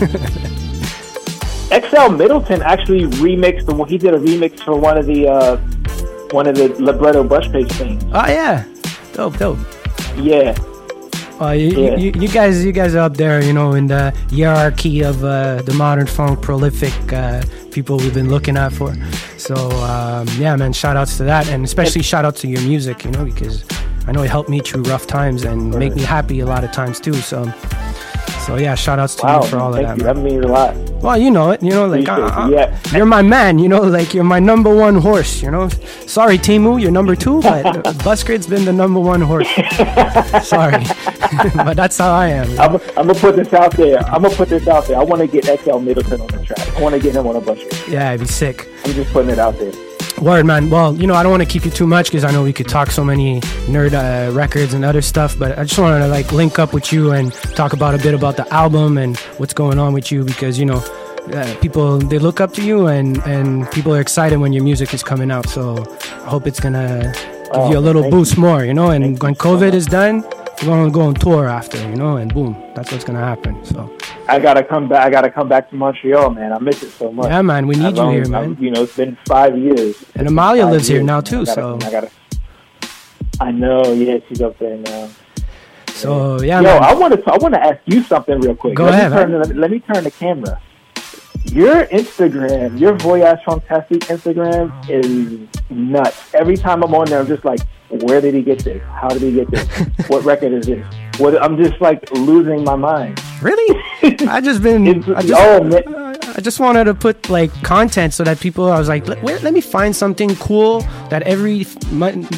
XL 1.70 2.10
Middleton 2.10 2.62
actually 2.62 3.02
remixed 3.22 3.66
the. 3.66 3.74
He 3.84 3.96
did 3.98 4.12
a 4.14 4.18
remix 4.18 4.60
for 4.60 4.76
one 4.76 4.98
of 4.98 5.06
the 5.06 5.28
uh, 5.28 5.56
one 6.32 6.46
of 6.48 6.56
the 6.56 6.68
libretto 6.82 7.22
brush 7.22 7.50
page 7.52 7.70
things. 7.72 8.02
Oh 8.12 8.26
yeah, 8.26 8.64
dope, 9.12 9.36
dope. 9.38 9.58
Yeah. 10.16 10.54
Uh, 11.40 11.50
you, 11.52 11.68
Yeah. 11.70 11.96
you, 11.96 12.12
you 12.20 12.28
guys, 12.28 12.64
you 12.64 12.72
guys 12.72 12.94
are 12.94 12.98
up 13.00 13.16
there, 13.16 13.42
you 13.42 13.52
know, 13.52 13.72
in 13.72 13.86
the 13.86 14.12
hierarchy 14.30 15.02
of 15.02 15.24
uh, 15.24 15.62
the 15.62 15.72
modern 15.74 16.06
funk 16.06 16.42
prolific 16.42 16.92
uh, 17.12 17.42
people 17.70 17.96
we've 17.96 18.12
been 18.14 18.28
looking 18.28 18.56
at 18.58 18.72
for. 18.72 18.94
So 19.38 19.54
um, 19.54 20.28
yeah, 20.38 20.54
man, 20.56 20.72
shout 20.74 20.96
outs 20.96 21.16
to 21.16 21.24
that, 21.24 21.48
and 21.48 21.64
especially 21.64 22.02
shout 22.02 22.24
out 22.24 22.36
to 22.36 22.46
your 22.48 22.60
music, 22.62 23.04
you 23.04 23.10
know, 23.10 23.24
because 23.24 23.64
I 24.06 24.12
know 24.12 24.22
it 24.22 24.30
helped 24.30 24.50
me 24.50 24.60
through 24.60 24.82
rough 24.82 25.06
times 25.06 25.44
and 25.44 25.74
make 25.78 25.94
me 25.94 26.02
happy 26.02 26.40
a 26.40 26.46
lot 26.46 26.62
of 26.64 26.72
times 26.72 27.00
too. 27.00 27.14
So, 27.14 27.44
so 28.46 28.56
yeah, 28.56 28.74
shout 28.74 28.98
outs 28.98 29.14
to 29.16 29.24
Wow. 29.26 29.42
you 29.42 29.48
for 29.48 29.58
all 29.58 29.74
of 29.74 29.80
that. 29.82 29.96
you. 29.98 30.04
man. 30.04 30.14
That 30.16 30.22
means 30.22 30.44
a 30.44 30.48
lot. 30.48 30.74
Well, 31.02 31.16
you 31.18 31.30
know 31.30 31.50
it, 31.50 31.62
you 31.62 31.70
know, 31.70 31.86
like 31.86 32.08
uh, 32.08 32.12
uh, 32.14 32.48
Yeah. 32.50 32.78
you're 32.94 33.06
my 33.06 33.22
man, 33.22 33.58
you 33.58 33.68
know, 33.68 33.80
like 33.82 34.12
you're 34.14 34.24
my 34.24 34.38
number 34.38 34.74
one 34.74 34.96
horse, 34.96 35.42
you 35.42 35.50
know. 35.50 35.68
Sorry, 36.06 36.36
Timu, 36.38 36.80
you're 36.80 36.90
number 36.90 37.14
two, 37.16 37.40
but 37.50 37.64
Busgrid's 38.04 38.46
been 38.46 38.64
the 38.64 38.72
number 38.72 39.00
one 39.00 39.20
horse. 39.20 39.48
Sorry, 40.46 40.82
but 41.54 41.74
that's 41.74 41.98
how 41.98 42.12
I 42.12 42.28
am. 42.28 42.48
I'm, 42.60 42.74
I'm 42.96 43.06
gonna 43.06 43.14
put 43.14 43.36
this 43.36 43.52
out 43.54 43.72
there. 43.72 43.98
I'm 44.06 44.22
gonna 44.22 44.34
put 44.34 44.48
this 44.48 44.66
out 44.68 44.86
there. 44.86 44.98
I 44.98 45.02
want 45.04 45.20
to 45.22 45.26
get 45.26 45.44
XL 45.60 45.78
Middleton 45.78 46.20
on 46.20 46.26
the 46.28 46.44
track. 46.44 46.76
I 46.76 46.80
want 46.82 46.94
to 46.94 47.00
get 47.00 47.14
him 47.16 47.26
on 47.26 47.36
a 47.36 47.40
bus. 47.40 47.58
Yeah, 47.88 48.10
it'd 48.12 48.20
be 48.26 48.32
sick. 48.32 48.68
I'm 48.84 48.92
just 48.92 49.10
putting 49.12 49.30
it 49.30 49.38
out 49.38 49.58
there. 49.58 49.72
Word, 50.18 50.44
man. 50.44 50.68
Well, 50.68 50.94
you 50.96 51.06
know, 51.06 51.14
I 51.14 51.22
don't 51.22 51.30
want 51.30 51.42
to 51.42 51.48
keep 51.48 51.64
you 51.64 51.70
too 51.70 51.86
much 51.86 52.06
because 52.06 52.24
I 52.24 52.30
know 52.30 52.42
we 52.42 52.52
could 52.52 52.68
talk 52.68 52.90
so 52.90 53.02
many 53.02 53.40
nerd 53.68 53.92
uh, 53.94 54.32
records 54.32 54.74
and 54.74 54.84
other 54.84 55.00
stuff, 55.02 55.38
but 55.38 55.58
I 55.58 55.64
just 55.64 55.78
wanted 55.78 56.00
to 56.00 56.08
like 56.08 56.30
link 56.32 56.58
up 56.58 56.72
with 56.74 56.92
you 56.92 57.12
and 57.12 57.32
talk 57.56 57.72
about 57.72 57.94
a 57.94 57.98
bit 57.98 58.12
about 58.14 58.36
the 58.36 58.46
album 58.52 58.98
and 58.98 59.16
what's 59.38 59.54
going 59.54 59.78
on 59.78 59.92
with 59.94 60.12
you 60.12 60.24
because 60.24 60.58
you 60.58 60.66
know, 60.66 60.78
uh, 61.32 61.54
people 61.60 61.98
they 61.98 62.18
look 62.18 62.40
up 62.40 62.52
to 62.54 62.62
you 62.62 62.88
and 62.88 63.18
and 63.26 63.70
people 63.72 63.94
are 63.94 64.00
excited 64.00 64.38
when 64.38 64.52
your 64.52 64.64
music 64.64 64.92
is 64.92 65.02
coming 65.02 65.30
out. 65.30 65.48
So 65.48 65.86
I 66.24 66.28
hope 66.28 66.46
it's 66.46 66.60
gonna 66.60 67.12
give 67.14 67.36
Oh, 67.52 67.70
you 67.70 67.78
a 67.78 67.80
little 67.80 68.08
boost 68.10 68.38
more, 68.38 68.64
you 68.64 68.74
know. 68.74 68.90
And 68.90 69.20
when 69.20 69.34
COVID 69.34 69.72
is 69.74 69.86
done, 69.86 70.22
we're 70.62 70.68
gonna 70.68 70.90
go 70.90 71.02
on 71.02 71.14
tour 71.14 71.46
after, 71.48 71.78
you 71.78 71.96
know, 71.96 72.16
and 72.16 72.32
boom, 72.32 72.54
that's 72.74 72.92
what's 72.92 73.04
gonna 73.04 73.18
happen. 73.24 73.64
So 73.64 73.90
I 74.28 74.38
gotta 74.38 74.62
come 74.62 74.88
back. 74.88 75.06
I 75.06 75.10
gotta 75.10 75.30
come 75.30 75.48
back 75.48 75.70
to 75.70 75.76
Montreal, 75.76 76.30
man. 76.30 76.52
I 76.52 76.58
miss 76.58 76.82
it 76.82 76.90
so 76.90 77.10
much. 77.10 77.28
Yeah, 77.28 77.42
man, 77.42 77.66
we 77.66 77.76
need 77.76 77.86
I've 77.86 77.96
you 77.96 78.10
here, 78.10 78.28
man. 78.28 78.52
I've- 78.52 78.64
You 78.64 78.70
know, 78.70 78.82
it's 78.82 78.96
been 78.96 79.16
five 79.26 79.56
years. 79.56 80.04
and 80.14 80.28
Amalia 80.28 80.66
lives 80.66 80.86
here 80.88 80.98
years. 80.98 81.06
now 81.06 81.18
I 81.18 81.20
too, 81.22 81.44
gotta- 81.46 81.52
so 81.52 81.78
I 81.82 81.90
gotta. 81.90 82.10
I 83.40 83.50
know. 83.52 83.82
Yeah, 83.92 84.18
she's 84.28 84.42
up 84.42 84.58
there 84.58 84.76
now. 84.76 85.08
so 85.92 86.40
yeah, 86.42 86.60
Yo, 86.60 86.64
man. 86.64 86.82
I 86.82 86.94
want 86.94 87.14
to. 87.14 87.32
I 87.32 87.36
want 87.38 87.54
to 87.54 87.62
ask 87.64 87.78
you 87.86 88.02
something 88.02 88.38
real 88.40 88.54
quick. 88.54 88.74
Go 88.74 88.84
let 88.84 88.94
ahead, 88.94 89.10
Me 89.12 89.16
turn, 89.16 89.42
let, 89.42 89.56
let 89.56 89.70
me 89.70 89.80
turn 89.80 90.04
the 90.04 90.10
camera. 90.10 90.60
your 91.46 91.86
Instagram, 91.86 92.78
your 92.78 92.94
Voyage 92.98 93.38
Fantastic 93.46 94.00
Instagram 94.00 94.70
is 94.90 95.48
nuts. 95.70 96.34
Every 96.34 96.56
time 96.56 96.82
I'm 96.84 96.94
on 96.94 97.06
there, 97.06 97.18
I'm 97.20 97.26
just 97.26 97.44
like, 97.46 97.60
where 97.90 98.20
did 98.20 98.34
he 98.34 98.42
get 98.42 98.60
this? 98.60 98.82
How 98.84 99.08
did 99.08 99.22
he 99.22 99.32
get 99.32 99.50
this? 99.50 99.66
what 100.08 100.24
record 100.24 100.52
is 100.52 100.66
this? 100.66 100.84
What? 101.18 101.40
I'm 101.42 101.56
just 101.56 101.80
like 101.80 102.10
losing 102.12 102.64
my 102.64 102.76
mind. 102.76 103.20
Really? 103.42 103.82
I 104.28 104.40
just 104.40 104.62
been. 104.62 104.86
I 105.16 105.22
just, 105.22 105.34
oh 105.42 105.64
man, 105.64 105.94
uh, 105.94 106.34
I 106.36 106.40
just 106.40 106.60
wanted 106.60 106.84
to 106.84 106.94
put 106.94 107.28
like 107.28 107.52
content 107.62 108.14
so 108.14 108.24
that 108.24 108.38
people. 108.40 108.70
I 108.70 108.78
was 108.78 108.88
like, 108.88 109.06
let, 109.08 109.22
where, 109.22 109.38
let 109.40 109.52
me 109.52 109.60
find 109.60 109.94
something 109.94 110.34
cool 110.36 110.80
that 111.10 111.22
every 111.24 111.66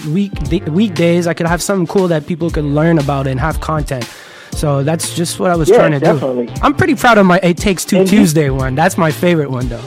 week 0.08 0.32
weekdays 0.68 1.26
I 1.26 1.34
could 1.34 1.46
have 1.46 1.62
something 1.62 1.86
cool 1.86 2.08
that 2.08 2.26
people 2.26 2.50
could 2.50 2.64
learn 2.64 2.98
about 2.98 3.26
and 3.26 3.38
have 3.38 3.60
content. 3.60 4.08
So 4.52 4.82
that's 4.82 5.14
just 5.14 5.40
what 5.40 5.50
I 5.50 5.56
was 5.56 5.68
Yeah, 5.68 5.76
trying 5.76 5.92
to 5.92 6.00
definitely. 6.00 6.46
do. 6.46 6.52
I'm 6.62 6.74
pretty 6.74 6.94
proud 6.94 7.18
of 7.18 7.26
my 7.26 7.40
It 7.42 7.56
Takes 7.56 7.84
Two 7.84 8.00
And 8.00 8.08
Tuesday 8.08 8.50
one. 8.50 8.74
That's 8.74 8.98
my 8.98 9.10
favorite 9.10 9.50
one 9.50 9.68
though. 9.68 9.82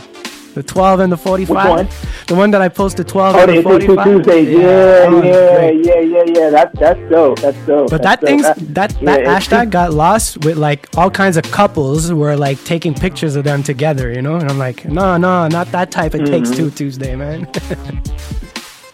The 0.55 0.63
12 0.63 0.99
and 1.01 1.11
the 1.11 1.17
45. 1.17 1.69
one? 1.69 1.87
The 2.27 2.35
one 2.35 2.49
that 2.51 2.61
I 2.61 2.69
posted 2.69 3.07
12 3.07 3.35
Oh, 3.35 3.39
and 3.39 3.57
the 3.57 3.61
45. 3.61 4.03
Tuesdays. 4.05 4.49
Yeah, 4.49 4.61
that 4.61 5.11
one's 5.11 5.25
yeah, 5.25 5.69
yeah, 5.69 5.99
yeah, 5.99 6.23
yeah. 6.27 6.49
That 6.49 6.73
that's 6.75 6.99
dope. 7.11 7.39
That's 7.41 7.57
dope. 7.67 7.89
But 7.89 8.01
That's 8.01 8.21
that 8.21 8.25
thing's 8.27 8.43
dope. 8.43 8.55
that 8.73 9.01
yeah, 9.01 9.17
that 9.17 9.25
hashtag 9.43 9.69
got 9.69 9.93
lost 9.93 10.43
with 10.45 10.57
like 10.57 10.87
all 10.97 11.11
kinds 11.11 11.35
of 11.37 11.43
couples 11.51 12.11
were 12.13 12.35
like 12.37 12.63
taking 12.63 12.93
pictures 12.93 13.35
of 13.35 13.43
them 13.43 13.63
together, 13.63 14.11
you 14.11 14.21
know. 14.21 14.37
And 14.37 14.49
I'm 14.49 14.57
like, 14.57 14.85
no, 14.85 15.17
no, 15.17 15.47
not 15.49 15.71
that 15.73 15.91
type. 15.91 16.15
It 16.15 16.25
takes 16.25 16.49
Mhm. 16.51 16.55
two 16.55 16.71
Tuesday, 16.71 17.15
man. 17.15 17.47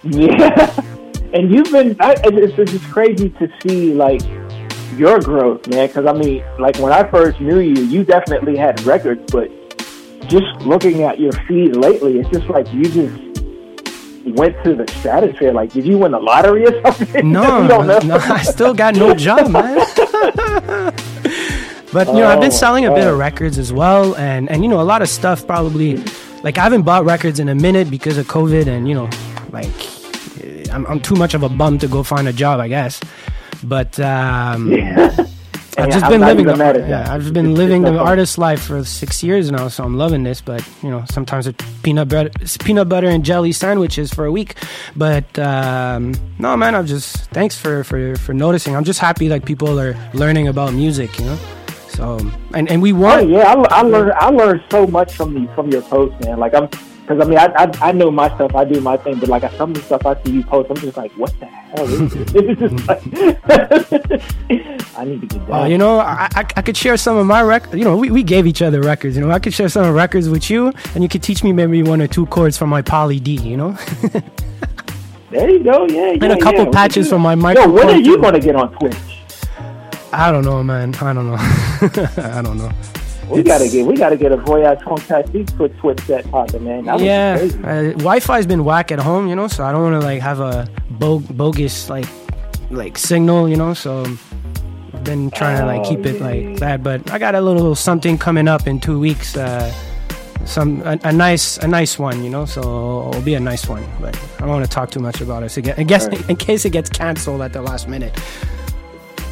Yeah, 0.04 0.82
and 1.34 1.52
you've 1.52 1.72
been. 1.72 1.96
I, 2.00 2.14
it's, 2.24 2.58
it's 2.58 2.72
just 2.72 2.86
crazy 2.92 3.30
to 3.30 3.48
see 3.62 3.94
like 3.94 4.22
your 4.98 5.20
growth, 5.20 5.68
man. 5.68 5.86
Because 5.88 6.08
I 6.08 6.14
mean, 6.14 6.44
like 6.60 6.78
when 6.80 6.92
I 6.92 7.04
first 7.10 7.40
knew 7.40 7.60
you, 7.60 7.84
you 7.84 8.04
definitely 8.04 8.58
had 8.58 8.82
records, 8.84 9.32
but 9.32 9.52
just 10.28 10.46
looking 10.66 11.04
at 11.04 11.20
your 11.20 11.32
feed 11.48 11.76
lately, 11.76 12.20
it's 12.20 12.30
just 12.30 12.48
like 12.50 12.72
you 12.74 12.84
just 12.84 13.16
went 14.38 14.56
to 14.64 14.76
the 14.76 14.86
stratosphere. 15.00 15.52
Like, 15.52 15.72
did 15.74 15.86
you 15.86 15.98
win 15.98 16.12
the 16.12 16.20
lottery 16.20 16.66
or 16.66 16.82
something? 16.84 17.32
no, 17.32 17.62
we 17.62 17.68
don't 17.68 17.88
know. 17.88 18.00
no, 18.00 18.16
I 18.18 18.44
still 18.44 18.74
got 18.74 18.96
no 18.96 19.14
job, 19.14 19.50
man. 19.52 19.76
but 21.94 22.08
you 22.08 22.14
know, 22.14 22.28
I've 22.28 22.38
Oh, 22.38 22.42
been 22.42 22.52
selling 22.52 22.86
a 22.86 22.94
bit 22.94 23.06
oh. 23.06 23.14
of 23.14 23.20
records 23.20 23.58
as 23.58 23.74
well, 23.74 24.16
and 24.16 24.50
and 24.50 24.64
you 24.64 24.70
know, 24.70 24.80
a 24.82 24.84
lot 24.84 25.02
of 25.02 25.10
stuff 25.10 25.46
probably. 25.46 26.04
Like 26.44 26.58
I 26.58 26.64
haven't 26.64 26.84
bought 26.84 27.06
records 27.06 27.40
in 27.40 27.50
a 27.50 27.56
minute 27.56 27.90
because 27.92 28.18
of 28.18 28.28
COVID, 28.28 28.66
and 28.68 28.88
you 28.88 28.96
know, 28.96 29.10
like 29.52 29.70
I'm, 30.72 30.86
I'm 30.88 31.00
too 31.00 31.16
much 31.16 31.34
of 31.34 31.44
a 31.44 31.50
bum 31.50 31.78
to 31.80 31.88
go 31.88 32.02
find 32.04 32.28
a 32.28 32.34
job, 32.34 32.60
I 32.60 32.68
guess. 32.68 33.00
But 33.64 34.00
um, 34.00 34.72
Yeah. 34.72 35.16
I've 35.78 35.90
just 35.90 36.08
been 36.10 36.22
living 36.22 36.46
the 36.46 36.58
mad 36.58 36.76
yeah. 36.88 37.14
I've 37.14 37.34
been 37.34 37.56
living 37.56 37.84
the 37.84 37.98
artist 37.98 38.38
life 38.38 38.64
for 38.64 38.84
six 38.84 39.24
years 39.24 39.52
now, 39.52 39.68
so 39.68 39.84
I'm 39.84 39.98
loving 39.98 40.24
this. 40.24 40.42
But 40.42 40.68
you 40.84 40.90
know, 40.90 41.04
sometimes 41.10 41.48
it's 41.48 41.64
peanut 41.82 42.10
butter, 42.10 42.30
it's 42.42 42.58
peanut 42.58 42.90
butter 42.90 43.08
and 43.08 43.24
jelly 43.24 43.52
sandwiches 43.52 44.14
for 44.14 44.26
a 44.26 44.32
week. 44.32 44.56
But 44.96 45.38
um, 45.40 46.14
no, 46.40 46.58
man, 46.58 46.76
I'm 46.76 46.86
just 46.86 47.30
thanks 47.32 47.58
for 47.58 47.84
for 47.84 48.16
for 48.18 48.34
noticing. 48.34 48.76
I'm 48.76 48.84
just 48.84 49.00
happy 49.00 49.30
like 49.30 49.46
people 49.46 49.80
are 49.80 49.96
learning 50.14 50.48
about 50.48 50.74
music, 50.74 51.18
you 51.20 51.26
know. 51.26 51.38
So 51.88 52.20
and 52.54 52.70
and 52.70 52.82
we 52.82 52.94
Oh 52.94 53.00
want 53.00 53.30
yeah, 53.30 53.54
I, 53.54 53.80
I 53.80 53.82
learned. 53.82 54.14
I 54.14 54.30
learned 54.30 54.64
so 54.70 54.88
much 54.88 55.14
from 55.14 55.34
the 55.34 55.54
from 55.54 55.70
your 55.72 55.82
post, 55.84 56.20
man. 56.26 56.40
Like 56.40 56.54
I'm, 56.54 56.70
because 57.12 57.28
I 57.28 57.30
mean, 57.30 57.40
I, 57.40 57.64
I 57.64 57.90
I 57.90 57.92
know 57.92 58.12
my 58.12 58.34
stuff. 58.36 58.56
I 58.56 58.66
do 58.66 58.80
my 58.82 58.98
thing, 58.98 59.20
but 59.20 59.30
like 59.30 59.50
some 59.54 59.72
of 59.72 59.78
the 59.78 59.84
stuff 59.84 60.06
I 60.06 60.22
see 60.24 60.32
you 60.32 60.44
post, 60.44 60.70
I'm 60.70 60.78
just 60.78 60.98
like, 60.98 61.12
what 61.14 61.38
the 61.40 61.46
hell 61.46 61.88
is 61.88 62.14
this? 62.14 62.32
It's 62.36 62.60
just 62.60 62.88
like, 62.88 63.02
I 64.98 65.06
need 65.06 65.22
to 65.22 65.28
get 65.28 65.50
Uh, 65.50 65.66
you 65.66 65.78
know, 65.78 66.00
I, 66.00 66.28
I, 66.34 66.46
I 66.56 66.62
could 66.62 66.78
share 66.78 66.98
some 66.98 67.18
of 67.18 67.26
my 67.26 67.42
records. 67.42 67.76
You 67.76 67.84
know, 67.84 67.98
we, 67.98 68.12
we 68.12 68.24
gave 68.24 68.48
each 68.48 68.62
other 68.62 68.82
records. 68.82 69.16
You 69.16 69.24
know, 69.26 69.32
I 69.32 69.40
could 69.40 69.54
share 69.54 69.70
some 69.70 69.86
of 69.86 69.94
records 69.94 70.30
with 70.30 70.50
you, 70.50 70.74
and 70.96 71.04
you 71.04 71.10
could 71.10 71.24
teach 71.24 71.44
me 71.44 71.52
maybe 71.52 71.84
one 71.84 72.02
or 72.02 72.08
two 72.08 72.26
chords 72.28 72.58
from 72.58 72.70
my 72.70 72.82
Poly 72.82 73.20
D. 73.20 73.36
You 73.36 73.58
know, 73.58 73.72
there 75.32 75.50
you 75.50 75.64
go. 75.64 75.88
Yeah, 75.88 76.12
yeah. 76.12 76.24
and 76.24 76.32
a 76.34 76.40
couple 76.40 76.66
yeah. 76.66 76.72
Patches 76.72 77.10
from 77.10 77.22
my 77.22 77.36
microphone. 77.36 77.72
Yo, 77.72 77.76
when 77.76 77.90
are 77.90 78.00
you 78.00 78.16
too. 78.16 78.22
gonna 78.22 78.40
get 78.40 78.56
on 78.56 78.72
Twitch? 78.78 78.96
I 80.14 80.32
don't 80.32 80.44
know, 80.44 80.62
man. 80.64 80.94
I 80.96 81.14
don't 81.14 81.28
know. 81.28 81.38
I 81.40 82.42
don't 82.42 82.58
know. 82.58 82.72
We 83.32 83.44
gotta 83.44 83.70
get 83.70 83.86
we 83.86 83.96
gotta 83.96 84.18
get 84.18 84.32
a 84.32 84.38
Voyage 84.38 84.80
Fantastique 84.84 85.48
Twitch 85.56 85.74
Twitch 85.80 86.00
set 86.02 86.30
popping, 86.32 86.64
man. 86.64 86.86
That 86.86 87.00
yeah, 87.00 87.38
uh, 87.64 87.92
Wi-Fi's 87.98 88.46
been 88.46 88.64
whack 88.66 88.92
at 88.92 89.00
home, 89.00 89.28
you 89.28 89.36
know, 89.36 89.48
so 89.48 89.64
I 89.64 89.72
don't 89.72 89.82
want 89.84 90.02
to 90.02 90.06
like 90.08 90.22
have 90.22 90.40
a 90.40 90.68
bo- 90.92 91.20
bogus 91.20 91.90
like 91.90 92.06
like 92.70 92.98
signal, 92.98 93.48
you 93.50 93.56
know. 93.56 93.74
So 93.74 94.04
I've 94.94 95.04
been 95.04 95.32
trying 95.32 95.58
to 95.60 95.66
like 95.66 95.82
Oh, 95.86 95.90
keep 95.90 96.06
it 96.06 96.22
like 96.22 96.44
yeah. 96.44 96.56
that, 96.60 96.84
but 96.84 97.10
I 97.12 97.18
got 97.20 97.36
a 97.36 97.42
little 97.42 97.76
something 97.76 98.18
coming 98.18 98.48
up 98.48 98.68
in 98.68 98.80
two 98.80 99.00
weeks. 99.00 99.36
Uh, 99.38 99.72
some 100.46 100.82
a, 100.82 100.98
a 101.04 101.12
nice 101.14 101.58
a 101.60 101.68
nice 101.68 102.00
one, 102.00 102.24
you 102.24 102.30
know. 102.30 102.46
So 102.46 103.10
it'll 103.10 103.22
be 103.22 103.36
a 103.36 103.40
nice 103.40 103.68
one, 103.70 103.84
but 104.02 104.16
I 104.38 104.40
don't 104.42 104.50
want 104.50 104.66
to 104.66 104.72
talk 104.72 104.90
too 104.92 105.00
much 105.00 105.22
about 105.22 105.44
it. 105.44 105.50
So 105.50 105.60
again, 105.60 105.76
I 105.78 105.84
guess 105.84 106.08
Right. 106.08 106.30
in 106.32 106.36
case 106.36 106.66
it 106.66 106.72
gets 106.72 106.90
canceled 106.90 107.42
at 107.42 107.54
the 107.54 107.62
last 107.62 107.88
minute. 107.88 108.20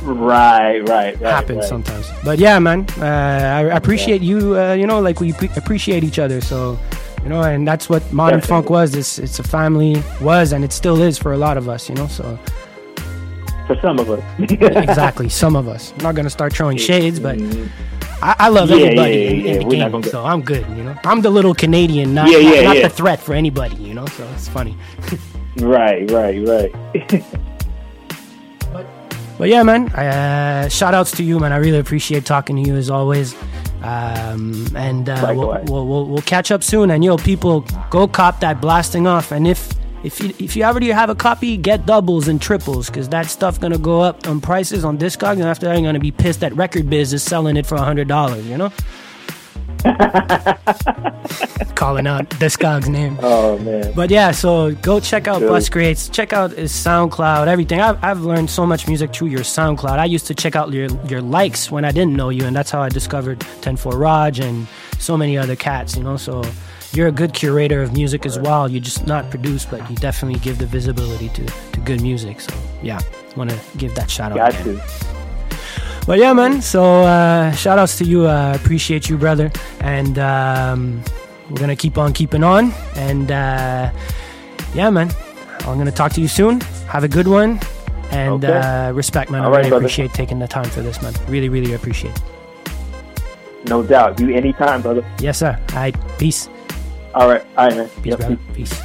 Right, 0.03 0.79
right, 0.79 1.19
right. 1.19 1.31
happens 1.31 1.59
right. 1.59 1.67
sometimes. 1.67 2.09
But 2.23 2.39
yeah, 2.39 2.57
man, 2.59 2.85
uh, 2.97 3.03
I 3.03 3.61
appreciate 3.75 4.21
you. 4.21 4.57
Uh, 4.57 4.73
you 4.73 4.87
know, 4.87 4.99
like 4.99 5.19
we 5.19 5.33
pre- 5.33 5.49
appreciate 5.55 6.03
each 6.03 6.19
other. 6.19 6.41
So, 6.41 6.79
you 7.23 7.29
know, 7.29 7.41
and 7.41 7.67
that's 7.67 7.89
what 7.89 8.01
modern 8.13 8.39
Definitely. 8.39 8.61
funk 8.63 8.69
was. 8.69 8.95
It's 8.95 9.19
it's 9.19 9.39
a 9.39 9.43
family 9.43 10.01
was, 10.21 10.53
and 10.53 10.63
it 10.63 10.71
still 10.71 11.01
is 11.01 11.17
for 11.17 11.33
a 11.33 11.37
lot 11.37 11.57
of 11.57 11.67
us. 11.67 11.89
You 11.89 11.95
know, 11.95 12.07
so 12.07 12.39
For 13.67 13.79
some 13.81 13.99
of 13.99 14.09
us. 14.09 14.23
exactly, 14.39 15.29
some 15.29 15.55
of 15.55 15.67
us. 15.67 15.93
I'm 15.97 16.03
not 16.03 16.15
gonna 16.15 16.29
start 16.29 16.53
throwing 16.53 16.77
shades, 16.77 17.19
but 17.19 17.37
I, 18.21 18.35
I 18.39 18.47
love 18.49 18.69
Yeah, 18.69 18.77
yeah, 18.77 18.83
everybody 18.83 19.13
yeah, 19.13 19.19
in, 19.19 19.35
in 19.35 19.71
yeah, 19.71 19.89
the 19.89 19.99
game, 19.99 20.03
so 20.03 20.23
I'm 20.23 20.41
good. 20.41 20.65
You 20.69 20.83
know, 20.83 20.95
I'm 21.03 21.21
the 21.21 21.29
little 21.29 21.53
Canadian, 21.53 22.13
not 22.13 22.29
Yeah, 22.29 22.39
not, 22.39 22.63
not 22.63 22.77
yeah. 22.77 22.87
the 22.87 22.93
threat 22.93 23.19
for 23.19 23.33
anybody. 23.33 23.75
You 23.75 23.93
know, 23.93 24.05
so 24.07 24.27
it's 24.33 24.47
funny. 24.47 24.77
right, 25.57 26.09
right, 26.09 26.47
right. 26.47 27.23
But 29.39 29.47
yeah, 29.47 29.63
man, 29.63 29.87
uh, 29.93 30.67
shout 30.67 30.93
outs 30.93 31.11
to 31.11 31.23
you, 31.23 31.39
man. 31.39 31.53
I 31.53 31.57
really 31.57 31.79
appreciate 31.79 32.25
talking 32.25 32.61
to 32.61 32.69
you 32.69 32.75
as 32.75 32.89
always. 32.89 33.33
Um, 33.81 34.67
and 34.75 35.07
uh, 35.07 35.33
we'll, 35.33 35.63
we'll, 35.63 35.87
we'll, 35.87 36.05
we'll 36.07 36.21
catch 36.23 36.51
up 36.51 36.61
soon. 36.61 36.91
And 36.91 37.05
yo, 37.05 37.15
people, 37.15 37.61
go 37.89 38.05
cop 38.05 38.41
that 38.41 38.59
blasting 38.59 39.07
off. 39.07 39.31
And 39.31 39.47
if 39.47 39.73
if 40.03 40.19
you, 40.19 40.33
if 40.39 40.57
you 40.57 40.63
already 40.63 40.89
have 40.89 41.09
a 41.09 41.15
copy, 41.15 41.55
get 41.55 41.85
doubles 41.85 42.27
and 42.27 42.41
triples 42.41 42.87
because 42.87 43.07
that 43.09 43.27
stuff 43.27 43.59
gonna 43.61 43.77
go 43.77 44.01
up 44.01 44.27
on 44.27 44.41
prices 44.41 44.83
on 44.83 44.97
Discogs, 44.97 45.33
and 45.33 45.43
after 45.43 45.67
that, 45.67 45.73
you're 45.73 45.87
gonna 45.87 45.99
be 45.99 46.11
pissed 46.11 46.41
that 46.41 46.53
Record 46.55 46.89
Biz 46.89 47.13
is 47.13 47.23
selling 47.23 47.55
it 47.55 47.65
for 47.65 47.75
a 47.75 47.81
hundred 47.81 48.09
dollars. 48.09 48.45
You 48.45 48.57
know, 48.57 48.73
calling 51.75 52.07
out 52.07 52.29
this 52.31 52.57
Discogs 52.57 52.89
name. 52.89 53.17
oh 53.21 53.57
man. 53.59 53.93
But 53.93 54.09
yeah, 54.09 54.31
so 54.31 54.73
go 54.75 54.99
check 54.99 55.27
out. 55.27 55.41
Bus 55.41 55.69
Creates. 55.69 56.09
Check 56.09 56.33
out 56.33 56.51
his 56.51 56.71
SoundCloud, 56.71 57.47
everything. 57.47 57.79
I've, 57.79 58.03
I've 58.03 58.21
learned 58.21 58.49
so 58.49 58.65
much 58.65 58.87
music 58.87 59.13
through 59.13 59.29
your 59.29 59.41
SoundCloud. 59.41 59.97
I 59.97 60.05
used 60.05 60.27
to 60.27 60.35
check 60.35 60.55
out 60.55 60.73
your 60.73 60.89
your 61.05 61.21
likes 61.21 61.71
when 61.71 61.85
I 61.85 61.91
didn't 61.91 62.15
know 62.15 62.29
you, 62.29 62.45
and 62.45 62.55
that's 62.55 62.71
how 62.71 62.81
I 62.81 62.89
discovered 62.89 63.41
104 63.43 63.93
Raj 63.97 64.39
and 64.39 64.67
so 64.99 65.15
many 65.15 65.37
other 65.37 65.55
cats, 65.55 65.95
you 65.95 66.03
know. 66.03 66.17
So 66.17 66.43
you're 66.91 67.07
a 67.07 67.11
good 67.11 67.33
curator 67.33 67.81
of 67.81 67.93
music 67.93 68.25
as 68.25 68.37
well. 68.39 68.69
You 68.69 68.79
just 68.79 69.07
not 69.07 69.29
produce, 69.29 69.65
but 69.65 69.89
you 69.89 69.95
definitely 69.95 70.39
give 70.39 70.57
the 70.57 70.65
visibility 70.65 71.29
to, 71.29 71.45
to 71.45 71.79
good 71.81 72.01
music. 72.01 72.41
So 72.41 72.53
yeah, 72.83 72.99
want 73.37 73.51
to 73.51 73.59
give 73.77 73.95
that 73.95 74.09
shout 74.09 74.31
out. 74.31 74.37
Got 74.37 74.61
again. 74.61 74.77
to. 74.77 75.18
But 76.05 76.17
yeah, 76.19 76.33
man. 76.33 76.61
So 76.61 76.83
uh, 77.03 77.51
shout 77.51 77.77
outs 77.77 77.97
to 77.99 78.03
you. 78.05 78.25
I 78.25 78.51
uh, 78.51 78.55
appreciate 78.55 79.09
you, 79.09 79.17
brother. 79.17 79.51
And 79.81 80.17
um, 80.19 81.03
we're 81.49 81.59
gonna 81.59 81.75
keep 81.75 81.97
on 81.97 82.13
keeping 82.13 82.43
on. 82.43 82.71
And 82.95 83.31
uh, 83.31 83.91
yeah, 84.73 84.89
man. 84.89 85.11
I'm 85.61 85.77
gonna 85.77 85.91
talk 85.91 86.13
to 86.13 86.21
you 86.21 86.27
soon. 86.27 86.61
Have 86.87 87.03
a 87.03 87.07
good 87.07 87.27
one. 87.27 87.59
And 88.11 88.43
Okay. 88.43 88.57
uh, 88.57 88.91
respect, 88.93 89.29
man. 89.29 89.41
All 89.41 89.47
I 89.47 89.51
right, 89.51 89.57
really 89.57 89.69
brother. 89.69 89.85
appreciate 89.85 90.13
taking 90.13 90.39
the 90.39 90.47
time 90.47 90.65
for 90.65 90.81
this, 90.81 90.99
man. 91.01 91.13
Really, 91.27 91.47
really 91.49 91.73
appreciate. 91.73 92.15
it. 92.15 92.21
No 93.69 93.83
doubt. 93.83 94.19
You 94.19 94.33
anytime, 94.33 94.81
brother. 94.81 95.05
Yes, 95.19 95.37
sir. 95.37 95.59
All 95.73 95.75
right. 95.75 95.95
Peace. 96.17 96.49
All 97.13 97.27
right, 97.27 97.43
all 97.57 97.67
right, 97.67 97.75
man. 97.77 97.89
Peace, 98.01 98.05
Yep, 98.05 98.19
brother. 98.19 98.37
Peace. 98.53 98.81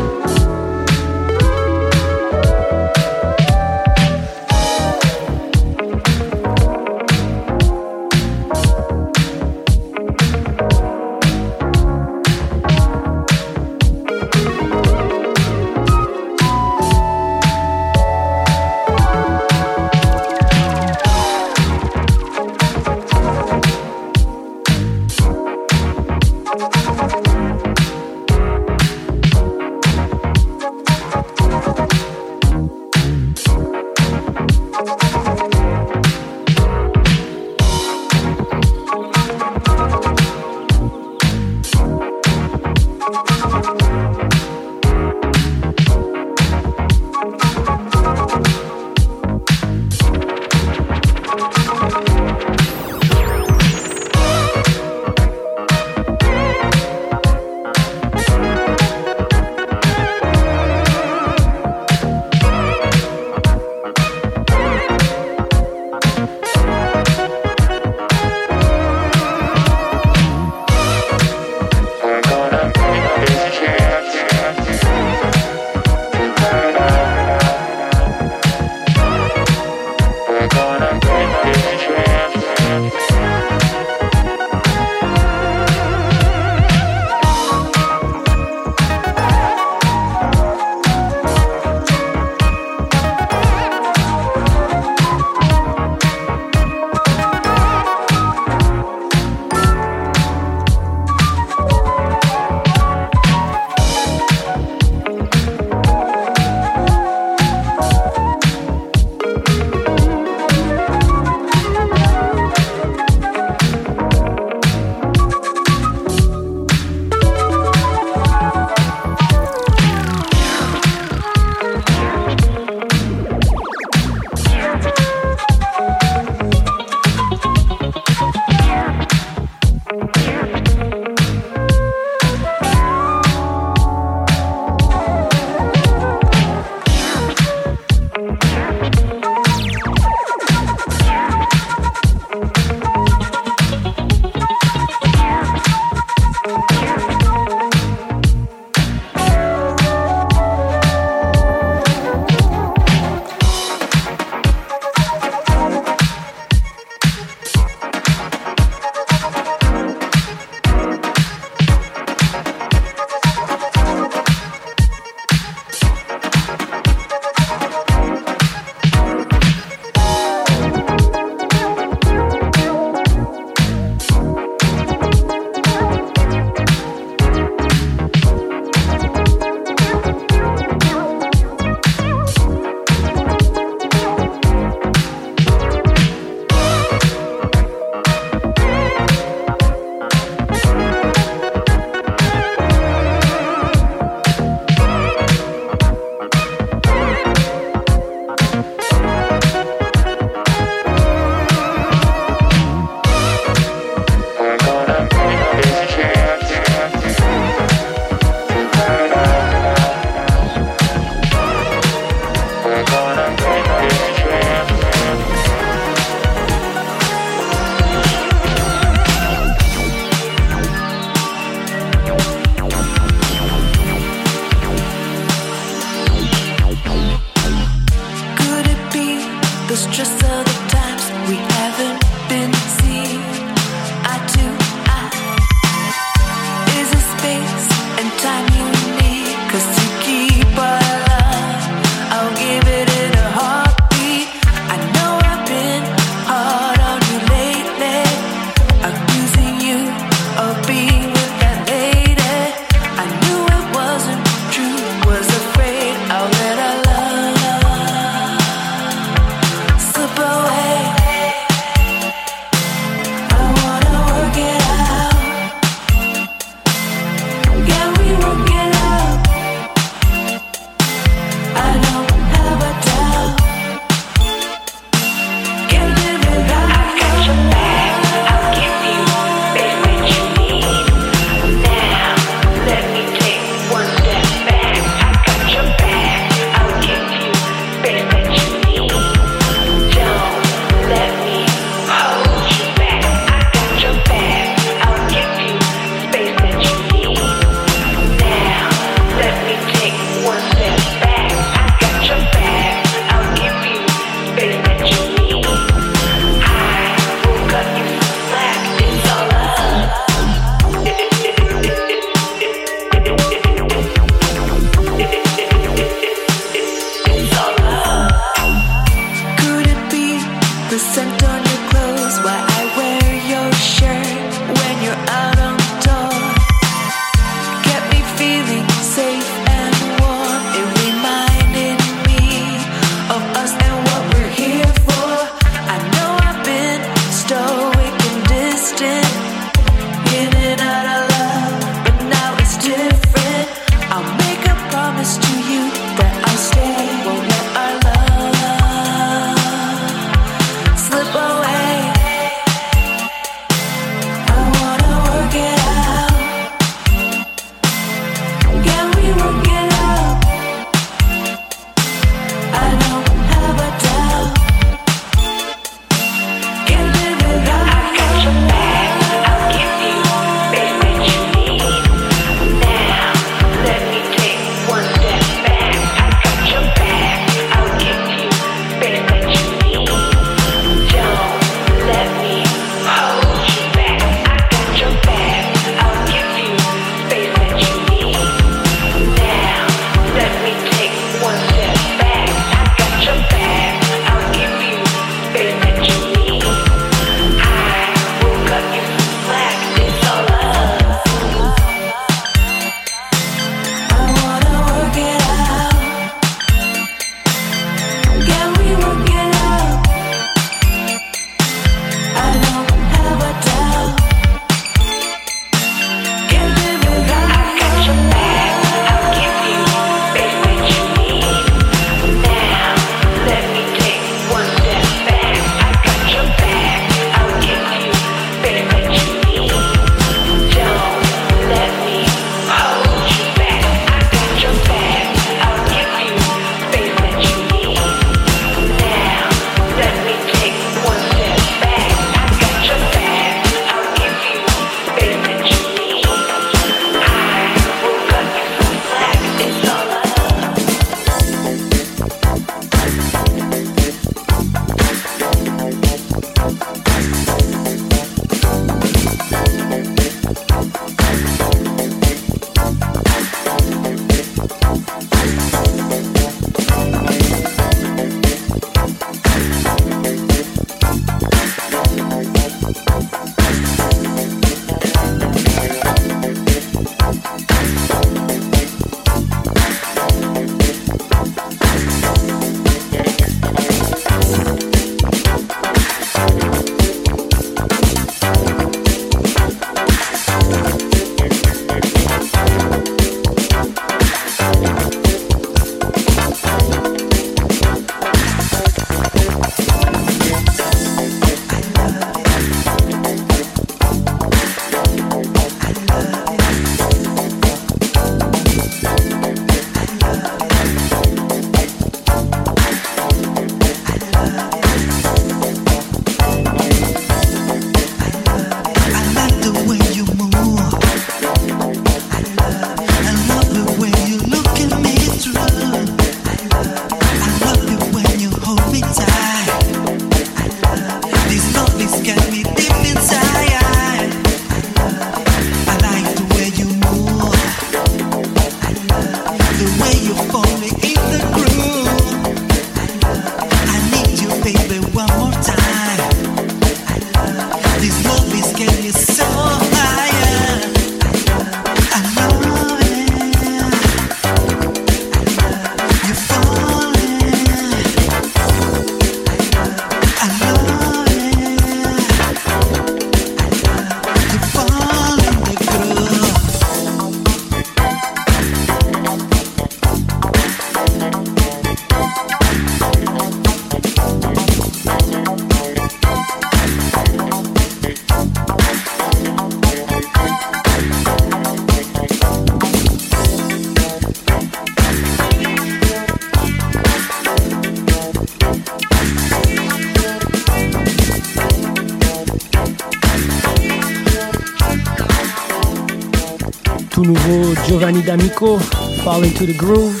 nouveau 597.12 597.54
Giovanni 597.66 598.02
D'Amico, 598.02 598.58
Fall 599.04 599.24
into 599.24 599.44
the 599.44 599.56
Groove. 599.56 600.00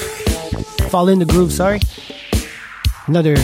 Fall 0.88 1.10
in 1.10 1.18
the 1.18 1.26
Groove, 1.26 1.52
sorry. 1.52 1.80
Another 3.06 3.36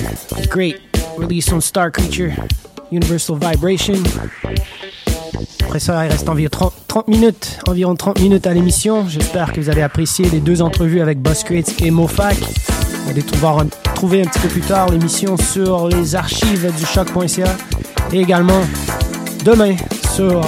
great 0.48 0.80
release 1.18 1.52
on 1.52 1.60
Star 1.60 1.90
Creature, 1.90 2.34
Universal 2.90 3.36
Vibration. 3.36 4.02
Après 5.64 5.80
ça, 5.80 6.06
il 6.06 6.10
reste 6.10 6.28
environ 6.28 6.72
30, 6.86 7.08
minutes, 7.08 7.58
environ 7.66 7.94
30 7.94 8.20
minutes 8.20 8.46
à 8.46 8.54
l'émission. 8.54 9.06
J'espère 9.06 9.52
que 9.52 9.60
vous 9.60 9.68
avez 9.68 9.82
apprécié 9.82 10.30
les 10.30 10.40
deux 10.40 10.62
entrevues 10.62 11.02
avec 11.02 11.20
Boss 11.20 11.44
et 11.50 11.90
Mofac. 11.90 12.36
Vous 12.38 13.10
allez 13.10 13.22
pouvoir 13.22 13.64
trouver 13.94 14.22
un 14.22 14.26
petit 14.26 14.40
peu 14.40 14.48
plus 14.48 14.62
tard 14.62 14.88
l'émission 14.88 15.36
sur 15.36 15.88
les 15.88 16.14
archives 16.14 16.72
du 16.74 16.86
choc.ca 16.86 17.56
et 18.12 18.20
également 18.20 18.62
demain 19.44 19.76
sur 20.14 20.42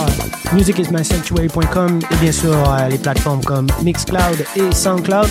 musicismysanctuary.com 0.53 2.01
et 2.11 2.17
bien 2.17 2.33
sûr 2.33 2.53
euh, 2.53 2.89
les 2.89 2.99
plateformes 2.99 3.43
comme 3.45 3.67
Mixcloud 3.83 4.45
et 4.57 4.73
Soundcloud. 4.75 5.29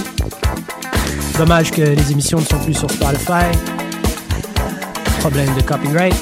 Dommage 1.38 1.72
que 1.72 1.82
les 1.82 2.12
émissions 2.12 2.40
ne 2.40 2.46
sont 2.46 2.60
plus 2.60 2.74
sur 2.74 2.90
Spotify. 2.90 3.46
Problème 5.20 5.54
de 5.56 5.62
copyright. 5.62 6.16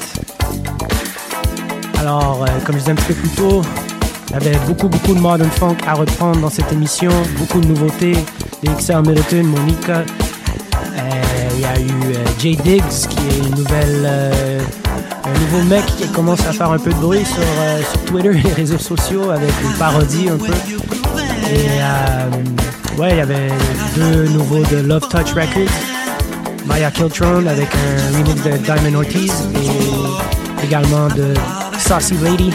Alors, 1.99 2.43
euh, 2.43 2.47
comme 2.65 2.75
je 2.75 2.79
disais 2.79 2.91
un 2.91 2.95
petit 2.95 3.07
peu 3.07 3.13
plus 3.15 3.29
tôt, 3.29 3.61
il 4.29 4.33
y 4.33 4.35
avait 4.35 4.57
beaucoup, 4.67 4.87
beaucoup 4.87 5.13
de 5.13 5.19
modern 5.19 5.49
funk 5.51 5.77
à 5.87 5.93
reprendre 5.93 6.39
dans 6.41 6.49
cette 6.49 6.71
émission. 6.71 7.11
Beaucoup 7.37 7.59
de 7.59 7.67
nouveautés. 7.67 8.17
Des 8.63 8.69
XR 8.69 9.01
Middleton, 9.01 9.43
Monica. 9.43 9.97
Euh, 9.99 11.49
Il 11.55 11.61
y 11.61 11.65
a 11.65 11.79
eu 11.79 12.15
Jay 12.39 12.55
Diggs, 12.63 13.07
qui 13.09 13.17
est 13.27 13.37
une 13.39 13.55
nouvelle, 13.55 14.07
nouveau 15.39 15.63
mec 15.63 15.85
qui 15.85 16.07
commence 16.09 16.45
à 16.45 16.51
faire 16.51 16.71
un 16.71 16.79
peu 16.79 16.91
de 16.91 16.95
bruit 16.95 17.25
sur, 17.25 17.37
euh, 17.37 17.81
sur 17.81 18.05
Twitter 18.05 18.29
et 18.29 18.41
les 18.41 18.53
réseaux 18.53 18.77
sociaux 18.77 19.29
avec 19.29 19.47
des 19.49 19.77
parodies 19.77 20.29
un 20.29 20.37
peu. 20.37 20.53
Et 21.49 21.67
euh, 21.79 22.99
ouais, 22.99 23.11
il 23.11 23.17
y 23.17 23.21
avait 23.21 23.49
deux 23.95 24.27
nouveaux 24.29 24.63
de 24.63 24.77
Love 24.77 25.07
Touch 25.09 25.33
Records. 25.33 25.71
Maya 26.65 26.91
Kiltron 26.91 27.45
avec 27.45 27.69
un 27.73 28.17
remix 28.17 28.43
de 28.43 28.57
Diamond 28.57 28.99
Ortiz 28.99 29.33
et 29.55 30.65
également 30.65 31.07
de 31.07 31.33
Saucy 31.79 32.15
Lady, 32.21 32.51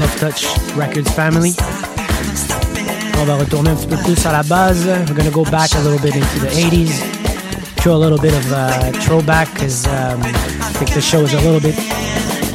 Love 0.00 0.16
Touch 0.20 0.46
Records 0.76 1.12
Family. 1.14 1.56
On 3.20 3.24
va 3.24 3.34
retourner 3.34 3.70
un 3.70 3.74
petit 3.74 3.88
peu 3.88 3.96
plus 3.96 4.26
à 4.26 4.32
la 4.32 4.42
base. 4.44 4.86
We're 4.86 5.14
gonna 5.14 5.30
go 5.30 5.42
back 5.44 5.74
a 5.74 5.80
little 5.80 5.98
bit 5.98 6.14
into 6.14 6.38
the 6.38 6.54
80s. 6.54 7.17
Show 7.88 7.96
a 7.96 8.04
little 8.04 8.18
bit 8.18 8.34
of 8.34 8.52
uh, 8.52 8.92
throwback 9.00 9.50
because 9.54 9.86
um, 9.86 10.20
I 10.20 10.72
think 10.76 10.92
the 10.92 11.00
show 11.00 11.22
is 11.22 11.32
a 11.32 11.40
little 11.40 11.58
bit, 11.58 11.74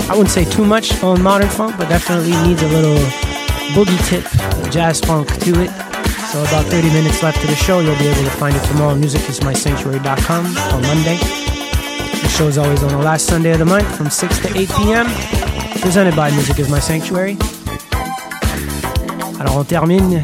I 0.07 0.11
wouldn't 0.11 0.29
say 0.29 0.45
too 0.45 0.63
much 0.63 1.01
on 1.01 1.23
modern 1.23 1.49
funk, 1.49 1.75
but 1.75 1.89
definitely 1.89 2.33
needs 2.47 2.61
a 2.61 2.67
little 2.67 2.99
boogie 3.73 3.97
tip, 4.05 4.23
jazz 4.71 4.99
funk 4.99 5.27
to 5.39 5.59
it. 5.63 5.71
So 6.29 6.39
about 6.43 6.67
30 6.67 6.87
minutes 6.89 7.23
left 7.23 7.41
to 7.41 7.47
the 7.47 7.55
show. 7.55 7.79
You'll 7.79 7.97
be 7.97 8.09
able 8.09 8.23
to 8.23 8.29
find 8.37 8.55
it 8.55 8.63
tomorrow 8.65 8.91
on 8.91 9.01
musicismysanctuary.com 9.01 10.45
on 10.45 10.81
Monday. 10.83 11.17
The 11.17 12.29
show 12.29 12.47
is 12.47 12.59
always 12.59 12.83
on 12.83 12.89
the 12.89 12.99
last 12.99 13.25
Sunday 13.25 13.53
of 13.53 13.57
the 13.57 13.65
month 13.65 13.89
from 13.97 14.11
6 14.11 14.39
to 14.41 14.55
8 14.55 14.69
p.m. 14.69 15.07
Presented 15.81 16.15
by 16.15 16.29
Music 16.29 16.59
is 16.59 16.69
My 16.69 16.79
Sanctuary. 16.79 17.37
Alors 19.39 19.57
on 19.57 19.63
termine 19.63 20.21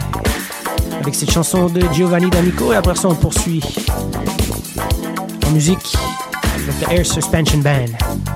avec 1.01 1.15
cette 1.15 1.31
chanson 1.31 1.65
de 1.65 1.81
Giovanni 1.93 2.29
D'Amico 2.29 2.73
et 2.73 2.75
après 2.75 2.93
ça 2.93 3.07
on 3.07 3.15
poursuit 3.15 3.63
en 5.49 5.53
musique 5.53 5.95
avec 6.55 6.79
the 6.79 6.91
Air 6.91 7.05
Suspension 7.05 7.59
Band. 7.59 8.28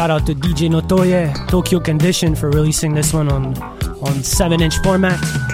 Shout 0.00 0.10
out 0.10 0.24
to 0.24 0.34
DJ 0.34 0.70
Notoye, 0.70 1.46
Tokyo 1.46 1.78
Condition 1.78 2.34
for 2.34 2.48
releasing 2.48 2.94
this 2.94 3.12
one 3.12 3.30
on 3.30 3.54
on 4.00 4.22
7 4.22 4.62
inch 4.62 4.78
format. 4.78 5.49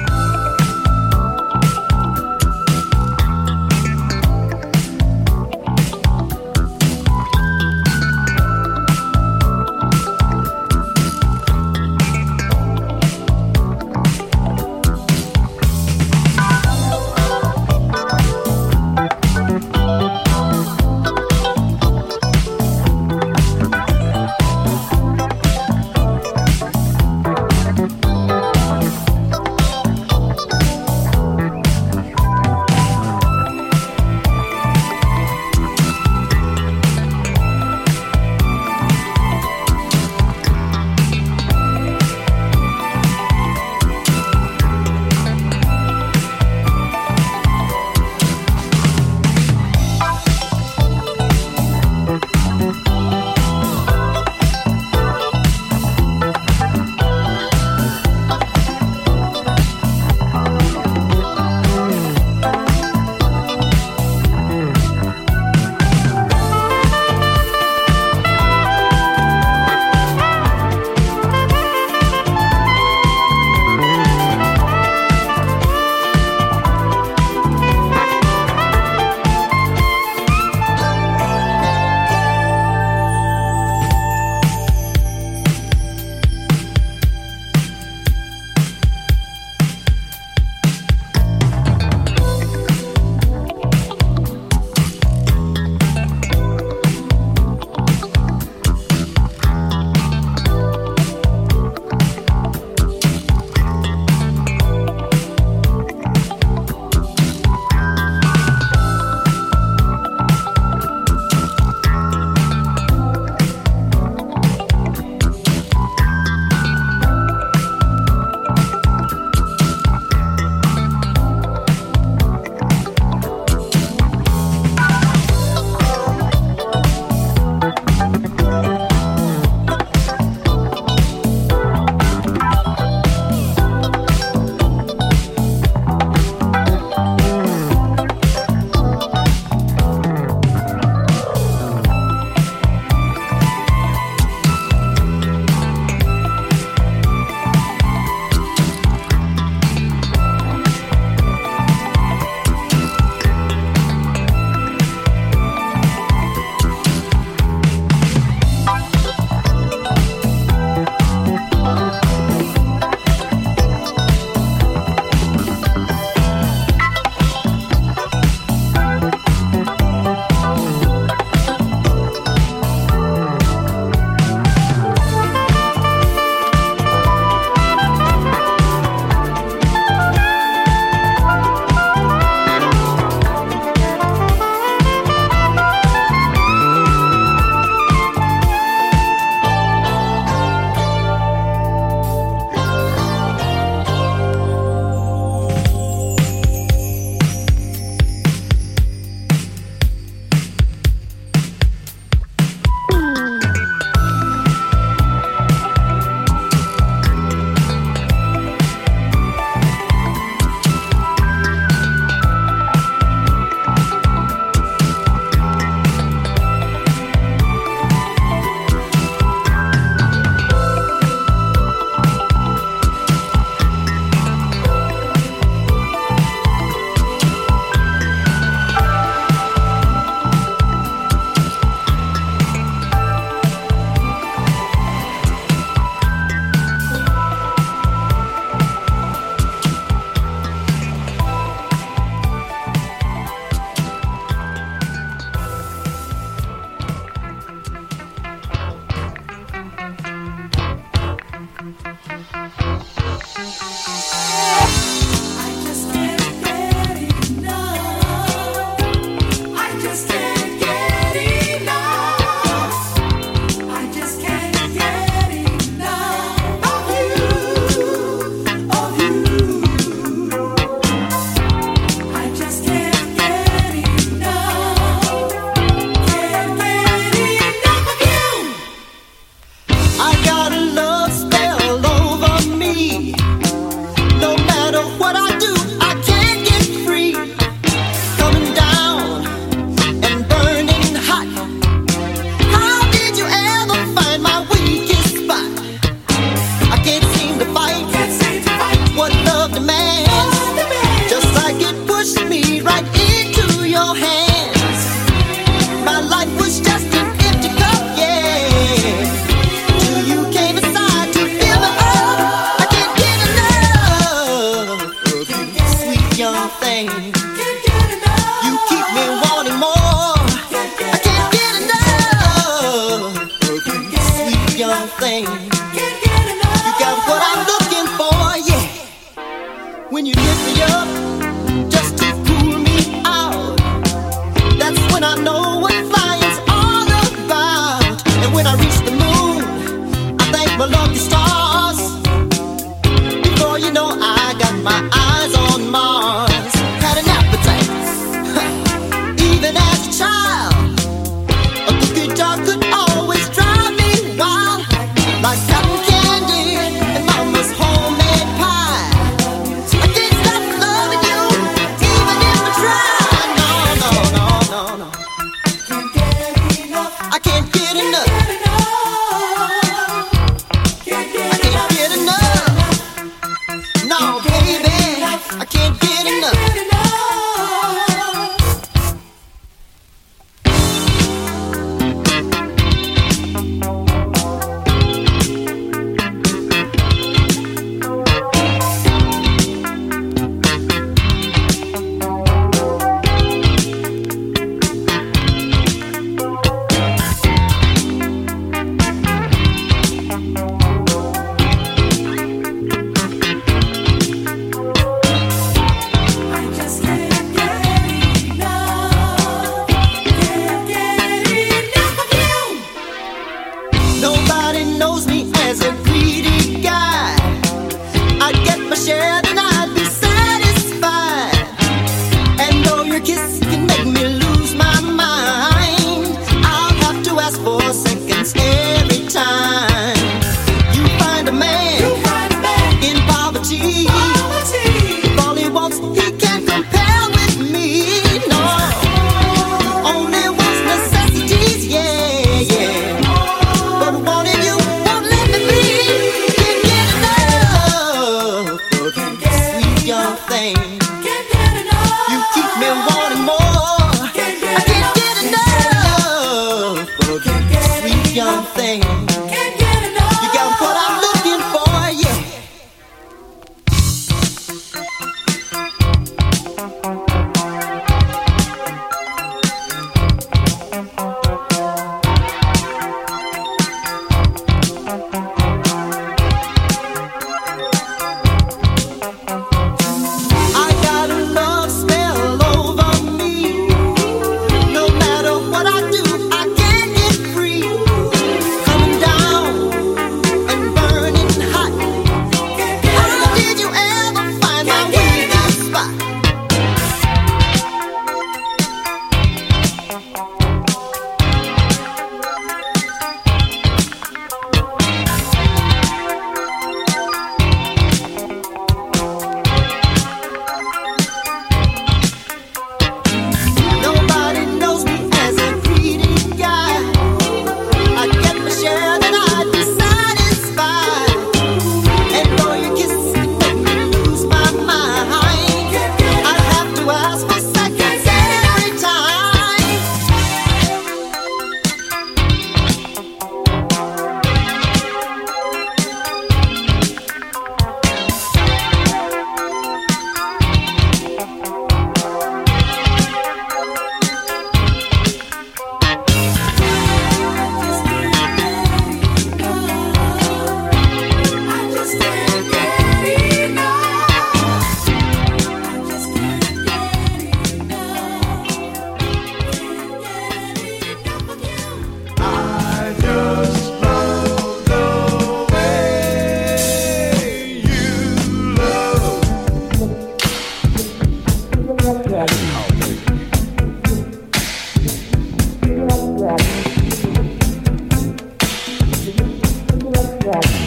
Podcast. 580.37 580.66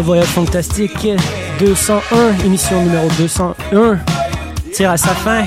Le 0.00 0.06
voyage 0.06 0.28
fantastique 0.28 1.08
201, 1.58 2.46
émission 2.46 2.82
numéro 2.82 3.06
201, 3.18 3.98
tire 4.72 4.92
à 4.92 4.96
sa 4.96 5.10
fin 5.10 5.44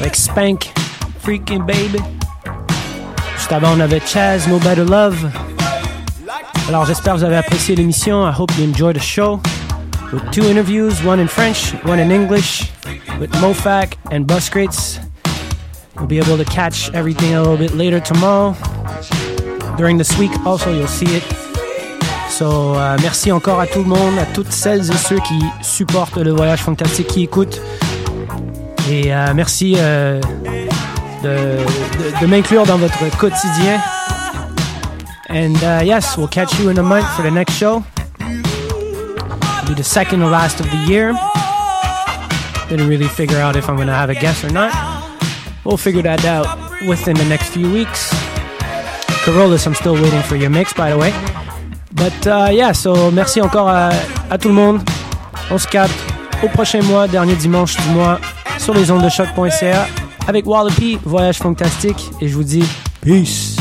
avec 0.00 0.16
Spank, 0.16 0.72
Freaking 1.20 1.64
Baby. 1.64 2.00
Juste 3.36 3.52
avant, 3.52 3.74
on 3.76 3.80
avait 3.80 4.00
Chaz, 4.04 4.48
No 4.48 4.58
Better 4.58 4.84
Love. 4.84 5.30
Alors, 6.68 6.86
j'espère 6.86 7.14
que 7.14 7.18
vous 7.20 7.24
avez 7.24 7.36
apprécié 7.36 7.76
l'émission. 7.76 8.28
I 8.28 8.32
hope 8.36 8.50
you 8.58 8.64
enjoyed 8.64 8.96
the 8.96 9.00
show. 9.00 9.40
With 10.12 10.28
two 10.32 10.42
interviews, 10.50 10.94
one 11.04 11.20
in 11.20 11.28
French, 11.28 11.72
one 11.84 12.00
in 12.00 12.10
English, 12.10 12.72
with 13.20 13.30
Mofac 13.40 13.94
and 14.10 14.24
Buscrates. 14.24 14.98
You'll 15.94 16.08
be 16.08 16.18
able 16.18 16.36
to 16.36 16.44
catch 16.44 16.92
everything 16.94 17.34
a 17.36 17.42
little 17.42 17.56
bit 17.56 17.76
later 17.76 18.00
tomorrow. 18.00 18.56
During 19.76 19.98
this 19.98 20.18
week, 20.18 20.32
also, 20.44 20.72
you'll 20.74 20.88
see 20.88 21.06
it. 21.16 21.47
So, 22.38 22.76
euh, 22.76 22.96
merci 23.02 23.32
encore 23.32 23.58
à 23.58 23.66
tout 23.66 23.80
le 23.80 23.86
monde, 23.88 24.16
à 24.18 24.24
toutes 24.26 24.52
celles 24.52 24.88
et 24.92 24.96
ceux 24.96 25.18
qui 25.18 25.40
supportent 25.60 26.18
le 26.18 26.30
voyage 26.30 26.60
fantastique, 26.60 27.08
qui 27.08 27.24
écoutent. 27.24 27.60
Et 28.88 29.12
euh, 29.12 29.32
merci 29.34 29.74
euh, 29.78 30.20
de, 31.24 31.28
de- 31.28 32.20
de 32.20 32.26
m'inclure 32.26 32.64
dans 32.64 32.76
votre 32.78 32.98
quotidien. 33.16 33.80
And 35.30 35.54
uh, 35.64 35.82
yes, 35.84 36.16
we'll 36.16 36.28
catch 36.28 36.56
you 36.60 36.70
in 36.70 36.78
a 36.78 36.82
month 36.82 37.06
for 37.16 37.22
the 37.22 37.30
next 37.32 37.54
show. 37.54 37.82
Be 39.66 39.74
the 39.74 39.82
second 39.82 40.20
to 40.20 40.26
last 40.28 40.60
of 40.60 40.66
the 40.70 40.86
year. 40.86 41.12
Didn't 42.70 42.88
really 42.88 43.08
figure 43.08 43.38
out 43.40 43.56
if 43.56 43.68
I'm 43.68 43.74
going 43.76 43.88
to 43.88 43.94
have 43.94 44.10
a 44.10 44.14
guest 44.14 44.44
or 44.44 44.50
not. 44.52 44.72
We'll 45.64 45.76
figure 45.76 46.02
that 46.02 46.24
out 46.24 46.46
within 46.86 47.16
the 47.16 47.24
next 47.24 47.48
few 47.50 47.68
weeks. 47.70 48.10
Carolus, 49.24 49.66
I'm 49.66 49.74
still 49.74 49.94
waiting 49.94 50.22
for 50.22 50.36
your 50.36 50.50
mix, 50.50 50.72
by 50.72 50.90
the 50.90 50.96
way. 50.98 51.12
But 51.98 52.26
uh, 52.26 52.52
yeah, 52.52 52.72
so 52.72 53.10
merci 53.10 53.40
encore 53.40 53.68
à, 53.68 53.90
tout 54.38 54.48
le 54.48 54.54
monde. 54.54 54.80
On 55.50 55.58
se 55.58 55.66
capte 55.66 55.92
au 56.42 56.48
prochain 56.48 56.80
mois, 56.82 57.08
dernier 57.08 57.34
dimanche 57.34 57.76
du 57.76 57.88
mois, 57.90 58.20
sur 58.58 58.72
les 58.72 58.90
ondes 58.90 59.02
de 59.02 59.08
choc.ca 59.08 59.88
avec 60.28 60.46
Wallopy, 60.46 60.98
Voyage 61.04 61.38
Fantastique. 61.38 62.10
Et 62.20 62.28
je 62.28 62.34
vous 62.34 62.44
dis 62.44 62.64
peace. 63.00 63.57